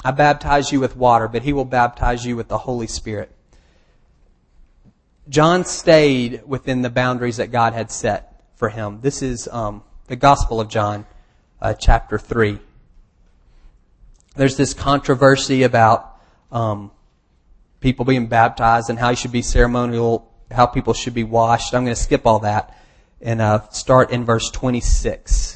I 0.03 0.11
baptize 0.11 0.71
you 0.71 0.79
with 0.79 0.95
water, 0.95 1.27
but 1.27 1.43
he 1.43 1.53
will 1.53 1.65
baptize 1.65 2.25
you 2.25 2.35
with 2.35 2.47
the 2.47 2.57
Holy 2.57 2.87
Spirit. 2.87 3.31
John 5.29 5.63
stayed 5.65 6.41
within 6.45 6.81
the 6.81 6.89
boundaries 6.89 7.37
that 7.37 7.51
God 7.51 7.73
had 7.73 7.91
set 7.91 8.43
for 8.55 8.69
him. 8.69 8.99
This 9.01 9.21
is 9.21 9.47
um, 9.47 9.83
the 10.07 10.15
Gospel 10.15 10.59
of 10.59 10.67
John, 10.67 11.05
uh, 11.61 11.73
chapter 11.73 12.17
3. 12.17 12.59
There's 14.35 14.57
this 14.57 14.73
controversy 14.73 15.63
about 15.63 16.19
um, 16.51 16.91
people 17.79 18.05
being 18.05 18.27
baptized 18.27 18.89
and 18.89 18.97
how 18.97 19.09
you 19.09 19.15
should 19.15 19.31
be 19.31 19.41
ceremonial 19.41 20.31
how 20.51 20.65
people 20.65 20.93
should 20.93 21.13
be 21.13 21.23
washed. 21.23 21.73
I'm 21.73 21.83
going 21.83 21.95
to 21.95 22.01
skip 22.01 22.25
all 22.25 22.39
that 22.39 22.77
and 23.21 23.41
uh, 23.41 23.67
start 23.69 24.11
in 24.11 24.25
verse 24.25 24.49
26. 24.49 25.50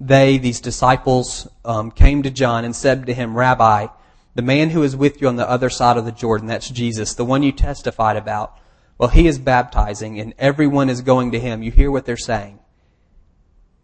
They, 0.00 0.38
these 0.38 0.60
disciples, 0.60 1.48
um, 1.64 1.90
came 1.90 2.22
to 2.22 2.30
John 2.30 2.64
and 2.64 2.74
said 2.74 3.06
to 3.06 3.14
him, 3.14 3.36
Rabbi, 3.36 3.88
the 4.34 4.42
man 4.42 4.70
who 4.70 4.82
is 4.82 4.94
with 4.94 5.20
you 5.20 5.28
on 5.28 5.36
the 5.36 5.48
other 5.48 5.70
side 5.70 5.96
of 5.96 6.04
the 6.04 6.12
Jordan, 6.12 6.46
that's 6.46 6.70
Jesus, 6.70 7.14
the 7.14 7.24
one 7.24 7.42
you 7.42 7.50
testified 7.50 8.16
about, 8.16 8.56
well, 8.96 9.08
he 9.08 9.26
is 9.26 9.38
baptizing 9.38 10.20
and 10.20 10.34
everyone 10.38 10.88
is 10.90 11.00
going 11.00 11.32
to 11.32 11.40
him. 11.40 11.62
You 11.62 11.70
hear 11.70 11.90
what 11.90 12.04
they're 12.04 12.16
saying. 12.16 12.58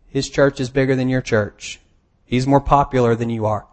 His 0.07 0.29
church 0.29 0.61
is 0.61 0.71
bigger 0.71 0.95
than 0.95 1.09
your 1.09 1.21
church. 1.21 1.81
He's 2.25 2.47
more 2.47 2.61
popular 2.61 3.17
than 3.17 3.31
you 3.31 3.47
are. 3.47 3.67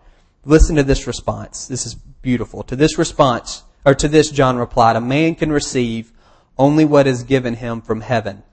Listen 0.43 0.75
to 0.75 0.83
this 0.83 1.05
response. 1.05 1.67
This 1.67 1.85
is 1.85 1.93
beautiful. 1.93 2.63
To 2.63 2.75
this 2.75 2.97
response, 2.97 3.63
or 3.85 3.93
to 3.95 4.07
this, 4.07 4.31
John 4.31 4.57
replied, 4.57 4.95
A 4.95 5.01
man 5.01 5.35
can 5.35 5.51
receive 5.51 6.11
only 6.57 6.85
what 6.85 7.07
is 7.07 7.23
given 7.23 7.55
him 7.55 7.81
from 7.81 8.01
heaven. 8.01 8.43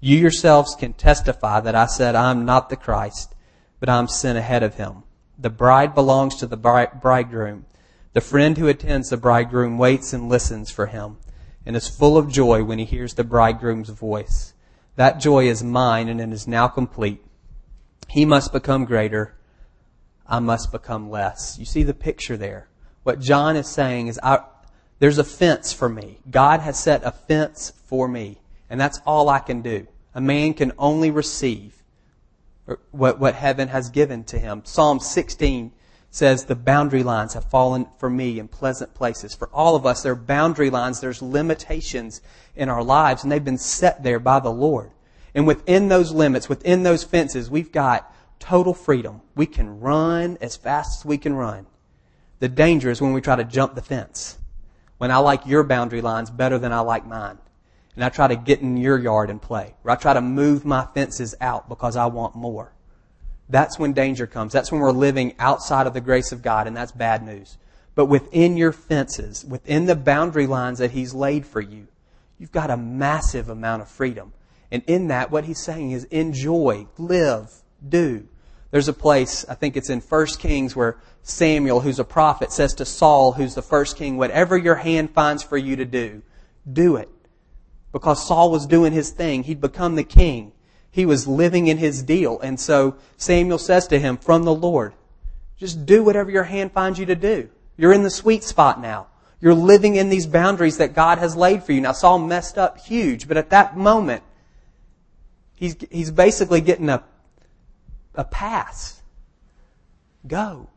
You 0.00 0.16
yourselves 0.16 0.74
can 0.74 0.92
testify 0.92 1.60
that 1.60 1.74
I 1.74 1.86
said 1.86 2.14
I'm 2.14 2.44
not 2.44 2.68
the 2.68 2.76
Christ, 2.76 3.34
but 3.80 3.88
I'm 3.88 4.08
sent 4.08 4.38
ahead 4.38 4.62
of 4.62 4.74
him. 4.74 5.02
The 5.38 5.50
bride 5.50 5.94
belongs 5.94 6.36
to 6.36 6.46
the 6.46 6.56
bridegroom. 6.56 7.66
The 8.12 8.20
friend 8.20 8.56
who 8.58 8.68
attends 8.68 9.10
the 9.10 9.16
bridegroom 9.16 9.78
waits 9.78 10.12
and 10.12 10.28
listens 10.28 10.70
for 10.70 10.86
him 10.86 11.18
and 11.66 11.76
is 11.76 11.88
full 11.88 12.16
of 12.16 12.30
joy 12.30 12.64
when 12.64 12.78
he 12.78 12.84
hears 12.84 13.14
the 13.14 13.24
bridegroom's 13.24 13.90
voice. 13.90 14.54
That 14.96 15.20
joy 15.20 15.48
is 15.48 15.62
mine 15.62 16.08
and 16.08 16.20
it 16.20 16.32
is 16.32 16.48
now 16.48 16.66
complete. 16.66 17.24
He 18.08 18.24
must 18.24 18.52
become 18.52 18.84
greater. 18.84 19.36
I 20.26 20.40
must 20.40 20.72
become 20.72 21.10
less. 21.10 21.56
You 21.58 21.64
see 21.64 21.82
the 21.82 21.94
picture 21.94 22.36
there. 22.36 22.68
What 23.02 23.20
John 23.20 23.56
is 23.56 23.68
saying 23.68 24.08
is, 24.08 24.18
I, 24.22 24.40
there's 24.98 25.18
a 25.18 25.24
fence 25.24 25.72
for 25.72 25.88
me. 25.88 26.18
God 26.30 26.60
has 26.60 26.82
set 26.82 27.04
a 27.04 27.12
fence 27.12 27.72
for 27.86 28.08
me. 28.08 28.40
And 28.70 28.80
that's 28.80 29.00
all 29.06 29.28
I 29.28 29.38
can 29.38 29.62
do. 29.62 29.86
A 30.14 30.20
man 30.20 30.54
can 30.54 30.72
only 30.78 31.10
receive 31.10 31.82
what, 32.90 33.18
what 33.18 33.34
heaven 33.34 33.68
has 33.68 33.90
given 33.90 34.24
to 34.24 34.38
him. 34.38 34.62
Psalm 34.64 35.00
16 35.00 35.72
says, 36.10 36.44
The 36.44 36.54
boundary 36.54 37.02
lines 37.02 37.34
have 37.34 37.44
fallen 37.44 37.86
for 37.98 38.10
me 38.10 38.38
in 38.38 38.48
pleasant 38.48 38.94
places. 38.94 39.34
For 39.34 39.48
all 39.52 39.74
of 39.74 39.86
us, 39.86 40.02
there 40.02 40.12
are 40.12 40.16
boundary 40.16 40.70
lines, 40.70 41.00
there's 41.00 41.22
limitations 41.22 42.20
in 42.56 42.68
our 42.68 42.82
lives, 42.82 43.22
and 43.22 43.32
they've 43.32 43.44
been 43.44 43.58
set 43.58 44.02
there 44.02 44.18
by 44.18 44.40
the 44.40 44.50
Lord. 44.50 44.90
And 45.34 45.46
within 45.46 45.88
those 45.88 46.12
limits, 46.12 46.48
within 46.48 46.82
those 46.82 47.04
fences, 47.04 47.50
we've 47.50 47.72
got 47.72 48.12
total 48.38 48.74
freedom. 48.74 49.20
We 49.34 49.46
can 49.46 49.80
run 49.80 50.38
as 50.40 50.56
fast 50.56 51.00
as 51.00 51.04
we 51.04 51.18
can 51.18 51.34
run. 51.34 51.66
The 52.40 52.48
danger 52.48 52.90
is 52.90 53.00
when 53.00 53.12
we 53.12 53.20
try 53.20 53.36
to 53.36 53.44
jump 53.44 53.74
the 53.74 53.82
fence 53.82 54.38
when 54.98 55.10
I 55.10 55.18
like 55.18 55.46
your 55.46 55.62
boundary 55.62 56.00
lines 56.00 56.30
better 56.30 56.58
than 56.58 56.72
I 56.72 56.80
like 56.80 57.06
mine. 57.06 57.38
And 57.98 58.04
I 58.04 58.10
try 58.10 58.28
to 58.28 58.36
get 58.36 58.60
in 58.60 58.76
your 58.76 58.96
yard 58.96 59.28
and 59.28 59.42
play. 59.42 59.74
Or 59.82 59.90
I 59.90 59.96
try 59.96 60.14
to 60.14 60.20
move 60.20 60.64
my 60.64 60.86
fences 60.94 61.34
out 61.40 61.68
because 61.68 61.96
I 61.96 62.06
want 62.06 62.36
more. 62.36 62.70
That's 63.48 63.76
when 63.76 63.92
danger 63.92 64.28
comes. 64.28 64.52
That's 64.52 64.70
when 64.70 64.80
we're 64.80 64.92
living 64.92 65.34
outside 65.40 65.88
of 65.88 65.94
the 65.94 66.00
grace 66.00 66.30
of 66.30 66.40
God, 66.40 66.68
and 66.68 66.76
that's 66.76 66.92
bad 66.92 67.24
news. 67.24 67.58
But 67.96 68.06
within 68.06 68.56
your 68.56 68.70
fences, 68.70 69.44
within 69.44 69.86
the 69.86 69.96
boundary 69.96 70.46
lines 70.46 70.78
that 70.78 70.92
He's 70.92 71.12
laid 71.12 71.44
for 71.44 71.60
you, 71.60 71.88
you've 72.38 72.52
got 72.52 72.70
a 72.70 72.76
massive 72.76 73.48
amount 73.48 73.82
of 73.82 73.88
freedom. 73.88 74.32
And 74.70 74.84
in 74.86 75.08
that, 75.08 75.32
what 75.32 75.46
He's 75.46 75.60
saying 75.60 75.90
is 75.90 76.04
enjoy, 76.04 76.86
live, 76.98 77.50
do. 77.88 78.28
There's 78.70 78.86
a 78.86 78.92
place, 78.92 79.44
I 79.48 79.56
think 79.56 79.76
it's 79.76 79.90
in 79.90 79.98
1 79.98 80.26
Kings, 80.38 80.76
where 80.76 80.98
Samuel, 81.24 81.80
who's 81.80 81.98
a 81.98 82.04
prophet, 82.04 82.52
says 82.52 82.74
to 82.74 82.84
Saul, 82.84 83.32
who's 83.32 83.56
the 83.56 83.62
first 83.62 83.96
king, 83.96 84.18
whatever 84.18 84.56
your 84.56 84.76
hand 84.76 85.10
finds 85.10 85.42
for 85.42 85.56
you 85.56 85.74
to 85.74 85.84
do, 85.84 86.22
do 86.72 86.94
it. 86.94 87.08
Because 87.92 88.26
Saul 88.26 88.50
was 88.50 88.66
doing 88.66 88.92
his 88.92 89.10
thing. 89.10 89.44
He'd 89.44 89.60
become 89.60 89.94
the 89.94 90.04
king. 90.04 90.52
He 90.90 91.06
was 91.06 91.26
living 91.26 91.66
in 91.66 91.78
his 91.78 92.02
deal. 92.02 92.38
And 92.40 92.58
so 92.58 92.96
Samuel 93.16 93.58
says 93.58 93.86
to 93.88 93.98
him, 93.98 94.16
from 94.16 94.44
the 94.44 94.54
Lord, 94.54 94.94
just 95.56 95.86
do 95.86 96.02
whatever 96.02 96.30
your 96.30 96.44
hand 96.44 96.72
finds 96.72 96.98
you 96.98 97.06
to 97.06 97.16
do. 97.16 97.48
You're 97.76 97.92
in 97.92 98.02
the 98.02 98.10
sweet 98.10 98.44
spot 98.44 98.80
now. 98.80 99.06
You're 99.40 99.54
living 99.54 99.96
in 99.96 100.08
these 100.08 100.26
boundaries 100.26 100.78
that 100.78 100.94
God 100.94 101.18
has 101.18 101.36
laid 101.36 101.62
for 101.62 101.72
you. 101.72 101.80
Now 101.80 101.92
Saul 101.92 102.18
messed 102.18 102.58
up 102.58 102.78
huge, 102.78 103.28
but 103.28 103.36
at 103.36 103.50
that 103.50 103.76
moment, 103.76 104.22
he's, 105.54 105.76
he's 105.90 106.10
basically 106.10 106.60
getting 106.60 106.88
a 106.88 107.04
a 108.18 108.24
pass. 108.24 109.00
Go. 110.26 110.68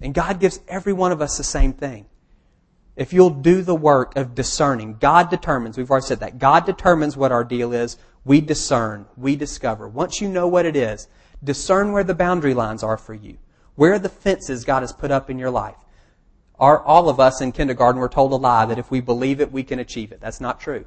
And 0.00 0.12
God 0.12 0.40
gives 0.40 0.60
every 0.68 0.92
one 0.92 1.12
of 1.12 1.22
us 1.22 1.38
the 1.38 1.44
same 1.44 1.72
thing. 1.72 2.06
If 2.98 3.12
you'll 3.12 3.30
do 3.30 3.62
the 3.62 3.76
work 3.76 4.16
of 4.16 4.34
discerning, 4.34 4.96
God 4.98 5.30
determines, 5.30 5.78
we've 5.78 5.88
already 5.88 6.06
said 6.06 6.18
that, 6.18 6.40
God 6.40 6.66
determines 6.66 7.16
what 7.16 7.30
our 7.30 7.44
deal 7.44 7.72
is. 7.72 7.96
We 8.24 8.40
discern, 8.40 9.06
we 9.16 9.36
discover. 9.36 9.86
Once 9.88 10.20
you 10.20 10.28
know 10.28 10.48
what 10.48 10.66
it 10.66 10.74
is, 10.74 11.06
discern 11.42 11.92
where 11.92 12.02
the 12.02 12.16
boundary 12.16 12.54
lines 12.54 12.82
are 12.82 12.96
for 12.96 13.14
you. 13.14 13.38
Where 13.76 13.92
are 13.92 13.98
the 14.00 14.08
fences 14.08 14.64
God 14.64 14.80
has 14.82 14.92
put 14.92 15.12
up 15.12 15.30
in 15.30 15.38
your 15.38 15.48
life? 15.48 15.76
Are 16.58 16.82
all 16.82 17.08
of 17.08 17.20
us 17.20 17.40
in 17.40 17.52
kindergarten 17.52 18.00
were 18.00 18.08
told 18.08 18.32
a 18.32 18.36
lie 18.36 18.66
that 18.66 18.80
if 18.80 18.90
we 18.90 19.00
believe 19.00 19.40
it, 19.40 19.52
we 19.52 19.62
can 19.62 19.78
achieve 19.78 20.10
it. 20.10 20.20
That's 20.20 20.40
not 20.40 20.58
true. 20.58 20.84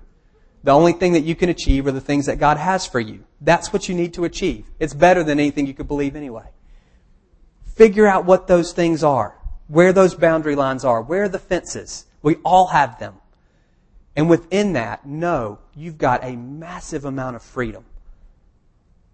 The 0.66 0.72
only 0.72 0.92
thing 0.92 1.14
that 1.14 1.24
you 1.24 1.34
can 1.34 1.48
achieve 1.48 1.88
are 1.88 1.94
the 1.94 2.02
things 2.02 2.26
that 2.26 2.40
God 2.40 2.58
has 2.58 2.86
for 2.86 3.00
you. 3.00 3.24
That's 3.40 3.72
what 3.72 3.88
you 3.88 3.96
need 3.96 4.14
to 4.16 4.26
achieve. 4.26 4.66
It's 4.80 4.94
better 4.94 5.24
than 5.24 5.40
anything 5.40 5.66
you 5.66 5.74
could 5.74 5.88
believe 5.88 6.18
anyway. 6.18 6.50
Figure 7.64 8.06
out 8.06 8.26
what 8.26 8.48
those 8.48 8.74
things 8.74 9.02
are, 9.02 9.38
where 9.72 9.94
those 9.94 10.14
boundary 10.14 10.54
lines 10.54 10.84
are, 10.84 11.02
where 11.02 11.24
are 11.24 11.30
the 11.30 11.40
fences. 11.40 12.06
We 12.22 12.36
all 12.44 12.68
have 12.68 13.00
them. 13.00 13.16
And 14.18 14.30
within 14.30 14.74
that, 14.74 15.06
know 15.06 15.60
you've 15.74 15.98
got 15.98 16.26
a 16.26 16.36
massive 16.36 17.06
amount 17.06 17.38
of 17.38 17.42
freedom 17.42 17.86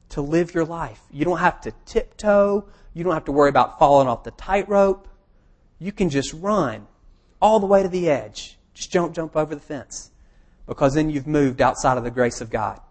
to 0.09 0.21
live 0.21 0.55
your 0.55 0.65
life. 0.65 0.99
You 1.11 1.25
don't 1.25 1.37
have 1.37 1.61
to 1.61 1.73
tiptoe. 1.85 2.67
You 2.95 3.03
don't 3.03 3.13
have 3.13 3.25
to 3.25 3.31
worry 3.31 3.49
about 3.49 3.77
falling 3.77 4.07
off 4.07 4.23
the 4.23 4.31
tightrope. 4.31 5.07
You 5.77 5.91
can 5.91 6.09
just 6.09 6.33
run 6.33 6.87
all 7.39 7.59
the 7.59 7.67
way 7.67 7.83
to 7.83 7.89
the 7.89 8.09
edge. 8.09 8.57
Just 8.73 8.91
don't 8.91 9.13
jump 9.13 9.35
over 9.35 9.53
the 9.53 9.61
fence 9.61 10.09
because 10.65 10.95
then 10.95 11.11
you've 11.11 11.27
moved 11.27 11.61
outside 11.61 11.99
of 11.99 12.03
the 12.03 12.09
grace 12.09 12.41
of 12.41 12.49
God. 12.49 12.81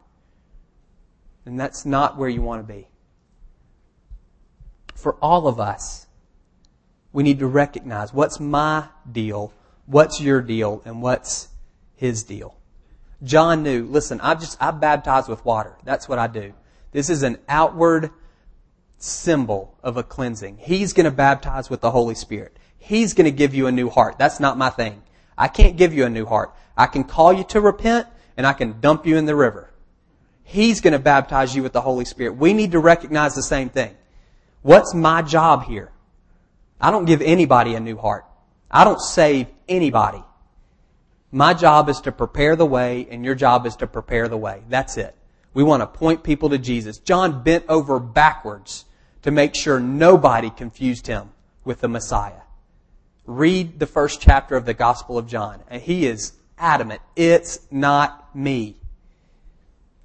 And 1.44 1.58
that's 1.58 1.84
not 1.84 2.16
where 2.16 2.28
you 2.28 2.42
want 2.42 2.64
to 2.64 2.72
be. 2.72 2.86
For 4.94 5.14
all 5.16 5.48
of 5.48 5.58
us, 5.58 6.05
we 7.16 7.22
need 7.22 7.38
to 7.38 7.46
recognize 7.46 8.12
what's 8.12 8.38
my 8.38 8.84
deal, 9.10 9.50
what's 9.86 10.20
your 10.20 10.42
deal, 10.42 10.82
and 10.84 11.00
what's 11.00 11.48
his 11.94 12.22
deal. 12.24 12.54
John 13.22 13.62
knew, 13.62 13.86
listen, 13.86 14.20
I 14.20 14.34
just, 14.34 14.62
I 14.62 14.70
baptize 14.70 15.26
with 15.26 15.42
water. 15.42 15.78
That's 15.82 16.10
what 16.10 16.18
I 16.18 16.26
do. 16.26 16.52
This 16.92 17.08
is 17.08 17.22
an 17.22 17.38
outward 17.48 18.10
symbol 18.98 19.78
of 19.82 19.96
a 19.96 20.02
cleansing. 20.02 20.58
He's 20.58 20.92
going 20.92 21.06
to 21.06 21.10
baptize 21.10 21.70
with 21.70 21.80
the 21.80 21.90
Holy 21.90 22.14
Spirit. 22.14 22.54
He's 22.76 23.14
going 23.14 23.24
to 23.24 23.30
give 23.30 23.54
you 23.54 23.66
a 23.66 23.72
new 23.72 23.88
heart. 23.88 24.18
That's 24.18 24.38
not 24.38 24.58
my 24.58 24.68
thing. 24.68 25.02
I 25.38 25.48
can't 25.48 25.78
give 25.78 25.94
you 25.94 26.04
a 26.04 26.10
new 26.10 26.26
heart. 26.26 26.54
I 26.76 26.84
can 26.84 27.02
call 27.02 27.32
you 27.32 27.44
to 27.44 27.62
repent 27.62 28.08
and 28.36 28.46
I 28.46 28.52
can 28.52 28.78
dump 28.82 29.06
you 29.06 29.16
in 29.16 29.24
the 29.24 29.34
river. 29.34 29.70
He's 30.44 30.82
going 30.82 30.92
to 30.92 30.98
baptize 30.98 31.56
you 31.56 31.62
with 31.62 31.72
the 31.72 31.80
Holy 31.80 32.04
Spirit. 32.04 32.36
We 32.36 32.52
need 32.52 32.72
to 32.72 32.78
recognize 32.78 33.34
the 33.34 33.42
same 33.42 33.70
thing. 33.70 33.96
What's 34.60 34.92
my 34.92 35.22
job 35.22 35.64
here? 35.64 35.92
I 36.80 36.90
don't 36.90 37.04
give 37.04 37.22
anybody 37.22 37.74
a 37.74 37.80
new 37.80 37.96
heart. 37.96 38.24
I 38.70 38.84
don't 38.84 39.00
save 39.00 39.46
anybody. 39.68 40.22
My 41.32 41.54
job 41.54 41.88
is 41.88 42.00
to 42.02 42.12
prepare 42.12 42.56
the 42.56 42.66
way 42.66 43.06
and 43.10 43.24
your 43.24 43.34
job 43.34 43.66
is 43.66 43.76
to 43.76 43.86
prepare 43.86 44.28
the 44.28 44.36
way. 44.36 44.62
That's 44.68 44.96
it. 44.96 45.14
We 45.54 45.62
want 45.62 45.82
to 45.82 45.86
point 45.86 46.22
people 46.22 46.50
to 46.50 46.58
Jesus. 46.58 46.98
John 46.98 47.42
bent 47.42 47.64
over 47.68 47.98
backwards 47.98 48.84
to 49.22 49.30
make 49.30 49.54
sure 49.54 49.80
nobody 49.80 50.50
confused 50.50 51.06
him 51.06 51.30
with 51.64 51.80
the 51.80 51.88
Messiah. 51.88 52.42
Read 53.24 53.78
the 53.78 53.86
first 53.86 54.20
chapter 54.20 54.54
of 54.54 54.66
the 54.66 54.74
Gospel 54.74 55.18
of 55.18 55.26
John. 55.26 55.62
And 55.68 55.82
he 55.82 56.06
is 56.06 56.32
adamant. 56.58 57.00
It's 57.16 57.60
not 57.70 58.34
me. 58.36 58.76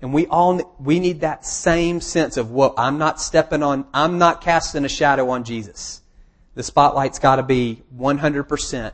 And 0.02 0.14
we 0.14 0.26
all, 0.28 0.76
we 0.80 1.00
need 1.00 1.22
that 1.22 1.46
same 1.46 2.02
sense 2.02 2.38
of, 2.38 2.52
well, 2.52 2.74
I'm 2.78 2.98
not 2.98 3.22
stepping 3.22 3.62
on, 3.62 3.86
I'm 3.94 4.18
not 4.18 4.42
casting 4.42 4.84
a 4.84 4.90
shadow 4.90 5.30
on 5.30 5.44
Jesus. 5.44 6.01
The 6.56 6.64
spotlight's 6.64 7.20
gotta 7.20 7.44
be 7.44 7.84
100% 7.96 8.92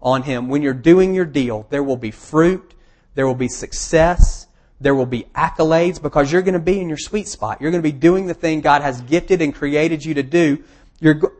on 0.00 0.22
Him. 0.22 0.48
When 0.48 0.62
you're 0.62 0.74
doing 0.74 1.14
your 1.14 1.24
deal, 1.24 1.66
there 1.70 1.82
will 1.82 1.96
be 1.96 2.10
fruit, 2.10 2.74
there 3.14 3.26
will 3.26 3.34
be 3.34 3.48
success, 3.48 4.46
there 4.80 4.94
will 4.94 5.06
be 5.06 5.24
accolades 5.34 6.00
because 6.00 6.30
you're 6.30 6.42
going 6.42 6.54
to 6.54 6.60
be 6.60 6.80
in 6.80 6.88
your 6.88 6.98
sweet 6.98 7.26
spot. 7.26 7.60
You're 7.60 7.70
going 7.70 7.82
to 7.82 7.88
be 7.88 7.96
doing 7.96 8.26
the 8.26 8.34
thing 8.34 8.60
God 8.60 8.82
has 8.82 9.00
gifted 9.00 9.42
and 9.42 9.54
created 9.54 10.04
you 10.04 10.14
to 10.14 10.22
do. 10.22 10.62
You're, 11.00 11.32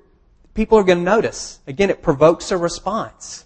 people 0.55 0.79
are 0.79 0.83
going 0.83 0.99
to 0.99 1.05
notice. 1.05 1.61
Again, 1.67 1.91
it 1.91 2.03
provokes 2.03 2.51
a 2.51 2.57
response. 2.57 3.45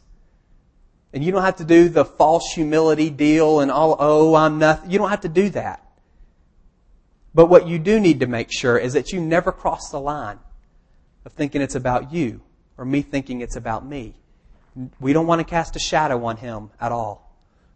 And 1.12 1.22
you 1.22 1.30
don't 1.30 1.42
have 1.42 1.56
to 1.56 1.64
do 1.64 1.90
the 1.90 2.06
false 2.06 2.52
humility 2.54 3.10
deal 3.10 3.60
and 3.60 3.70
all, 3.70 3.96
oh, 3.98 4.34
I'm 4.34 4.58
nothing. 4.58 4.90
You 4.90 4.98
don't 4.98 5.10
have 5.10 5.20
to 5.22 5.28
do 5.28 5.50
that. 5.50 5.86
But 7.34 7.46
what 7.46 7.66
you 7.66 7.78
do 7.78 8.00
need 8.00 8.20
to 8.20 8.26
make 8.26 8.50
sure 8.50 8.78
is 8.78 8.94
that 8.94 9.12
you 9.12 9.20
never 9.20 9.52
cross 9.52 9.90
the 9.90 10.00
line 10.00 10.38
of 11.24 11.32
thinking 11.32 11.60
it's 11.60 11.74
about 11.74 12.12
you 12.12 12.40
or 12.76 12.84
me 12.84 13.02
thinking 13.02 13.40
it's 13.40 13.56
about 13.56 13.84
me. 13.84 14.14
We 15.00 15.12
don't 15.12 15.26
want 15.26 15.40
to 15.40 15.44
cast 15.44 15.76
a 15.76 15.78
shadow 15.78 16.24
on 16.24 16.38
him 16.38 16.70
at 16.80 16.92
all. 16.92 17.30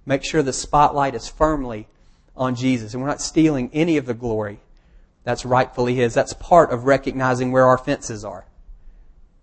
Make 0.06 0.24
sure 0.24 0.42
the 0.42 0.52
spotlight 0.52 1.14
is 1.14 1.28
firmly 1.28 1.88
on 2.36 2.54
Jesus 2.54 2.94
and 2.94 3.02
we're 3.02 3.08
not 3.08 3.20
stealing 3.20 3.70
any 3.72 3.96
of 3.96 4.06
the 4.06 4.14
glory 4.14 4.60
that's 5.24 5.44
rightfully 5.44 5.96
his. 5.96 6.14
That's 6.14 6.32
part 6.34 6.70
of 6.70 6.84
recognizing 6.84 7.50
where 7.50 7.66
our 7.66 7.78
fences 7.78 8.24
are. 8.24 8.46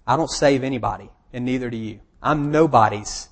I 0.07 0.15
don't 0.15 0.29
save 0.29 0.63
anybody 0.63 1.09
and 1.33 1.43
neither 1.43 1.69
do 1.69 1.77
you. 1.77 1.99
I'm 2.21 2.51
nobody's 2.51 3.27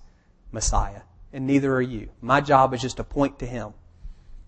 Messiah 0.52 1.02
and 1.32 1.48
neither 1.48 1.74
are 1.74 1.82
you. 1.82 2.10
My 2.22 2.42
job 2.42 2.74
is 2.74 2.82
just 2.82 2.98
to 2.98 3.06
point 3.06 3.40
to 3.40 3.46
him 3.46 3.74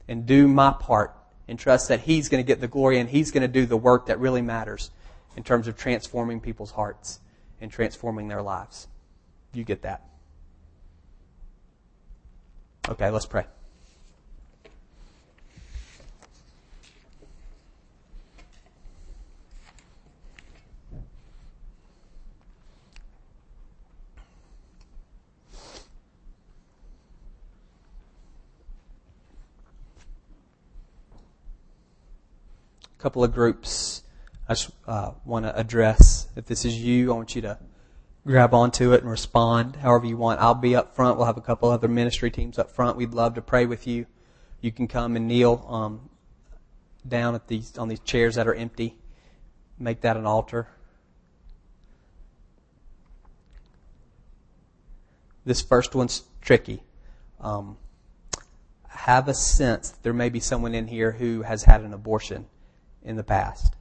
and 0.08 0.26
do 0.26 0.50
my 0.50 0.74
part 0.74 1.16
and 1.48 1.58
trust 1.58 1.88
that 1.88 2.02
he's 2.02 2.28
going 2.28 2.44
to 2.44 2.48
get 2.48 2.60
the 2.60 2.68
glory 2.68 3.00
and 3.00 3.10
he's 3.10 3.32
going 3.32 3.42
to 3.42 3.48
do 3.48 3.66
the 3.66 3.78
work 3.78 4.08
that 4.08 4.20
really 4.20 4.42
matters 4.42 4.92
in 5.36 5.44
terms 5.44 5.68
of 5.68 5.78
transforming 5.78 6.40
people's 6.40 6.72
hearts 6.72 7.20
and 7.62 7.72
transforming 7.72 8.28
their 8.28 8.42
lives. 8.42 8.88
You 9.54 9.64
get 9.64 9.82
that. 9.84 10.04
Okay, 12.90 13.10
let's 13.10 13.26
pray. 13.26 13.46
Couple 33.00 33.24
of 33.26 33.34
groups 33.34 34.03
I 34.48 34.54
just 34.54 34.72
uh, 34.88 35.12
want 35.26 35.46
to 35.46 35.58
address. 35.58 36.28
If 36.36 36.46
this 36.46 36.66
is 36.66 36.78
you, 36.78 37.14
I 37.14 37.16
want 37.16 37.36
you 37.36 37.42
to 37.44 37.58
grab 38.26 38.54
onto 38.54 38.94
it 38.94 39.02
and 39.02 39.10
respond 39.10 39.78
however 39.78 40.06
you 40.06 40.18
want. 40.18 40.42
I'll 40.42 40.54
be 40.54 40.76
up 40.76 40.96
front. 40.96 41.18
We'll 41.18 41.28
have 41.28 41.38
a 41.38 41.42
couple 41.42 41.70
other 41.70 41.88
ministry 41.88 42.30
teams 42.30 42.60
up 42.60 42.70
front. 42.72 42.98
We'd 42.98 43.14
love 43.14 43.36
to 43.36 43.42
pray 43.42 43.66
with 43.66 43.88
you. 43.88 44.06
You 44.62 44.72
can 44.72 44.88
come 44.88 45.16
and 45.16 45.28
kneel 45.28 45.66
um, 45.70 46.10
down 47.08 47.36
at 47.36 47.48
these 47.48 47.78
on 47.78 47.88
these 47.88 48.00
chairs 48.00 48.36
that 48.36 48.48
are 48.48 48.54
empty. 48.54 48.98
Make 49.80 50.02
that 50.02 50.18
an 50.18 50.26
altar. 50.26 50.68
This 55.46 55.62
first 55.62 55.94
one's 55.96 56.24
tricky. 56.42 56.84
Um, 57.40 57.78
have 58.88 59.28
a 59.28 59.34
sense 59.34 59.90
that 59.90 60.04
there 60.04 60.14
may 60.14 60.30
be 60.30 60.40
someone 60.40 60.74
in 60.74 60.88
here 60.88 61.12
who 61.12 61.42
has 61.42 61.64
had 61.64 61.82
an 61.82 61.94
abortion 61.94 62.46
in 63.04 63.18
the 63.18 63.24
past. 63.24 63.76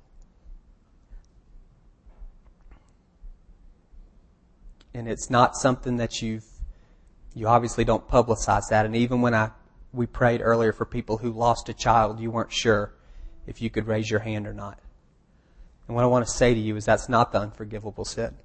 And 4.95 5.09
it's 5.09 5.30
not 5.30 5.57
something 5.57 5.97
that 5.97 6.22
you've 6.22 6.45
you 7.34 7.49
obviously 7.49 7.82
don't 7.82 8.07
publicize 8.07 8.68
that. 8.68 8.84
And 8.84 8.95
even 8.95 9.22
when 9.22 9.34
I 9.34 9.51
we 9.93 10.07
prayed 10.07 10.40
earlier 10.43 10.72
for 10.72 10.84
people 10.84 11.18
who 11.18 11.30
lost 11.32 11.68
a 11.68 11.74
child 11.74 12.20
you 12.20 12.30
weren't 12.30 12.53
sure 12.53 12.95
if 13.47 13.61
you 13.61 13.70
could 13.70 13.86
raise 13.86 14.11
your 14.11 14.20
hand 14.20 14.47
or 14.47 14.55
not. 14.55 14.78
And 15.88 15.97
what 15.97 16.05
I 16.05 16.07
want 16.07 16.26
to 16.26 16.32
say 16.32 16.55
to 16.55 16.61
you 16.61 16.76
is 16.76 16.84
that's 16.84 17.09
not 17.09 17.32
the 17.32 17.40
unforgivable 17.40 18.05
sin. 18.05 18.36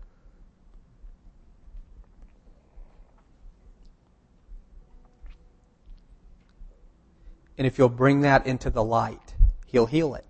And 7.57 7.65
if 7.65 7.77
you'll 7.77 7.89
bring 7.89 8.21
that 8.21 8.45
into 8.45 8.69
the 8.69 8.83
light 8.83 9.33
he'll 9.67 9.85
heal 9.85 10.15
it. 10.15 10.25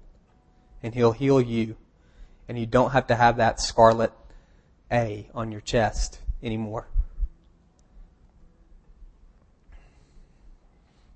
And 0.84 0.93
he'll 0.93 1.13
heal 1.13 1.39
you. 1.39 1.78
And 2.49 2.59
you 2.59 2.65
don't 2.65 2.91
have 2.91 3.07
to 3.07 3.15
have 3.15 3.38
that 3.38 3.61
scarlet 3.61 4.11
a 4.91 5.29
on 5.33 5.51
your 5.51 5.61
chest 5.61 6.19
anymore. 6.41 6.88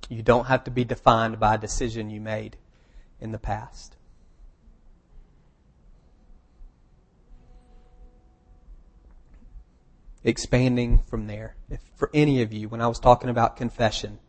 You 0.09 0.21
don't 0.21 0.47
have 0.47 0.65
to 0.65 0.71
be 0.71 0.83
defined 0.83 1.39
by 1.39 1.55
a 1.55 1.57
decision 1.57 2.09
you 2.09 2.19
made 2.19 2.57
in 3.21 3.31
the 3.31 3.37
past. 3.37 3.95
Expanding 10.23 10.99
from 10.99 11.27
there. 11.27 11.55
If 11.69 11.79
for 11.95 12.11
any 12.13 12.41
of 12.41 12.51
you, 12.51 12.67
when 12.67 12.81
I 12.81 12.87
was 12.87 12.99
talking 12.99 13.29
about 13.29 13.55
confession, 13.55 14.19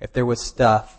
if 0.00 0.12
there 0.12 0.24
was 0.24 0.40
stuff 0.40 0.98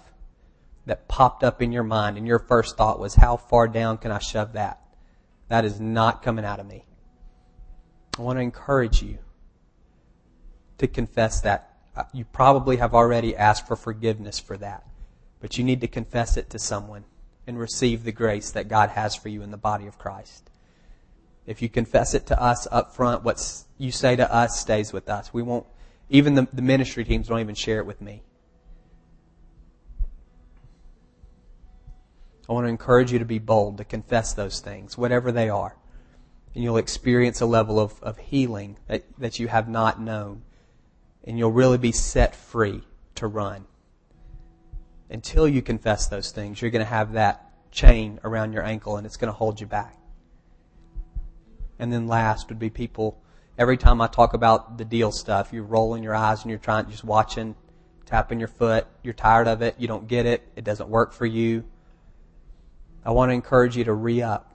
that 0.85 1.07
popped 1.07 1.43
up 1.43 1.61
in 1.61 1.71
your 1.71 1.83
mind 1.83 2.17
and 2.17 2.27
your 2.27 2.39
first 2.39 2.75
thought 2.75 2.99
was, 2.99 3.15
how 3.15 3.37
far 3.37 3.67
down 3.67 3.97
can 3.97 4.11
I 4.11 4.19
shove 4.19 4.53
that? 4.53 4.81
That 5.47 5.63
is 5.63 5.79
not 5.79 6.21
coming 6.21 6.43
out 6.43 6.59
of 6.59 6.67
me. 6.67 6.85
I 8.17 8.21
want 8.21 8.37
to 8.37 8.41
encourage 8.41 9.01
you 9.01 9.17
to 10.77 10.87
confess 10.87 11.41
that. 11.41 11.69
Uh, 11.95 12.03
you 12.11 12.25
probably 12.25 12.77
have 12.77 12.95
already 12.95 13.35
asked 13.35 13.67
for 13.67 13.75
forgiveness 13.75 14.39
for 14.39 14.57
that, 14.57 14.83
but 15.39 15.57
you 15.57 15.63
need 15.63 15.81
to 15.81 15.87
confess 15.87 16.37
it 16.37 16.49
to 16.49 16.59
someone 16.59 17.05
and 17.45 17.59
receive 17.59 18.03
the 18.03 18.11
grace 18.11 18.51
that 18.51 18.67
God 18.67 18.89
has 18.89 19.15
for 19.15 19.29
you 19.29 19.41
in 19.41 19.51
the 19.51 19.57
body 19.57 19.85
of 19.85 19.97
Christ. 19.97 20.49
If 21.45 21.61
you 21.61 21.69
confess 21.69 22.13
it 22.13 22.25
to 22.27 22.41
us 22.41 22.67
up 22.71 22.95
front, 22.95 23.23
what 23.23 23.63
you 23.77 23.91
say 23.91 24.15
to 24.15 24.33
us 24.33 24.59
stays 24.59 24.93
with 24.93 25.09
us. 25.09 25.33
We 25.33 25.43
won't, 25.43 25.65
even 26.09 26.35
the, 26.35 26.47
the 26.53 26.61
ministry 26.61 27.03
teams 27.03 27.27
don't 27.27 27.41
even 27.41 27.55
share 27.55 27.79
it 27.79 27.85
with 27.85 28.01
me. 28.01 28.23
I 32.49 32.53
want 32.53 32.65
to 32.65 32.69
encourage 32.69 33.11
you 33.11 33.19
to 33.19 33.25
be 33.25 33.39
bold, 33.39 33.77
to 33.77 33.83
confess 33.83 34.33
those 34.33 34.59
things, 34.59 34.97
whatever 34.97 35.31
they 35.31 35.49
are 35.49 35.75
and 36.53 36.63
you'll 36.63 36.77
experience 36.77 37.41
a 37.41 37.45
level 37.45 37.79
of, 37.79 38.01
of 38.03 38.17
healing 38.17 38.77
that, 38.87 39.03
that 39.17 39.39
you 39.39 39.47
have 39.47 39.67
not 39.67 39.99
known. 39.99 40.43
And 41.23 41.37
you'll 41.37 41.51
really 41.51 41.77
be 41.77 41.91
set 41.91 42.35
free 42.35 42.83
to 43.15 43.27
run. 43.27 43.65
Until 45.09 45.47
you 45.47 45.61
confess 45.61 46.07
those 46.07 46.31
things, 46.31 46.61
you're 46.61 46.71
going 46.71 46.83
to 46.83 46.89
have 46.89 47.13
that 47.13 47.71
chain 47.71 48.19
around 48.23 48.53
your 48.53 48.63
ankle 48.63 48.97
and 48.97 49.05
it's 49.05 49.17
going 49.17 49.31
to 49.31 49.37
hold 49.37 49.59
you 49.59 49.67
back. 49.67 49.97
And 51.79 51.91
then 51.91 52.07
last 52.07 52.49
would 52.49 52.59
be 52.59 52.69
people, 52.69 53.21
every 53.57 53.77
time 53.77 53.99
I 53.99 54.07
talk 54.07 54.33
about 54.33 54.77
the 54.77 54.85
deal 54.85 55.11
stuff, 55.11 55.51
you're 55.51 55.63
rolling 55.63 56.03
your 56.03 56.15
eyes 56.15 56.41
and 56.41 56.49
you're 56.49 56.59
trying, 56.59 56.89
just 56.89 57.03
watching, 57.03 57.55
tapping 58.05 58.39
your 58.39 58.47
foot, 58.47 58.85
you're 59.01 59.13
tired 59.13 59.47
of 59.47 59.61
it, 59.61 59.75
you 59.79 59.87
don't 59.87 60.07
get 60.07 60.25
it, 60.25 60.47
it 60.55 60.63
doesn't 60.63 60.89
work 60.89 61.13
for 61.13 61.25
you. 61.25 61.63
I 63.05 63.11
want 63.11 63.29
to 63.29 63.33
encourage 63.33 63.75
you 63.75 63.83
to 63.85 63.93
re 63.93 64.21
up 64.21 64.52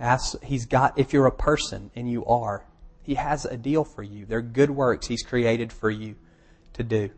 Ask, 0.00 0.42
he's 0.42 0.64
got, 0.64 0.98
if 0.98 1.12
you're 1.12 1.26
a 1.26 1.32
person, 1.32 1.90
and 1.94 2.10
you 2.10 2.24
are, 2.24 2.64
he 3.02 3.14
has 3.14 3.44
a 3.44 3.58
deal 3.58 3.84
for 3.84 4.02
you. 4.02 4.24
They're 4.24 4.40
good 4.40 4.70
works 4.70 5.06
he's 5.06 5.22
created 5.22 5.72
for 5.72 5.90
you 5.90 6.16
to 6.72 6.82
do. 6.82 7.10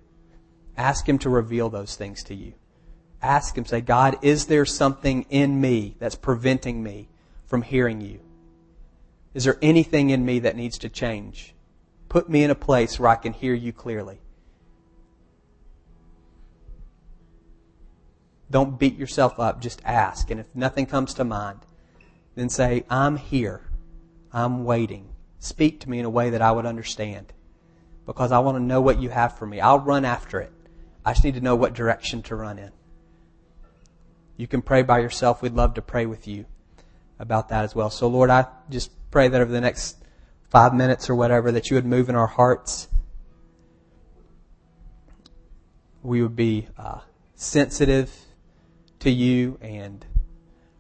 Ask 0.77 1.09
him 1.09 1.19
to 1.19 1.31
reveal 1.31 1.71
those 1.71 1.95
things 1.95 2.25
to 2.25 2.35
you. 2.35 2.55
Ask 3.23 3.57
him, 3.57 3.65
say, 3.65 3.81
God, 3.81 4.19
is 4.23 4.47
there 4.47 4.67
something 4.67 5.27
in 5.31 5.61
me 5.61 5.95
that's 6.01 6.17
preventing 6.17 6.83
me 6.83 7.09
from 7.47 7.63
hearing 7.63 8.01
you? 8.01 8.19
Is 9.33 9.45
there 9.45 9.59
anything 9.63 10.11
in 10.11 10.25
me 10.25 10.41
that 10.41 10.57
needs 10.57 10.79
to 10.79 10.89
change? 10.89 11.55
Put 12.09 12.29
me 12.29 12.43
in 12.43 12.51
a 12.51 12.57
place 12.57 12.99
where 12.99 13.09
I 13.09 13.15
can 13.15 13.33
hear 13.33 13.55
you 13.55 13.73
clearly. 13.73 14.21
Don't 18.51 18.79
beat 18.79 18.99
yourself 18.99 19.39
up. 19.39 19.63
Just 19.63 19.81
ask. 19.85 20.31
And 20.31 20.41
if 20.41 20.47
nothing 20.55 20.87
comes 20.87 21.15
to 21.15 21.25
mind, 21.25 21.61
then 22.35 22.49
say, 22.49 22.85
I'm 22.89 23.17
here. 23.17 23.63
I'm 24.33 24.65
waiting. 24.65 25.09
Speak 25.39 25.81
to 25.81 25.91
me 25.91 25.99
in 25.99 26.05
a 26.05 26.11
way 26.11 26.31
that 26.31 26.43
I 26.43 26.53
would 26.53 26.67
understand. 26.67 27.33
Because 28.07 28.33
I 28.33 28.39
want 28.41 28.57
to 28.57 28.63
know 28.63 28.81
what 28.81 29.01
you 29.01 29.11
have 29.11 29.39
for 29.39 29.47
me. 29.47 29.61
I'll 29.61 29.81
run 29.81 30.05
after 30.05 30.41
it. 30.41 30.53
I 31.05 31.13
just 31.13 31.25
need 31.25 31.35
to 31.35 31.41
know 31.41 31.57
what 31.57 31.75
direction 31.75 32.23
to 32.23 32.37
run 32.37 32.59
in. 32.59 32.71
You 34.37 34.47
can 34.47 34.63
pray 34.63 34.83
by 34.83 35.01
yourself. 35.01 35.43
We'd 35.43 35.55
love 35.55 35.75
to 35.75 35.83
pray 35.83 36.07
with 36.07 36.27
you 36.27 36.47
about 37.19 37.51
that 37.51 37.65
as 37.65 37.75
well. 37.75 37.91
So, 37.91 38.09
Lord, 38.09 38.31
I 38.31 38.47
just 38.71 38.91
pray 39.11 39.29
that 39.29 39.41
over 39.41 39.53
the 39.53 39.61
next 39.61 39.97
five 40.49 40.75
minutes 40.75 41.11
or 41.11 41.15
whatever, 41.15 41.53
that 41.53 41.71
you 41.71 41.77
would 41.77 41.87
move 41.87 42.09
in 42.09 42.17
our 42.17 42.27
hearts. 42.27 42.89
We 46.03 46.23
would 46.23 46.37
be 46.37 46.69
uh, 46.77 47.01
sensitive 47.35 48.13
to 49.01 49.11
you 49.11 49.59
and 49.61 50.05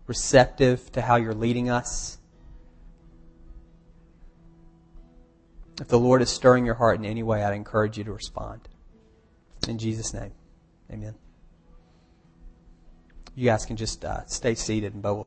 receptive 0.06 0.90
to 0.92 1.02
how 1.02 1.16
you're 1.16 1.34
leading 1.34 1.70
us. 1.70 2.18
If 5.80 5.88
the 5.88 5.98
Lord 5.98 6.22
is 6.22 6.30
stirring 6.30 6.66
your 6.66 6.74
heart 6.74 6.98
in 6.98 7.04
any 7.04 7.22
way, 7.22 7.42
I'd 7.42 7.54
encourage 7.54 7.98
you 7.98 8.04
to 8.04 8.12
respond. 8.12 8.68
In 9.68 9.78
Jesus' 9.78 10.12
name, 10.12 10.32
amen. 10.90 11.14
You 13.34 13.46
guys 13.46 13.64
can 13.64 13.76
just 13.76 14.04
uh, 14.04 14.26
stay 14.26 14.54
seated 14.54 14.92
and 14.92 15.02
Bo 15.02 15.14
will 15.14 15.20